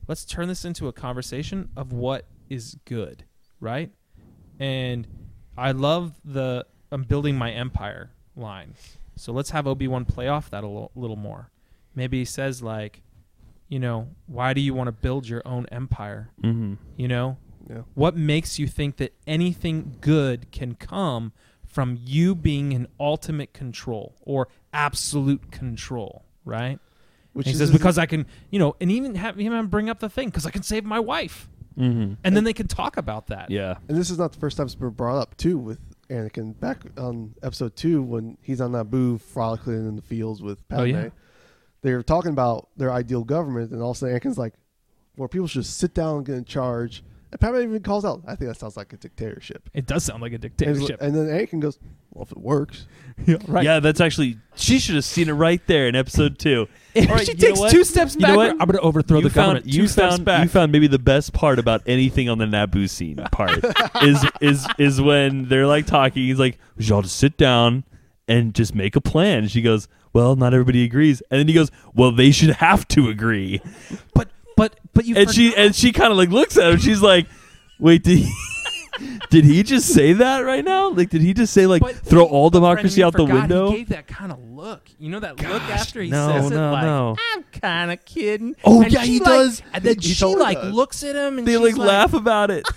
Let's 0.08 0.24
turn 0.24 0.48
this 0.48 0.64
into 0.64 0.88
a 0.88 0.92
conversation 0.92 1.70
of 1.76 1.92
what 1.92 2.26
is 2.48 2.76
good, 2.84 3.24
right? 3.60 3.92
And 4.60 5.06
I 5.56 5.72
love 5.72 6.12
the 6.24 6.66
I'm 6.92 7.02
building 7.04 7.36
my 7.36 7.50
empire 7.50 8.10
line. 8.36 8.74
So 9.16 9.32
let's 9.32 9.50
have 9.50 9.66
Obi 9.66 9.88
Wan 9.88 10.04
play 10.04 10.28
off 10.28 10.50
that 10.50 10.62
a 10.64 10.66
little, 10.66 10.90
little 10.94 11.16
more. 11.16 11.50
Maybe 11.94 12.18
he 12.18 12.24
says 12.24 12.62
like, 12.62 13.02
you 13.68 13.78
know, 13.78 14.08
why 14.26 14.52
do 14.54 14.60
you 14.60 14.74
want 14.74 14.88
to 14.88 14.92
build 14.92 15.28
your 15.28 15.42
own 15.44 15.66
empire? 15.72 16.30
Mm-hmm. 16.42 16.74
You 16.96 17.08
know, 17.08 17.36
Yeah. 17.68 17.82
what 17.94 18.16
makes 18.16 18.58
you 18.58 18.66
think 18.66 18.96
that 18.96 19.14
anything 19.26 19.96
good 20.00 20.50
can 20.50 20.74
come 20.74 21.32
from 21.66 21.98
you 22.04 22.34
being 22.34 22.72
in 22.72 22.88
ultimate 22.98 23.52
control 23.52 24.16
or 24.22 24.48
absolute 24.72 25.50
control, 25.52 26.24
right? 26.44 26.78
Which 27.32 27.46
he 27.46 27.52
is- 27.52 27.58
says 27.58 27.70
because 27.70 27.98
I 27.98 28.06
can, 28.06 28.26
you 28.50 28.58
know, 28.58 28.74
and 28.80 28.90
even 28.90 29.14
have 29.16 29.36
him 29.36 29.68
bring 29.68 29.88
up 29.88 30.00
the 30.00 30.08
thing 30.08 30.28
because 30.28 30.46
I 30.46 30.50
can 30.50 30.62
save 30.64 30.84
my 30.84 30.98
wife, 30.98 31.48
Mm-hmm. 31.80 32.14
and 32.24 32.36
then 32.36 32.44
they 32.44 32.52
can 32.52 32.66
talk 32.68 32.96
about 32.96 33.28
that. 33.28 33.50
Yeah. 33.50 33.76
And 33.88 33.96
this 33.96 34.10
is 34.10 34.18
not 34.18 34.32
the 34.32 34.38
first 34.38 34.56
time 34.56 34.66
it's 34.66 34.74
been 34.74 34.90
brought 34.90 35.18
up 35.18 35.36
too 35.36 35.56
with 35.58 35.78
Anakin. 36.10 36.58
Back 36.60 36.82
on 36.98 37.34
episode 37.42 37.74
two, 37.76 38.02
when 38.02 38.36
he's 38.42 38.60
on 38.60 38.72
Naboo 38.72 39.20
frolicking 39.20 39.72
in 39.88 39.96
the 39.96 40.02
fields 40.02 40.42
with 40.42 40.66
Padme, 40.68 40.80
Oh, 40.80 40.84
yeah. 40.84 41.08
They're 41.82 42.02
talking 42.02 42.32
about 42.32 42.68
their 42.76 42.92
ideal 42.92 43.24
government, 43.24 43.70
and 43.72 43.80
all 43.80 43.92
of 43.92 43.96
a 43.96 44.00
sudden 44.00 44.18
Anakin's 44.18 44.36
like, 44.36 44.52
"Where 45.16 45.28
people 45.28 45.46
should 45.46 45.64
sit 45.64 45.94
down 45.94 46.18
and 46.18 46.26
get 46.26 46.34
in 46.36 46.44
charge." 46.44 47.02
And 47.32 47.40
Padme 47.40 47.58
even 47.58 47.80
calls 47.82 48.04
out, 48.04 48.22
"I 48.26 48.34
think 48.34 48.50
that 48.50 48.56
sounds 48.58 48.76
like 48.76 48.92
a 48.92 48.96
dictatorship." 48.96 49.68
It 49.72 49.86
does 49.86 50.02
sound 50.04 50.20
like 50.20 50.32
a 50.32 50.38
dictatorship. 50.38 51.00
and 51.00 51.14
then 51.14 51.26
Anakin 51.26 51.60
goes, 51.60 51.78
"Well, 52.12 52.24
if 52.24 52.32
it 52.32 52.38
works." 52.38 52.86
right. 53.46 53.64
Yeah, 53.64 53.78
that's 53.80 54.00
actually 54.00 54.38
she 54.56 54.78
should 54.80 54.96
have 54.96 55.04
seen 55.04 55.28
it 55.28 55.32
right 55.34 55.60
there 55.66 55.86
in 55.86 55.94
episode 55.94 56.38
two. 56.38 56.66
If 56.92 57.08
All 57.08 57.14
right, 57.14 57.24
she 57.24 57.34
takes 57.34 57.60
two 57.70 57.84
steps 57.84 58.14
You 58.16 58.22
know 58.22 58.26
back, 58.28 58.36
what? 58.36 58.50
I'm 58.50 58.56
going 58.58 58.72
to 58.72 58.80
overthrow 58.80 59.18
you 59.18 59.22
the 59.24 59.30
found, 59.30 59.46
government. 59.58 59.66
You 59.66 59.82
two 59.82 59.86
steps 59.88 60.14
found 60.14 60.24
back. 60.24 60.42
you 60.42 60.48
found 60.48 60.72
maybe 60.72 60.88
the 60.88 60.98
best 60.98 61.32
part 61.32 61.60
about 61.60 61.82
anything 61.86 62.28
on 62.28 62.38
the 62.38 62.46
Naboo 62.46 62.90
scene 62.90 63.14
part 63.30 63.60
is 64.02 64.24
is 64.40 64.66
is 64.76 65.00
when 65.00 65.48
they're 65.48 65.68
like 65.68 65.86
talking. 65.86 66.24
He's 66.24 66.40
like, 66.40 66.58
"We 66.76 66.82
should 66.82 66.92
all 66.94 67.02
just 67.02 67.14
sit 67.16 67.36
down 67.36 67.84
and 68.26 68.54
just 68.56 68.74
make 68.74 68.96
a 68.96 69.00
plan." 69.00 69.46
She 69.46 69.62
goes, 69.62 69.86
"Well, 70.12 70.34
not 70.34 70.52
everybody 70.52 70.82
agrees," 70.82 71.22
and 71.30 71.38
then 71.38 71.46
he 71.46 71.54
goes, 71.54 71.70
"Well, 71.94 72.10
they 72.10 72.32
should 72.32 72.50
have 72.56 72.88
to 72.88 73.08
agree." 73.08 73.60
but 74.14 74.28
but 74.60 74.78
but 74.92 75.06
you 75.06 75.16
And 75.16 75.30
she 75.30 75.56
and 75.56 75.74
she 75.74 75.90
kind 75.90 76.10
of 76.10 76.18
like 76.18 76.28
looks 76.28 76.58
at 76.58 76.70
him. 76.70 76.78
She's 76.78 77.00
like, 77.00 77.26
"Wait, 77.78 78.02
did 78.02 78.18
he?" 78.18 78.32
Did 79.30 79.44
he 79.44 79.62
just 79.62 79.88
say 79.94 80.12
that 80.14 80.40
right 80.40 80.64
now? 80.64 80.90
Like, 80.90 81.10
did 81.10 81.22
he 81.22 81.32
just 81.34 81.52
say 81.52 81.66
like 81.66 81.82
But 81.82 81.96
throw 81.96 82.26
he- 82.26 82.30
all 82.32 82.50
but 82.50 82.58
democracy 82.58 83.00
Brendan, 83.02 83.06
out 83.06 83.12
the 83.12 83.32
forgot 83.32 83.40
window? 83.48 83.70
He 83.70 83.76
gave 83.78 83.88
that 83.90 84.06
kind 84.06 84.32
of 84.32 84.38
look. 84.50 84.82
You 84.98 85.10
know 85.10 85.20
that 85.20 85.38
look 85.38 85.46
Gosh, 85.62 85.70
after 85.70 86.02
he 86.02 86.10
no, 86.10 86.28
says 86.28 86.50
it, 86.50 86.54
no, 86.54 86.72
like 86.72 86.82
no. 86.84 87.16
I'm 87.34 87.42
kind 87.44 87.90
of 87.92 88.04
kidding. 88.04 88.54
Oh, 88.64 88.82
And 88.82 88.92
yeah, 88.92 89.02
she, 89.02 89.12
he 89.12 89.18
like- 89.20 89.28
does. 89.28 89.62
And 89.72 89.84
then 89.84 89.94
He 90.00 90.08
she 90.08 90.20
totally 90.20 90.42
like 90.42 90.60
does. 90.60 90.74
looks 90.74 91.02
at 91.02 91.16
him 91.16 91.38
and 91.38 91.46
they 91.48 91.52
she's 91.52 91.60
like 91.60 91.76
laugh 91.76 92.12
about 92.14 92.50
it. 92.50 92.64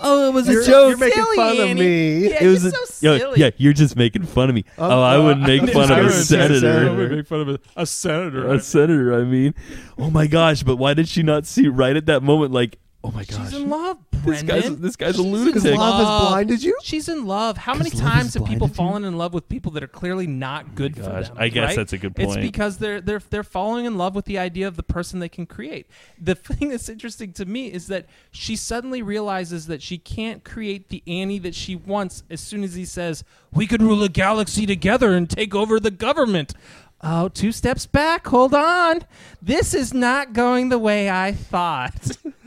oh, 0.00 0.28
it 0.28 0.32
was 0.34 0.48
You're- 0.48 0.62
a 0.64 0.66
joke. 0.66 0.88
you're 0.90 0.98
making 0.98 1.22
silly, 1.24 1.36
fun 1.36 1.52
of 1.52 1.60
Annie. 1.60 1.80
me. 1.80 2.28
Yeah, 2.30 2.44
it 2.44 2.46
was 2.48 2.62
you're 2.64 2.72
a, 2.72 2.86
so 2.86 3.06
yo, 3.12 3.18
silly. 3.18 3.40
yeah, 3.40 3.50
you're 3.56 3.72
just 3.72 3.96
making 3.96 4.24
fun 4.24 4.48
of 4.48 4.54
me. 4.54 4.64
Oh, 4.78 4.88
oh, 4.90 5.02
I 5.02 5.16
uh, 5.16 5.22
wouldn't 5.22 5.46
make 5.46 5.62
I'm 5.62 5.68
fun 5.68 5.84
of 5.92 5.98
a 5.98 6.00
kidding. 6.02 6.10
senator. 6.12 6.60
Senator. 6.60 7.08
make 7.16 7.26
fun 7.26 7.40
of 7.40 7.48
a, 7.48 7.58
a 7.76 7.86
senator. 7.86 8.48
A 8.52 8.60
senator, 8.60 9.14
I 9.20 9.24
mean. 9.24 9.54
Oh 9.98 10.10
my 10.10 10.26
gosh, 10.26 10.62
but 10.62 10.76
why 10.76 10.94
did 10.94 11.08
she 11.08 11.22
not 11.22 11.46
see 11.46 11.68
right 11.68 11.96
at 11.96 12.06
that 12.06 12.22
moment 12.22 12.52
like, 12.52 12.78
oh 13.04 13.10
my 13.10 13.24
gosh. 13.24 13.50
She's 13.50 13.54
in 13.60 13.68
love, 13.68 13.98
this 14.30 14.42
guy's 14.42 14.76
this 14.78 14.96
guy's 14.96 15.18
a 15.18 15.22
She's 15.22 15.26
in 15.32 15.44
Because 15.46 15.64
lunatic. 15.64 15.78
love 15.80 15.98
has 16.06 16.28
blinded 16.28 16.62
you. 16.62 16.78
She's 16.82 17.08
in 17.08 17.26
love. 17.26 17.56
How 17.56 17.74
many 17.74 17.90
'Cause 17.90 18.02
love 18.02 18.12
times 18.12 18.34
have 18.34 18.44
people 18.44 18.68
blinded 18.68 18.70
you? 18.70 18.74
fallen 18.76 19.04
in 19.04 19.16
love 19.18 19.32
with 19.34 19.48
people 19.48 19.72
that 19.72 19.82
are 19.82 19.86
clearly 19.88 20.26
not 20.26 20.66
oh 20.68 20.72
good 20.74 20.96
for 20.96 21.02
gosh, 21.02 21.28
them? 21.28 21.36
I 21.38 21.48
guess 21.48 21.68
right? 21.68 21.76
that's 21.76 21.92
a 21.92 21.98
good 21.98 22.14
point. 22.16 22.28
It's 22.28 22.36
point. 22.36 22.42
because 22.52 22.78
they're 22.78 23.00
they're 23.00 23.22
they're 23.30 23.42
falling 23.42 23.84
in 23.86 23.96
love 23.98 24.14
with 24.14 24.24
the 24.26 24.38
idea 24.38 24.66
of 24.68 24.76
the 24.76 24.82
person 24.82 25.18
they 25.20 25.28
can 25.28 25.46
create. 25.46 25.86
The 26.20 26.34
thing 26.36 26.68
that's 26.68 26.88
interesting 26.88 27.32
to 27.34 27.44
me 27.44 27.72
is 27.72 27.86
that 27.88 28.06
she 28.30 28.56
suddenly 28.56 29.02
realizes 29.02 29.66
that 29.66 29.82
she 29.82 29.98
can't 29.98 30.44
create 30.44 30.88
the 30.88 31.02
Annie 31.06 31.38
that 31.40 31.54
she 31.54 31.74
wants 31.76 32.22
as 32.30 32.40
soon 32.40 32.64
as 32.64 32.74
he 32.74 32.84
says, 32.84 33.24
"We 33.52 33.66
could 33.66 33.82
rule 33.82 34.02
a 34.02 34.08
galaxy 34.08 34.66
together 34.66 35.14
and 35.14 35.28
take 35.28 35.54
over 35.54 35.78
the 35.80 35.90
government." 35.90 36.54
Oh, 37.00 37.28
two 37.28 37.52
steps 37.52 37.86
back. 37.86 38.26
Hold 38.26 38.52
on. 38.54 39.02
This 39.40 39.72
is 39.72 39.94
not 39.94 40.32
going 40.32 40.68
the 40.68 40.80
way 40.80 41.08
I 41.08 41.30
thought. 41.30 42.16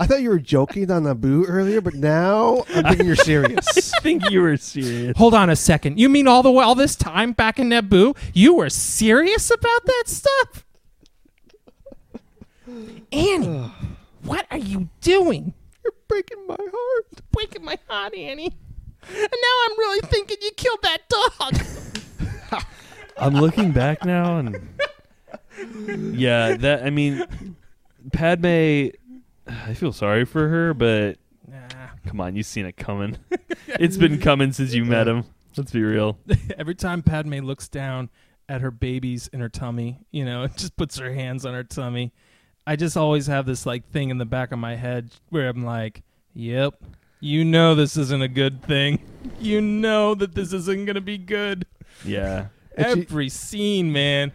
I 0.00 0.06
thought 0.06 0.22
you 0.22 0.30
were 0.30 0.38
joking 0.38 0.90
on 0.90 1.04
Naboo 1.04 1.44
earlier, 1.46 1.82
but 1.82 1.92
now 1.92 2.64
I'm 2.74 2.84
thinking 2.84 3.06
you're 3.06 3.16
serious. 3.16 3.92
I 3.94 4.00
think 4.00 4.30
you 4.30 4.40
were 4.40 4.56
serious. 4.56 5.16
Hold 5.18 5.34
on 5.34 5.50
a 5.50 5.56
second. 5.56 6.00
You 6.00 6.08
mean 6.08 6.26
all 6.26 6.42
the 6.42 6.50
all 6.50 6.74
this 6.74 6.96
time 6.96 7.32
back 7.32 7.58
in 7.58 7.68
Naboo, 7.68 8.16
you 8.32 8.54
were 8.54 8.70
serious 8.70 9.50
about 9.50 9.84
that 9.84 10.04
stuff? 10.06 10.64
Annie, 13.12 13.70
what 14.22 14.46
are 14.50 14.58
you 14.58 14.88
doing? 15.02 15.52
you're 15.84 15.92
breaking 16.08 16.46
my 16.46 16.56
heart. 16.58 17.06
Breaking 17.32 17.64
my 17.64 17.78
heart, 17.88 18.14
Annie. 18.14 18.54
And 19.08 19.16
now 19.18 19.56
I'm 19.64 19.78
really 19.78 20.00
thinking 20.08 20.36
you 20.40 20.50
killed 20.52 20.82
that 20.82 20.98
dog. 21.08 22.62
I'm 23.18 23.34
looking 23.34 23.72
back 23.72 24.04
now 24.04 24.38
and 24.38 26.16
Yeah, 26.16 26.56
that 26.56 26.84
I 26.84 26.90
mean 26.90 27.26
Padme 28.12 28.88
I 29.66 29.74
feel 29.74 29.92
sorry 29.92 30.24
for 30.24 30.48
her, 30.48 30.74
but 30.74 31.18
Nah. 31.48 31.58
come 32.06 32.20
on, 32.20 32.36
you've 32.36 32.46
seen 32.46 32.66
it 32.66 32.76
coming. 32.76 33.16
it's 33.68 33.96
been 33.96 34.18
coming 34.20 34.52
since 34.52 34.72
you 34.72 34.84
met 34.84 35.08
him. 35.08 35.24
Let's 35.56 35.72
be 35.72 35.82
real. 35.82 36.18
Every 36.58 36.74
time 36.74 37.02
Padme 37.02 37.38
looks 37.40 37.68
down 37.68 38.08
at 38.48 38.60
her 38.60 38.70
babies 38.70 39.28
in 39.32 39.40
her 39.40 39.48
tummy, 39.48 39.98
you 40.12 40.24
know, 40.24 40.42
and 40.44 40.56
just 40.56 40.76
puts 40.76 40.98
her 40.98 41.12
hands 41.12 41.44
on 41.44 41.54
her 41.54 41.64
tummy, 41.64 42.12
I 42.66 42.76
just 42.76 42.96
always 42.96 43.26
have 43.26 43.46
this 43.46 43.66
like 43.66 43.88
thing 43.90 44.10
in 44.10 44.18
the 44.18 44.24
back 44.26 44.52
of 44.52 44.58
my 44.58 44.76
head 44.76 45.10
where 45.30 45.48
I'm 45.48 45.64
like, 45.64 46.02
"Yep, 46.34 46.74
you 47.18 47.44
know 47.44 47.74
this 47.74 47.96
isn't 47.96 48.22
a 48.22 48.28
good 48.28 48.62
thing. 48.62 49.00
You 49.40 49.60
know 49.60 50.14
that 50.14 50.34
this 50.34 50.52
isn't 50.52 50.84
going 50.84 50.94
to 50.94 51.00
be 51.00 51.18
good." 51.18 51.66
Yeah. 52.04 52.46
And 52.76 52.86
she- 52.98 53.02
Every 53.02 53.28
scene, 53.28 53.92
man. 53.92 54.30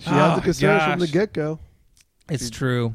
She 0.00 0.08
has 0.10 0.32
Oh, 0.32 0.34
the 0.36 0.40
ah, 0.40 0.40
concerns 0.40 0.82
from 0.84 0.98
the 0.98 1.06
gosh. 1.06 1.12
get 1.12 1.32
go. 1.32 1.58
It's 2.28 2.50
true. 2.50 2.94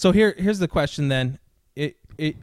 So 0.00 0.12
here, 0.12 0.34
here's 0.38 0.58
the 0.58 0.66
question 0.66 1.08
then. 1.08 1.38
It, 1.76 1.98
it, 2.16 2.36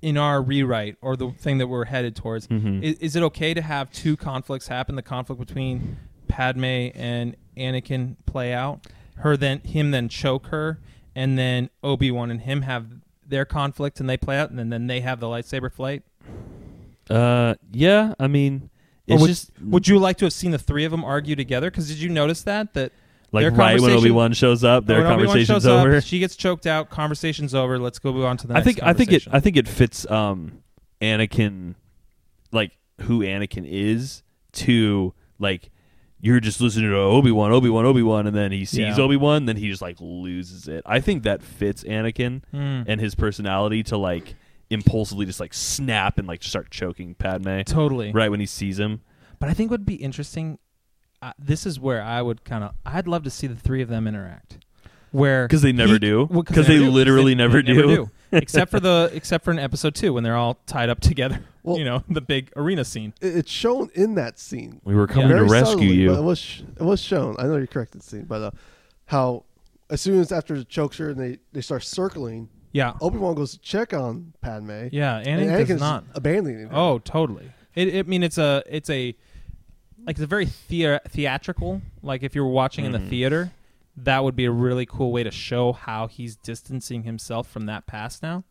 in 0.00 0.16
our 0.16 0.40
rewrite 0.40 0.96
or 1.02 1.16
the 1.16 1.32
thing 1.32 1.58
that 1.58 1.66
we're 1.66 1.86
headed 1.86 2.14
towards, 2.14 2.46
Mhm. 2.46 2.84
is, 2.84 2.96
is 2.98 3.16
it 3.16 3.22
okay 3.24 3.52
to 3.52 3.60
have 3.60 3.90
two 3.90 4.16
conflicts 4.16 4.68
happen? 4.68 4.94
The 4.94 5.02
conflict 5.02 5.40
between 5.40 5.96
Padme 6.28 6.90
and 6.94 7.34
Anakin 7.56 8.14
play 8.26 8.52
out. 8.54 8.86
Her 9.16 9.36
then, 9.36 9.58
him 9.62 9.90
then 9.90 10.08
choke 10.08 10.46
her, 10.46 10.78
and 11.16 11.36
then 11.36 11.68
Obi 11.82 12.12
Wan 12.12 12.30
and 12.30 12.42
him 12.42 12.62
have 12.62 12.86
their 13.26 13.44
conflict 13.44 13.98
and 13.98 14.08
they 14.08 14.16
play 14.16 14.38
out, 14.38 14.50
and 14.50 14.58
then, 14.60 14.68
then 14.68 14.86
they 14.86 15.00
have 15.00 15.18
the 15.18 15.26
lightsaber 15.26 15.72
fight. 15.72 16.04
Uh 17.10 17.56
yeah, 17.72 18.14
I 18.20 18.28
mean 18.28 18.70
it's 19.08 19.20
would, 19.20 19.26
just 19.26 19.50
would 19.60 19.88
you 19.88 19.98
like 19.98 20.16
to 20.18 20.26
have 20.26 20.32
seen 20.32 20.52
the 20.52 20.58
three 20.58 20.84
of 20.84 20.92
them 20.92 21.04
argue 21.04 21.34
together? 21.34 21.72
Because 21.72 21.88
did 21.88 21.98
you 21.98 22.08
notice 22.08 22.42
that 22.44 22.72
that 22.74 22.92
like 23.32 23.52
right 23.56 23.80
when 23.80 23.92
Obi 23.92 24.10
Wan 24.10 24.32
shows 24.32 24.64
up, 24.64 24.86
their 24.86 24.98
when 25.02 25.06
conversation's 25.08 25.46
shows 25.46 25.66
up, 25.66 25.86
over. 25.86 26.00
she 26.00 26.18
gets 26.18 26.36
choked 26.36 26.66
out. 26.66 26.90
Conversation's 26.90 27.54
over. 27.54 27.78
Let's 27.78 27.98
go 27.98 28.24
on 28.26 28.36
to 28.38 28.46
the 28.46 28.54
I 28.54 28.56
next. 28.56 28.64
think 28.66 28.82
I 28.82 28.92
think 28.92 29.12
it. 29.12 29.26
I 29.30 29.40
think 29.40 29.56
it 29.56 29.68
fits 29.68 30.08
um 30.10 30.62
Anakin 31.00 31.74
like 32.52 32.72
who 33.02 33.20
Anakin 33.20 33.66
is 33.66 34.22
to 34.52 35.14
like 35.38 35.70
you're 36.22 36.40
just 36.40 36.60
listening 36.60 36.90
to 36.90 36.96
Obi 36.96 37.30
Wan, 37.30 37.50
Obi 37.50 37.70
Wan, 37.70 37.86
Obi 37.86 38.02
Wan, 38.02 38.26
and 38.26 38.36
then 38.36 38.52
he 38.52 38.64
sees 38.66 38.98
Yeah. 38.98 39.02
Obi 39.04 39.16
Wan, 39.16 39.46
then 39.46 39.56
he 39.56 39.68
just 39.70 39.80
like 39.80 39.96
loses 40.00 40.68
it. 40.68 40.82
I 40.84 41.00
think 41.00 41.22
that 41.22 41.42
fits 41.42 41.82
Anakin 41.84 42.42
Mm. 42.52 42.84
and 42.86 43.00
his 43.00 43.14
personality 43.14 43.82
to 43.84 43.96
like 43.96 44.34
impulsively 44.68 45.24
just 45.26 45.40
like 45.40 45.54
snap 45.54 46.18
and 46.18 46.28
like 46.28 46.42
start 46.42 46.70
choking 46.70 47.14
Padme 47.14 47.60
totally. 47.62 48.12
right 48.12 48.30
when 48.30 48.38
he 48.40 48.46
sees 48.46 48.78
him. 48.78 49.00
But 49.38 49.48
I 49.48 49.54
think 49.54 49.70
would 49.70 49.86
be 49.86 49.94
interesting. 49.94 50.58
Uh, 51.22 51.32
this 51.38 51.66
is 51.66 51.78
where 51.78 52.02
I 52.02 52.22
would 52.22 52.44
kind 52.44 52.64
of. 52.64 52.72
I'd 52.86 53.06
love 53.06 53.24
to 53.24 53.30
see 53.30 53.46
the 53.46 53.54
three 53.56 53.82
of 53.82 53.88
them 53.88 54.06
interact. 54.06 54.58
Where 55.12 55.46
because 55.48 55.62
they 55.62 55.72
never 55.72 55.94
he- 55.94 55.98
do. 55.98 56.28
well, 56.30 56.44
'Cause 56.44 56.66
they 56.68 56.74
never 56.78 56.84
do. 56.86 56.90
literally 56.92 57.32
They- 57.32 57.38
never 57.38 57.62
they 57.62 57.72
do. 57.74 58.10
except 58.32 58.70
for 58.70 58.78
the 58.80 59.10
except 59.14 59.44
for 59.44 59.50
in 59.50 59.58
episode 59.58 59.94
two 59.96 60.12
when 60.12 60.22
they're 60.22 60.36
all 60.36 60.58
tied 60.66 60.88
up 60.88 61.00
together. 61.00 61.40
Well- 61.62 61.76
you 61.78 61.84
know 61.84 62.02
the 62.08 62.22
big 62.22 62.50
arena 62.56 62.84
scene. 62.86 63.12
It's 63.20 63.50
shown 63.50 63.90
in 63.94 64.14
that 64.14 64.38
scene. 64.38 64.80
We 64.82 64.94
were 64.94 65.06
coming 65.06 65.28
Very 65.28 65.46
to 65.46 65.52
rescue 65.52 65.72
subtly, 65.72 65.86
you. 65.92 66.14
It 66.14 66.22
was 66.22 66.38
sh- 66.38 66.62
it 66.78 66.82
was 66.82 67.00
shown. 67.02 67.36
I 67.38 67.42
know 67.42 67.56
you're 67.58 67.66
correct 67.66 67.94
in 67.94 68.00
scene, 68.00 68.24
but 68.24 68.40
uh, 68.40 68.50
how 69.06 69.44
as 69.90 70.00
soon 70.00 70.18
as 70.20 70.32
after 70.32 70.56
the 70.56 70.64
chokes 70.64 70.96
her 70.96 71.10
and 71.10 71.20
they 71.20 71.36
they 71.52 71.60
start 71.60 71.82
circling, 71.82 72.48
Yeah, 72.72 72.94
Obi 73.02 73.18
Wan 73.18 73.34
goes 73.34 73.52
to 73.52 73.58
check 73.58 73.92
on 73.92 74.32
Padme. 74.40 74.86
yeah. 74.90 75.16
and 75.18 75.42
Anakin 75.42 75.66
Anakin's 75.66 75.80
not. 75.80 76.04
abandoning 76.14 76.68
her. 76.68 76.74
Oh, 76.74 76.98
totally. 77.00 77.50
It, 77.74 77.88
it 77.88 78.06
I 78.06 78.08
mean 78.08 78.22
it's 78.22 78.38
a 78.38 78.62
it's 78.66 78.88
a 78.88 79.14
like 80.06 80.16
it's 80.16 80.22
a 80.22 80.26
very 80.26 80.46
thea- 80.46 81.00
theatrical. 81.08 81.82
Like 82.02 82.22
if 82.22 82.34
you 82.34 82.42
were 82.44 82.50
watching 82.50 82.84
in 82.84 82.92
the 82.92 82.98
Mhm. 82.98 83.08
theater, 83.08 83.52
that 83.96 84.24
would 84.24 84.36
be 84.36 84.44
a 84.46 84.50
really 84.50 84.86
cool 84.86 85.12
way 85.12 85.22
to 85.22 85.30
show 85.30 85.72
how 85.72 86.06
he's 86.06 86.36
distancing 86.36 87.02
himself 87.02 87.48
from 87.48 87.66
that 87.66 87.86
past 87.86 88.22
now, 88.22 88.44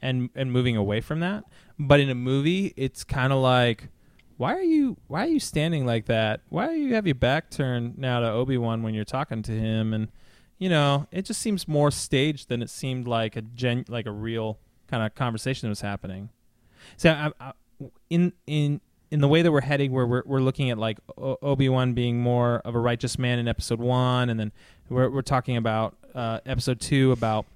and 0.00 0.30
and 0.34 0.52
moving 0.52 0.76
away 0.76 1.00
from 1.00 1.20
that. 1.20 1.44
But 1.78 2.00
in 2.00 2.08
a 2.08 2.14
movie, 2.14 2.72
it's 2.76 3.04
kind 3.04 3.32
of 3.32 3.40
like, 3.40 3.88
why 4.36 4.54
are 4.54 4.62
you 4.62 4.96
why 5.08 5.24
are 5.24 5.28
you 5.30 5.40
standing 5.40 5.84
like 5.86 6.06
that? 6.06 6.40
Why 6.48 6.68
do 6.68 6.74
you 6.80 6.94
have 6.94 7.06
your 7.06 7.14
back 7.14 7.50
turned 7.50 7.98
now 7.98 8.20
to 8.20 8.30
Obi 8.30 8.56
Wan 8.56 8.82
when 8.82 8.94
you're 8.94 9.04
talking 9.04 9.42
to 9.42 9.52
him? 9.52 9.92
And 9.92 10.08
you 10.58 10.68
know, 10.70 11.06
it 11.12 11.26
just 11.26 11.40
seems 11.42 11.68
more 11.68 11.90
staged 11.90 12.48
than 12.48 12.62
it 12.62 12.70
seemed 12.70 13.06
like 13.06 13.36
a 13.36 13.42
gen 13.42 13.84
like 13.88 14.06
a 14.06 14.12
real 14.12 14.58
kind 14.88 15.02
of 15.02 15.14
conversation 15.14 15.66
that 15.66 15.70
was 15.70 15.82
happening. 15.82 16.30
So 16.96 17.10
I, 17.10 17.32
I, 17.48 17.52
in 18.08 18.32
in 18.46 18.80
in 19.10 19.20
the 19.20 19.28
way 19.28 19.42
that 19.42 19.52
we're 19.52 19.60
heading, 19.60 19.92
where 19.92 20.06
we're 20.06 20.22
we're 20.26 20.40
looking 20.40 20.70
at 20.70 20.78
like 20.78 20.98
Obi 21.16 21.68
Wan 21.68 21.92
being 21.94 22.20
more 22.20 22.56
of 22.64 22.74
a 22.74 22.78
righteous 22.80 23.18
man 23.18 23.38
in 23.38 23.46
Episode 23.48 23.78
One, 23.80 24.28
and 24.30 24.38
then 24.38 24.52
we're 24.88 25.08
we're 25.10 25.22
talking 25.22 25.56
about 25.56 25.96
uh, 26.14 26.40
Episode 26.46 26.80
Two 26.80 27.12
about 27.12 27.46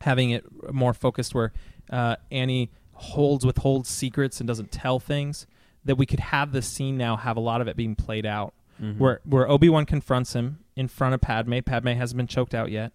having 0.00 0.30
it 0.30 0.44
more 0.72 0.94
focused, 0.94 1.34
where 1.34 1.52
uh, 1.90 2.16
Annie 2.30 2.70
holds 2.94 3.44
withholds 3.44 3.88
secrets 3.88 4.40
and 4.40 4.46
doesn't 4.46 4.70
tell 4.72 4.98
things. 4.98 5.46
That 5.84 5.96
we 5.96 6.06
could 6.06 6.18
have 6.20 6.50
this 6.52 6.66
scene 6.66 6.96
now 6.96 7.16
have 7.16 7.36
a 7.36 7.40
lot 7.40 7.60
of 7.60 7.68
it 7.68 7.76
being 7.76 7.94
played 7.94 8.26
out, 8.26 8.54
Mhm. 8.82 8.98
where 8.98 9.20
where 9.24 9.48
Obi 9.48 9.68
Wan 9.68 9.86
confronts 9.86 10.32
him 10.34 10.58
in 10.74 10.88
front 10.88 11.14
of 11.14 11.20
Padme. 11.20 11.58
Padme 11.64 11.88
hasn't 11.90 12.16
been 12.16 12.26
choked 12.26 12.54
out 12.54 12.70
yet, 12.72 12.92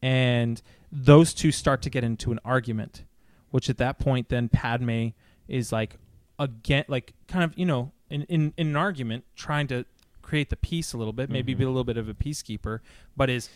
and 0.00 0.62
those 0.90 1.34
two 1.34 1.52
start 1.52 1.82
to 1.82 1.90
get 1.90 2.04
into 2.04 2.32
an 2.32 2.38
argument, 2.44 3.04
which 3.50 3.68
at 3.68 3.76
that 3.78 3.98
point 3.98 4.28
then 4.30 4.48
Padme 4.48 5.08
is 5.48 5.72
like 5.72 5.98
again 6.42 6.84
like 6.88 7.14
kind 7.28 7.44
of 7.44 7.56
you 7.56 7.64
know 7.66 7.92
in 8.10 8.22
in, 8.24 8.52
in 8.56 8.66
an 8.68 8.76
argument 8.76 9.24
trying 9.36 9.66
to 9.68 9.84
create 10.22 10.50
the 10.50 10.56
peace 10.56 10.92
a 10.92 10.96
little 10.98 11.12
bit, 11.12 11.28
maybe 11.30 11.54
Mhm. 11.54 11.58
be 11.58 11.64
a 11.64 11.68
little 11.68 11.84
bit 11.84 11.96
of 11.96 12.08
a 12.08 12.14
peacekeeper, 12.14 12.80
but 13.16 13.28
is 13.30 13.48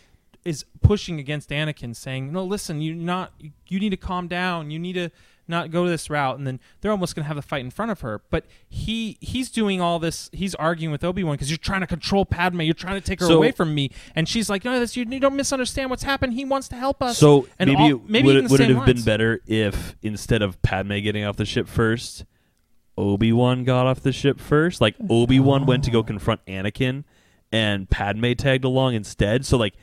is 0.44 0.64
pushing 0.80 1.18
against 1.18 1.50
Anakin, 1.50 1.94
saying, 1.96 2.32
"No, 2.32 2.44
listen, 2.44 2.80
you 2.80 2.94
not 2.94 3.32
you 3.66 3.80
need 3.80 3.90
to 3.90 3.96
calm 3.96 4.28
down. 4.28 4.70
You 4.70 4.78
need 4.78 4.92
to 4.92 5.10
not 5.48 5.70
go 5.72 5.86
this 5.88 6.08
route." 6.08 6.38
And 6.38 6.46
then 6.46 6.60
they're 6.80 6.92
almost 6.92 7.16
going 7.16 7.24
to 7.24 7.26
have 7.26 7.34
the 7.36 7.42
fight 7.42 7.64
in 7.64 7.70
front 7.70 7.90
of 7.90 8.00
her. 8.02 8.20
But 8.30 8.44
he 8.68 9.16
he's 9.20 9.50
doing 9.50 9.80
all 9.80 9.98
this. 9.98 10.30
He's 10.32 10.54
arguing 10.56 10.92
with 10.92 11.02
Obi 11.02 11.24
Wan 11.24 11.34
because 11.34 11.50
you're 11.50 11.56
trying 11.58 11.80
to 11.80 11.86
control 11.88 12.24
Padme. 12.24 12.60
You're 12.60 12.74
trying 12.74 12.94
to 12.94 13.00
take 13.00 13.18
her 13.20 13.26
So- 13.26 13.36
away 13.38 13.50
from 13.52 13.74
me. 13.74 13.90
And 14.14 14.28
she's 14.28 14.48
like, 14.48 14.64
"No, 14.64 14.78
this 14.78 14.96
you, 14.96 15.04
you 15.08 15.18
don't 15.18 15.34
misunderstand 15.36 15.90
what's 15.90 16.04
happened. 16.04 16.34
He 16.34 16.44
wants 16.44 16.68
to 16.68 16.76
help 16.76 17.02
us." 17.02 17.18
So 17.18 17.48
And 17.58 17.68
maybe, 17.70 17.92
all- 17.94 18.02
maybe 18.06 18.26
would, 18.26 18.36
it, 18.36 18.50
would 18.50 18.60
it 18.60 18.70
have 18.70 18.86
been 18.86 19.02
better 19.02 19.40
if 19.48 19.96
instead 20.02 20.42
of 20.42 20.60
Padme 20.62 20.98
getting 21.00 21.24
off 21.24 21.36
the 21.36 21.44
ship 21.46 21.66
first, 21.68 22.24
Obi 22.98 23.32
Wan 23.32 23.64
got 23.64 23.86
off 23.86 24.00
the 24.00 24.12
ship 24.12 24.40
first? 24.40 24.80
Like 24.80 24.96
Obi 25.10 25.38
Wan 25.40 25.66
went 25.66 25.84
to 25.84 25.90
go 25.90 26.02
confront 26.02 26.44
Anakin, 26.46 27.04
and 27.52 27.88
Padme 27.90 28.32
tagged 28.32 28.64
along 28.64 28.94
instead. 28.94 29.44
So 29.46 29.56
like. 29.56 29.74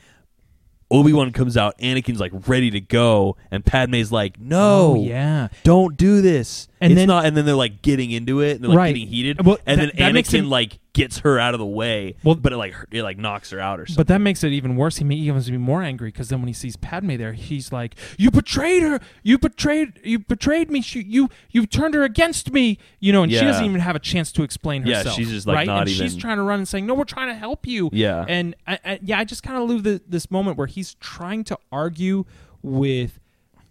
Obi 0.90 1.14
Wan 1.14 1.32
comes 1.32 1.56
out, 1.56 1.76
Anakin's 1.78 2.20
like 2.20 2.30
ready 2.46 2.70
to 2.70 2.80
go, 2.80 3.36
and 3.50 3.64
Padme's 3.64 4.12
like, 4.12 4.38
"No, 4.38 4.92
Oh, 4.96 5.02
yeah. 5.02 5.48
don't 5.64 5.96
do 5.96 6.20
this." 6.20 6.68
And 6.80 6.92
it's 6.92 7.00
then- 7.00 7.08
not, 7.08 7.24
and 7.24 7.34
then 7.36 7.46
they're 7.46 7.54
like 7.54 7.80
getting 7.80 8.10
into 8.12 8.42
it, 8.42 8.56
and 8.56 8.62
they're 8.62 8.68
like 8.68 8.76
Right. 8.78 8.94
getting 8.94 9.08
heated, 9.08 9.44
Well, 9.44 9.56
and 9.66 9.80
that- 9.80 9.96
then 9.96 10.14
Anakin 10.14 10.34
him- 10.40 10.50
like 10.50 10.78
gets 10.94 11.18
her 11.18 11.38
out 11.38 11.52
of 11.52 11.60
the 11.60 11.66
way, 11.66 12.16
Well- 12.24 12.36
but 12.36 12.52
it 12.52 12.56
like 12.56 12.74
it 12.90 13.02
like 13.02 13.18
knocks 13.18 13.50
her 13.50 13.60
out 13.60 13.78
or 13.78 13.84
something. 13.84 14.00
But 14.00 14.06
that 14.08 14.20
makes 14.20 14.42
it 14.42 14.52
even 14.52 14.76
worse. 14.76 14.96
He 14.96 15.04
may 15.04 15.16
even 15.16 15.42
be 15.42 15.58
more 15.58 15.82
angry 15.82 16.08
because 16.08 16.30
then 16.30 16.40
when 16.40 16.48
he 16.48 16.54
sees 16.54 16.76
Padme 16.76 17.16
there, 17.16 17.34
he's 17.34 17.70
like, 17.72 17.96
"You 18.16 18.30
betrayed 18.30 18.82
her! 18.82 19.00
You 19.22 19.36
betrayed! 19.36 20.00
You 20.02 20.20
betrayed 20.20 20.70
me! 20.70 20.80
She, 20.80 21.02
you 21.02 21.28
you 21.50 21.66
turned 21.66 21.94
her 21.94 22.02
against 22.04 22.52
me! 22.52 22.78
You 23.00 23.12
know!" 23.12 23.24
And 23.24 23.30
she 23.30 23.40
doesn't 23.40 23.64
even 23.64 23.80
have 23.80 23.96
a 23.96 24.00
chance 24.00 24.32
to 24.32 24.42
explain 24.42 24.82
herself. 24.82 25.06
Yeah, 25.06 25.12
she's 25.12 25.28
just, 25.30 25.46
like, 25.46 25.56
right? 25.56 25.66
not 25.66 25.82
and 25.82 25.90
she's 25.90 26.16
trying 26.16 26.38
to 26.38 26.42
run 26.42 26.60
and 26.60 26.68
saying, 26.68 26.86
"No, 26.86 26.94
we're 26.94 27.04
trying 27.04 27.28
to 27.28 27.34
help 27.34 27.66
you." 27.66 27.90
Yeah. 27.92 28.24
And 28.26 28.54
I, 28.66 28.78
I, 28.84 28.98
yeah, 29.02 29.18
I 29.18 29.24
just 29.24 29.42
kind 29.42 29.62
of 29.62 29.68
love 29.68 30.00
this 30.08 30.30
moment 30.30 30.56
where 30.56 30.66
he's 30.66 30.94
trying 30.94 31.44
to 31.44 31.58
argue 31.70 32.24
with 32.62 33.18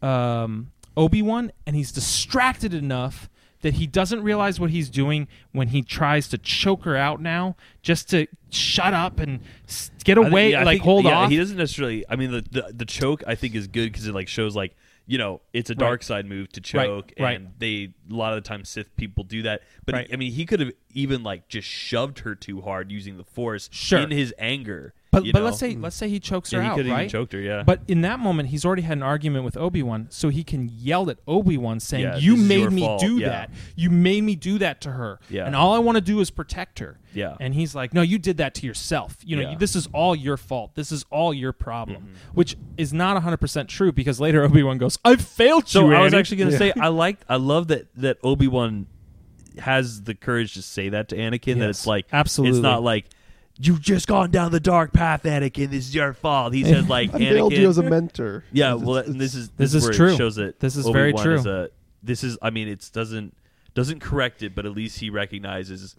um, 0.01 0.71
Obi 0.95 1.21
Wan, 1.21 1.51
and 1.65 1.76
he's 1.76 1.91
distracted 1.91 2.74
enough 2.74 3.30
that 3.64 3.74
he 3.74 3.88
doesn't 3.88 4.22
realize 4.24 4.59
what 4.59 4.70
he's 4.70 4.89
doing 4.89 5.28
when 5.51 5.70
he 5.70 5.82
tries 5.82 6.28
to 6.30 6.38
choke 6.38 6.84
her 6.86 6.95
out 6.95 7.20
now, 7.22 7.55
just 7.82 8.09
to 8.11 8.28
shut 8.51 8.93
up 8.93 9.20
and 9.20 9.39
get 10.05 10.18
I 10.18 10.22
think- 10.22 10.32
away, 10.32 10.51
yeah, 10.51 10.64
like 10.64 10.76
think- 10.76 10.84
hold 10.84 11.05
yeah, 11.05 11.18
off. 11.20 11.30
He 11.32 11.38
doesn't 11.38 11.57
necessarily. 11.57 12.05
I 12.07 12.16
mean, 12.16 12.32
the 12.32 12.41
the, 12.41 12.74
the 12.74 12.86
choke 12.86 13.24
I 13.26 13.36
think 13.36 13.55
is 13.55 13.68
good 13.68 13.91
because 13.91 14.05
it 14.07 14.14
like 14.14 14.28
shows 14.28 14.55
like 14.55 14.76
you 15.05 15.18
know 15.18 15.41
it's 15.51 15.70
a 15.70 15.76
dark 15.76 16.01
side 16.03 16.26
move 16.26 16.49
to 16.53 16.61
choke, 16.61 17.11
right. 17.20 17.36
and 17.39 17.49
they 17.57 17.93
a 18.09 18.14
lot 18.14 18.38
of 18.38 18.41
the 18.43 18.47
time 18.47 18.64
Sith 18.64 18.95
people 18.95 19.24
do 19.26 19.41
that. 19.41 19.61
But 19.86 19.95
Right. 19.95 20.07
he- 20.07 20.14
I 20.14 20.16
mean, 20.18 20.32
he 20.32 20.45
could 20.45 20.59
have 20.59 20.72
even 20.93 21.24
like 21.24 21.47
just 21.49 21.68
shoved 21.68 22.20
her 22.20 22.36
too 22.36 22.61
hard 22.61 22.91
using 22.91 23.18
the 23.18 23.24
Force 23.26 23.70
Sure. 23.72 23.99
in 23.99 24.11
his 24.11 24.34
anger. 24.38 24.93
But 25.14 25.24
but 25.32 25.39
know? 25.39 25.45
let's 25.45 25.59
say 25.59 25.76
let's 25.76 25.95
say 25.95 26.09
he 26.09 26.20
chokes 26.20 26.51
her 26.51 26.57
yeah, 26.57 26.64
he 26.64 26.70
out, 26.70 26.78
right? 26.78 26.86
even 26.86 27.09
choked 27.09 27.34
her. 27.34 27.39
Yeah, 27.39 27.64
But 27.64 27.82
in 27.88 28.01
that 28.01 28.20
moment, 28.20 28.49
he's 28.49 28.66
already 28.66 28.82
had 28.82 28.97
an 28.97 29.03
argument 29.03 29.45
with 29.45 29.55
Obi 29.55 29.82
Wan, 29.84 30.07
so 30.09 30.30
he 30.30 30.43
can 30.43 30.70
yell 30.74 31.09
at 31.09 31.20
Obi 31.28 31.57
Wan, 31.57 31.80
saying, 31.80 32.03
Yeah, 32.03 32.18
"You 32.18 32.36
made 32.36 32.72
me 32.72 32.82
fault." 32.82 33.01
do 33.01 33.20
Yeah. 33.20 33.30
that. 33.30 33.49
You 33.76 33.89
made 33.89 34.24
me 34.24 34.36
do 34.36 34.57
that 34.57 34.82
to 34.82 34.91
her. 34.91 35.20
Yeah. 35.30 35.45
And 35.45 35.55
all 35.55 35.74
I 35.74 35.80
want 35.80 35.95
to 35.95 36.01
do 36.01 36.20
is 36.20 36.30
protect 36.30 36.80
her." 36.80 36.99
Yeah. 37.14 37.36
And 37.39 37.53
he's 37.53 37.76
like, 37.76 37.93
"No, 37.93 38.01
you 38.01 38.18
did 38.18 38.38
that 38.38 38.55
to 38.55 38.66
yourself. 38.68 39.18
You 39.24 39.38
know. 39.38 39.43
Mm-hmm. 39.43 39.59
this 39.59 39.76
is 39.76 39.88
all 39.93 40.16
your 40.16 40.36
fault. 40.38 40.76
This 40.76 40.91
is 40.91 41.05
all 41.09 41.34
your 41.34 41.53
problem." 41.53 42.16
Which 42.34 42.57
is 42.78 42.91
not 42.91 43.16
100% 43.22 43.68
true 43.68 43.91
because 43.91 44.20
later 44.20 44.43
Obi 44.43 44.64
Wan 44.64 44.78
goes, 44.78 44.97
"I 45.05 45.16
failed 45.16 45.68
So 45.68 45.89
you." 45.89 45.95
I 45.95 46.01
was 46.01 46.14
Annie." 46.14 46.20
actually 46.20 46.38
gonna 46.38 46.57
say 46.57 46.74
I 46.80 46.88
liked 46.88 47.24
I 47.30 47.36
love 47.36 47.68
that 47.68 47.88
that 47.95 48.18
Obi 48.24 48.47
Wan 48.47 48.88
has 49.59 50.01
the 50.03 50.16
courage 50.16 50.55
to 50.55 50.61
say 50.61 50.89
that 50.89 51.09
to 51.09 51.16
Anakin. 51.16 51.59
That 51.59 51.70
it's 51.70 51.86
like 51.86 52.07
absolutely. 52.11 52.57
It's 52.57 52.64
not 52.64 52.82
like 52.84 53.05
you've 53.60 53.82
just 53.82 54.08
gone 54.08 54.32
down 54.32 54.51
the 54.51 54.60
dark 54.60 54.93
path, 54.93 55.24
Anakin. 55.24 55.70
This 55.70 55.88
is 55.88 55.95
your 55.95 56.14
fault. 56.14 56.54
He 56.54 56.64
says 56.64 56.88
like 56.89 57.10
I 57.14 57.20
failed 57.20 57.54
you 57.54 57.70
as 57.70 57.78
a 57.78 57.84
mentor. 57.84 58.43
yeah, 58.51 58.74
It's- 58.74 58.86
well, 58.86 58.97
it's- 58.97 59.12
and 59.12 59.22
this 59.22 59.36
is 59.36 59.49
This 59.49 59.74
is 59.74 59.84
where 59.84 59.93
true. 59.93 60.14
It 60.14 60.18
shows 60.18 60.36
that 60.38 60.60
This 60.60 60.76
is 60.76 60.88
very 60.88 61.10
Obi-Wan 61.14 61.24
true. 61.26 61.36
Is 61.36 61.45
a, 61.45 61.70
this 62.01 62.24
is 62.24 62.38
I 62.41 62.49
mean 62.49 62.68
it 62.68 62.89
doesn't 62.93 63.36
doesn't 63.74 63.99
correct 64.01 64.43
it, 64.43 64.54
but 64.56 64.66
at 64.66 64.72
least 64.74 64.99
he 64.99 65.10
recognizes 65.10 65.95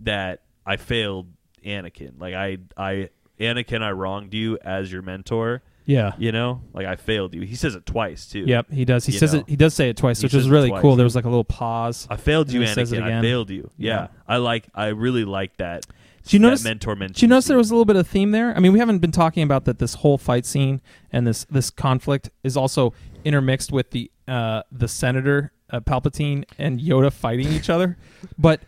that 0.00 0.42
I 0.64 0.76
failed 0.76 1.28
Anakin. 1.64 2.20
Like 2.20 2.34
I 2.34 2.58
I 2.76 3.08
Anakin, 3.40 3.82
I 3.82 3.90
wronged 3.92 4.32
you 4.34 4.58
as 4.62 4.90
your 4.92 5.02
mentor. 5.02 5.62
yeah. 5.84 6.12
You 6.18 6.32
know, 6.32 6.62
like 6.72 6.86
I 6.86 6.96
failed 6.96 7.34
you. 7.34 7.42
He 7.42 7.54
says 7.54 7.74
it 7.74 7.84
twice 7.86 8.26
too. 8.26 8.40
Yep, 8.46 8.70
he 8.72 8.84
does. 8.84 9.04
He 9.06 9.12
You 9.12 9.18
says 9.18 9.34
know. 9.34 9.40
it. 9.40 9.48
He 9.48 9.56
does 9.56 9.74
say 9.74 9.88
it 9.90 9.96
twice, 9.96 10.20
He 10.20 10.24
which 10.26 10.34
is 10.34 10.48
really 10.48 10.70
cool. 10.80 10.96
There 10.96 11.04
was 11.04 11.14
like 11.14 11.24
a 11.26 11.28
little 11.28 11.44
pause. 11.44 12.06
I 12.10 12.16
failed 12.16 12.50
you, 12.50 12.62
And 12.62 12.70
says 12.70 12.92
it 12.92 13.00
Anakin. 13.00 13.18
I 13.18 13.22
failed 13.22 13.50
you. 13.50 13.70
Yeah. 13.76 13.94
Yeah. 13.94 14.06
I 14.26 14.36
like. 14.38 14.68
I 14.74 14.88
really 14.88 15.24
like 15.24 15.56
that. 15.58 15.86
Do 16.26 16.36
you 16.36 16.40
notice? 16.40 16.64
mentor 16.64 16.96
you 17.16 17.28
notice 17.28 17.46
there 17.46 17.56
was 17.56 17.70
a 17.70 17.74
little 17.74 17.84
bit 17.84 17.96
of 17.96 18.06
theme 18.06 18.32
there? 18.32 18.54
I 18.56 18.60
mean, 18.60 18.72
we 18.72 18.78
haven't 18.78 18.98
been 18.98 19.12
talking 19.12 19.42
about 19.42 19.64
that. 19.66 19.78
This 19.78 19.94
whole 19.94 20.18
fight 20.18 20.44
scene 20.44 20.80
and 21.12 21.26
this 21.26 21.44
this 21.44 21.70
conflict 21.70 22.30
is 22.42 22.56
also 22.56 22.92
intermixed 23.24 23.72
with 23.72 23.90
the 23.92 24.10
uh, 24.26 24.62
the 24.72 24.88
senator 24.88 25.52
uh, 25.70 25.80
Palpatine 25.80 26.44
and 26.58 26.80
Yoda 26.80 27.12
fighting 27.12 27.48
each 27.48 27.70
other, 27.70 27.96
but 28.38 28.60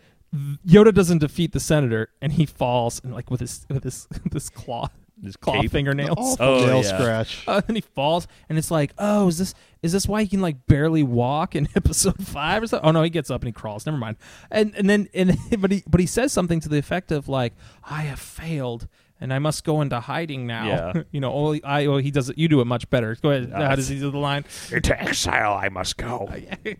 Yoda 0.65 0.93
doesn't 0.93 1.19
defeat 1.19 1.51
the 1.51 1.59
senator, 1.59 2.09
and 2.21 2.33
he 2.33 2.45
falls 2.45 3.01
and 3.03 3.13
like 3.13 3.29
with 3.29 3.41
his 3.41 3.65
with 3.69 3.83
his 3.83 4.07
this 4.31 4.49
claw 4.49 4.89
His 5.23 5.35
claw 5.35 5.61
cape? 5.61 5.71
fingernails. 5.71 6.17
Awful 6.39 6.45
Oh, 6.45 6.65
nail 6.65 6.81
yeah. 6.83 6.97
scratch. 6.97 7.43
Uh, 7.47 7.61
and 7.67 7.75
he 7.77 7.81
falls, 7.81 8.27
and 8.47 8.57
it's 8.57 8.71
like, 8.71 8.93
oh, 8.97 9.27
is 9.27 9.37
this 9.37 9.53
is 9.81 9.91
this 9.91 10.07
why 10.07 10.23
he 10.23 10.27
can 10.29 10.41
like 10.41 10.65
barely 10.67 11.03
walk 11.03 11.55
in 11.55 11.67
episode 11.75 12.25
five 12.25 12.63
or 12.63 12.67
something? 12.67 12.87
Oh 12.87 12.91
no, 12.91 13.03
he 13.03 13.09
gets 13.09 13.29
up 13.29 13.41
and 13.41 13.47
he 13.47 13.51
crawls. 13.53 13.85
Never 13.85 13.97
mind. 13.97 14.17
And 14.51 14.73
and 14.75 14.89
then 14.89 15.09
and 15.13 15.37
but 15.59 15.71
he 15.71 15.83
but 15.87 15.99
he 15.99 16.05
says 16.05 16.31
something 16.31 16.59
to 16.61 16.69
the 16.69 16.77
effect 16.77 17.11
of 17.11 17.27
like, 17.27 17.53
I 17.83 18.01
have 18.03 18.19
failed. 18.19 18.87
And 19.21 19.33
I 19.33 19.39
must 19.39 19.65
go 19.65 19.81
into 19.81 19.99
hiding 19.99 20.47
now. 20.47 20.65
Yeah. 20.65 21.03
you 21.11 21.19
know, 21.19 21.33
only 21.33 21.61
I. 21.61 21.87
Oh, 21.87 21.97
he 21.97 22.09
does 22.09 22.29
it. 22.29 22.37
You 22.37 22.47
do 22.47 22.61
it 22.61 22.65
much 22.67 22.89
better. 22.89 23.17
Go 23.21 23.31
ahead. 23.31 23.51
How 23.51 23.75
does 23.75 23.89
he 23.89 23.99
do 23.99 24.09
the 24.11 24.17
line? 24.17 24.45
Into 24.71 24.97
exile 24.97 25.59
I 25.61 25.67
must 25.67 25.97
go. 25.97 26.29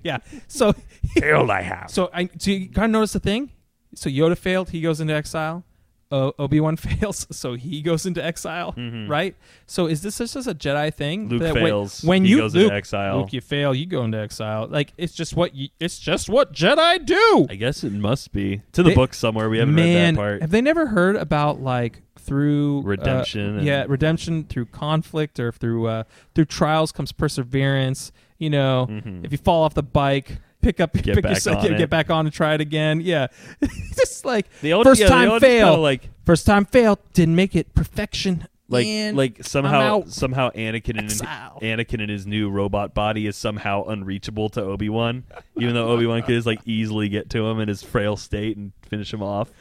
yeah. 0.03 0.19
So, 0.47 0.71
Failed 1.15 1.49
I 1.49 1.63
have. 1.63 1.89
so 1.91 2.09
I. 2.13 2.29
So 2.37 2.51
you 2.51 2.69
kind 2.69 2.85
of 2.85 2.91
notice 2.91 3.11
the 3.11 3.19
thing. 3.19 3.51
So 3.93 4.09
Yoda 4.09 4.37
failed. 4.37 4.69
He 4.69 4.79
goes 4.79 5.01
into 5.01 5.13
exile. 5.13 5.65
Uh, 6.11 6.31
Obi 6.39 6.59
Wan 6.59 6.75
fails, 6.87 7.27
so 7.31 7.53
he 7.53 7.81
goes 7.81 8.05
into 8.05 8.23
exile, 8.23 8.73
Mhm. 8.73 9.07
right? 9.07 9.35
So 9.67 9.85
is 9.87 10.01
this 10.01 10.17
just 10.17 10.35
a 10.35 10.55
Jedi 10.55 10.93
thing? 10.93 11.29
Luke 11.29 11.41
that 11.41 11.53
when- 11.53 11.63
fails. 11.63 12.03
when 12.03 12.25
he 12.25 12.31
you 12.31 12.37
goes 12.37 12.55
Luke, 12.55 12.63
into 12.65 12.75
exile. 12.75 13.19
Luke, 13.19 13.33
you 13.33 13.41
fail, 13.41 13.73
you 13.75 13.85
go 13.85 14.03
into 14.03 14.17
exile. 14.17 14.67
Like 14.69 14.93
it's 14.97 15.13
just 15.13 15.35
what 15.35 15.53
you, 15.55 15.69
it's 15.79 15.99
just 15.99 16.29
what 16.29 16.53
Jedi 16.53 17.05
do. 17.05 17.47
I 17.49 17.55
guess 17.55 17.83
it 17.83 17.93
must 17.93 18.31
be 18.31 18.61
to 18.71 18.81
the 18.83 18.89
They- 18.89 18.95
book 18.95 19.13
somewhere. 19.13 19.49
We 19.49 19.59
haven't 19.59 19.75
Man, 19.75 19.85
read 19.85 20.15
that 20.15 20.17
part. 20.19 20.41
have 20.41 20.51
they 20.51 20.61
never 20.61 20.87
heard 20.87 21.15
about 21.15 21.61
like 21.61 22.01
through 22.19 22.79
uh, 22.79 22.83
Redemption 22.83 23.57
and- 23.59 23.65
yeah, 23.65 23.85
redemption 23.87 24.43
through 24.43 24.65
conflict 24.65 25.39
or 25.39 25.51
through 25.51 25.87
uh, 25.87 26.03
through 26.35 26.45
trials 26.45 26.91
comes 26.91 27.11
perseverance. 27.11 28.11
You 28.37 28.49
know, 28.49 28.87
Mhm. 28.89 29.25
if 29.25 29.31
you 29.31 29.37
fall 29.37 29.63
off 29.63 29.73
the 29.73 29.83
bike, 29.83 30.37
pick 30.61 30.79
up, 30.79 30.93
Get 30.93 31.15
pick 31.15 31.23
back 31.23 31.35
yourself, 31.35 31.63
on 31.63 31.77
get, 31.77 31.89
back 31.89 32.09
on 32.09 32.25
and 32.25 32.33
try 32.33 32.53
it 32.53 32.61
again. 32.61 33.01
Yeah, 33.01 33.27
just 33.95 34.25
like 34.25 34.47
The 34.61 34.73
old, 34.73 34.85
first 34.85 35.01
yeah, 35.01 35.07
time 35.07 35.39
fail. 35.39 35.77
like 35.77 36.09
first 36.25 36.45
time 36.45 36.65
fail, 36.65 36.99
didn't 37.13 37.35
make 37.35 37.55
it. 37.55 37.73
Perfection. 37.73 38.47
Like 38.69 38.85
and 38.85 39.17
like 39.17 39.43
somehow 39.43 40.03
somehow 40.07 40.49
Anakin 40.51 40.97
and 40.97 41.09
exile. 41.11 41.59
Anakin 41.61 42.01
in 42.01 42.09
his 42.09 42.25
new 42.25 42.49
robot 42.49 42.93
body 42.93 43.27
is 43.27 43.35
somehow 43.35 43.83
unreachable 43.85 44.49
to 44.49 44.61
Obi 44.61 44.89
Wan, 44.89 45.23
even 45.57 45.73
though 45.73 45.89
Obi 45.89 46.05
Wan 46.05 46.21
could 46.21 46.35
just 46.35 46.47
like 46.47 46.59
easily 46.65 47.09
get 47.09 47.29
to 47.31 47.45
him 47.47 47.59
in 47.59 47.67
his 47.67 47.83
frail 47.83 48.15
state 48.15 48.57
and 48.57 48.71
finish 48.87 49.13
him 49.13 49.21
off. 49.23 49.51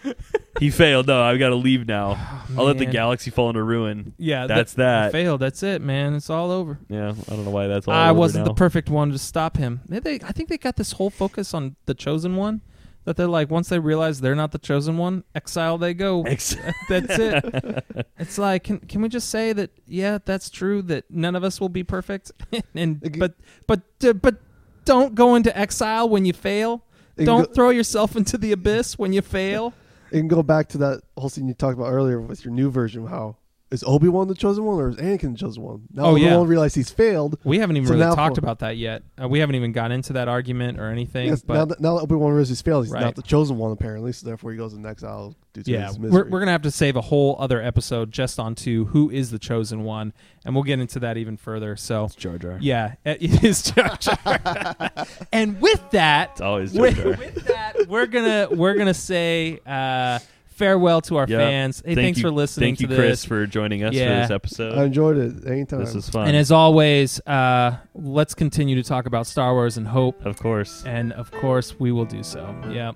he 0.58 0.70
failed. 0.70 1.06
No, 1.06 1.22
I've 1.22 1.38
got 1.38 1.50
to 1.50 1.54
leave 1.54 1.86
now. 1.86 2.16
Oh, 2.18 2.54
I'll 2.58 2.64
let 2.64 2.78
the 2.78 2.84
man. 2.84 2.92
galaxy 2.92 3.30
fall 3.30 3.48
into 3.50 3.62
ruin. 3.62 4.14
Yeah, 4.18 4.46
That's 4.46 4.74
that. 4.74 5.12
Failed. 5.12 5.40
That's 5.40 5.62
it, 5.62 5.82
man. 5.82 6.14
It's 6.14 6.30
all 6.30 6.50
over. 6.50 6.78
Yeah, 6.88 7.10
I 7.10 7.34
don't 7.34 7.44
know 7.44 7.50
why 7.50 7.66
that's 7.66 7.88
all. 7.88 7.94
I 7.94 8.10
over 8.10 8.18
wasn't 8.18 8.44
now. 8.46 8.52
the 8.52 8.54
perfect 8.54 8.88
one 8.88 9.10
to 9.12 9.18
stop 9.18 9.56
him. 9.56 9.80
They, 9.88 9.98
they, 9.98 10.14
I 10.24 10.32
think 10.32 10.48
they 10.48 10.58
got 10.58 10.76
this 10.76 10.92
whole 10.92 11.10
focus 11.10 11.54
on 11.54 11.76
the 11.86 11.94
chosen 11.94 12.36
one. 12.36 12.62
That 13.08 13.16
they're 13.16 13.26
like, 13.26 13.48
once 13.50 13.70
they 13.70 13.78
realize 13.78 14.20
they're 14.20 14.34
not 14.34 14.52
the 14.52 14.58
chosen 14.58 14.98
one, 14.98 15.24
exile 15.34 15.78
they 15.78 15.94
go. 15.94 16.22
Ex- 16.26 16.54
that's 16.90 17.18
it. 17.18 18.06
It's 18.18 18.36
like, 18.36 18.64
can 18.64 18.80
can 18.80 19.00
we 19.00 19.08
just 19.08 19.30
say 19.30 19.54
that? 19.54 19.70
Yeah, 19.86 20.18
that's 20.22 20.50
true. 20.50 20.82
That 20.82 21.10
none 21.10 21.34
of 21.34 21.42
us 21.42 21.58
will 21.58 21.70
be 21.70 21.82
perfect, 21.82 22.32
and 22.74 23.00
but 23.18 23.32
but 23.66 23.80
uh, 24.04 24.12
but 24.12 24.36
don't 24.84 25.14
go 25.14 25.36
into 25.36 25.56
exile 25.56 26.06
when 26.06 26.26
you 26.26 26.34
fail. 26.34 26.84
Don't 27.16 27.54
throw 27.54 27.70
yourself 27.70 28.14
into 28.14 28.36
the 28.36 28.52
abyss 28.52 28.98
when 28.98 29.14
you 29.14 29.22
fail. 29.22 29.72
It 30.10 30.18
can 30.18 30.28
go 30.28 30.42
back 30.42 30.68
to 30.70 30.78
that 30.78 31.00
whole 31.16 31.30
scene 31.30 31.48
you 31.48 31.54
talked 31.54 31.78
about 31.78 31.90
earlier 31.90 32.20
with 32.20 32.44
your 32.44 32.52
new 32.52 32.70
version. 32.70 33.06
How 33.06 33.36
is 33.70 33.84
Obi 33.86 34.08
Wan 34.08 34.28
the 34.28 34.34
chosen 34.34 34.64
one, 34.64 34.78
or 34.80 34.88
is 34.88 34.96
Anakin 34.96 35.32
the 35.32 35.38
chosen 35.38 35.62
one? 35.62 35.82
Now 35.92 36.04
Oh, 36.06 36.10
Obi 36.12 36.22
yeah. 36.22 36.36
Wan 36.36 36.46
realized 36.48 36.74
he's 36.74 36.90
failed. 36.90 37.38
We 37.44 37.58
haven't 37.58 37.76
even 37.76 37.86
So 37.88 37.94
really 37.94 38.14
talked 38.16 38.36
for- 38.36 38.40
about 38.40 38.60
that 38.60 38.76
yet. 38.78 39.02
Uh, 39.22 39.28
we 39.28 39.40
haven't 39.40 39.56
even 39.56 39.72
gotten 39.72 39.92
into 39.92 40.14
that 40.14 40.26
argument 40.28 40.80
or 40.80 40.86
anything. 40.90 41.28
Yes, 41.28 41.42
but 41.42 41.54
now 41.54 41.64
that, 41.66 41.80
now 41.80 41.96
that 41.96 42.02
Obi 42.02 42.14
Wan 42.14 42.30
realizes 42.32 42.58
he's 42.58 42.62
failed, 42.62 42.84
he's 42.86 42.92
Right. 42.92 43.02
not 43.04 43.14
the 43.16 43.22
chosen 43.22 43.58
one 43.58 43.72
apparently. 43.72 44.12
So 44.12 44.26
therefore, 44.26 44.52
he 44.52 44.56
goes 44.56 44.72
into 44.74 44.88
exile 44.88 45.34
due 45.52 45.62
to 45.64 45.70
yeah, 45.70 45.88
his 45.88 45.98
we're, 45.98 46.28
we're 46.28 46.38
gonna 46.40 46.50
have 46.52 46.62
to 46.62 46.70
save 46.70 46.96
a 46.96 47.00
whole 47.02 47.36
other 47.38 47.60
episode 47.62 48.10
just 48.12 48.38
onto 48.38 48.86
who 48.86 49.10
is 49.10 49.30
the 49.30 49.38
chosen 49.38 49.84
one, 49.84 50.12
and 50.46 50.54
we'll 50.54 50.64
get 50.64 50.78
into 50.80 50.98
that 51.00 51.16
even 51.18 51.36
further. 51.36 51.76
So, 51.76 52.04
It's 52.06 52.14
Jar 52.14 52.38
Jar. 52.38 52.56
yeah, 52.60 52.94
it 53.04 53.44
is 53.44 53.62
Jar 53.70 53.96
Jar. 53.98 54.90
and 55.32 55.60
with 55.60 55.90
that, 55.90 56.30
It's 56.32 56.40
always 56.40 56.72
Jar 56.72 56.82
with, 56.82 56.96
Jar. 56.96 57.06
with 57.08 57.34
that, 57.46 57.86
we're 57.88 58.06
gonna 58.06 58.48
we're 58.50 58.74
gonna 58.76 58.94
say 58.94 59.60
uh, 59.66 60.18
farewell 60.58 61.00
to 61.02 61.16
our 61.16 61.26
Yeah. 61.28 61.38
fans. 61.38 61.82
Hey, 61.84 61.94
Thank 61.94 62.04
thanks 62.06 62.18
you- 62.18 62.22
for 62.22 62.30
listening 62.30 62.66
Thank 62.76 62.80
you, 62.80 62.88
to 62.88 62.94
Chris, 62.96 63.24
for 63.24 63.46
joining 63.46 63.84
us 63.84 63.94
Yeah. 63.94 64.06
for 64.08 64.20
this 64.22 64.30
episode. 64.34 64.78
I 64.78 64.84
enjoyed 64.84 65.16
it 65.16 65.46
anytime. 65.46 65.80
this 65.80 65.94
is 65.94 66.08
fun. 66.08 66.26
And 66.28 66.36
as 66.36 66.50
always, 66.52 67.20
uh, 67.26 67.76
let's 67.94 68.34
continue 68.34 68.74
to 68.76 68.82
talk 68.82 69.06
about 69.06 69.26
Star 69.26 69.54
Wars 69.54 69.76
and 69.76 69.86
hope. 69.86 70.24
of 70.26 70.38
course. 70.38 70.82
And 70.86 71.12
of 71.12 71.30
course, 71.30 71.74
we 71.78 71.92
will 71.92 72.04
do 72.04 72.22
so. 72.22 72.54
Yeah. 72.70 72.92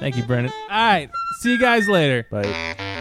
Thank 0.00 0.16
you, 0.16 0.24
Brendan. 0.24 0.52
All 0.70 0.76
right. 0.76 1.08
See 1.42 1.52
you 1.52 1.58
guys 1.60 1.88
later. 1.88 2.26
Bye. 2.30 2.93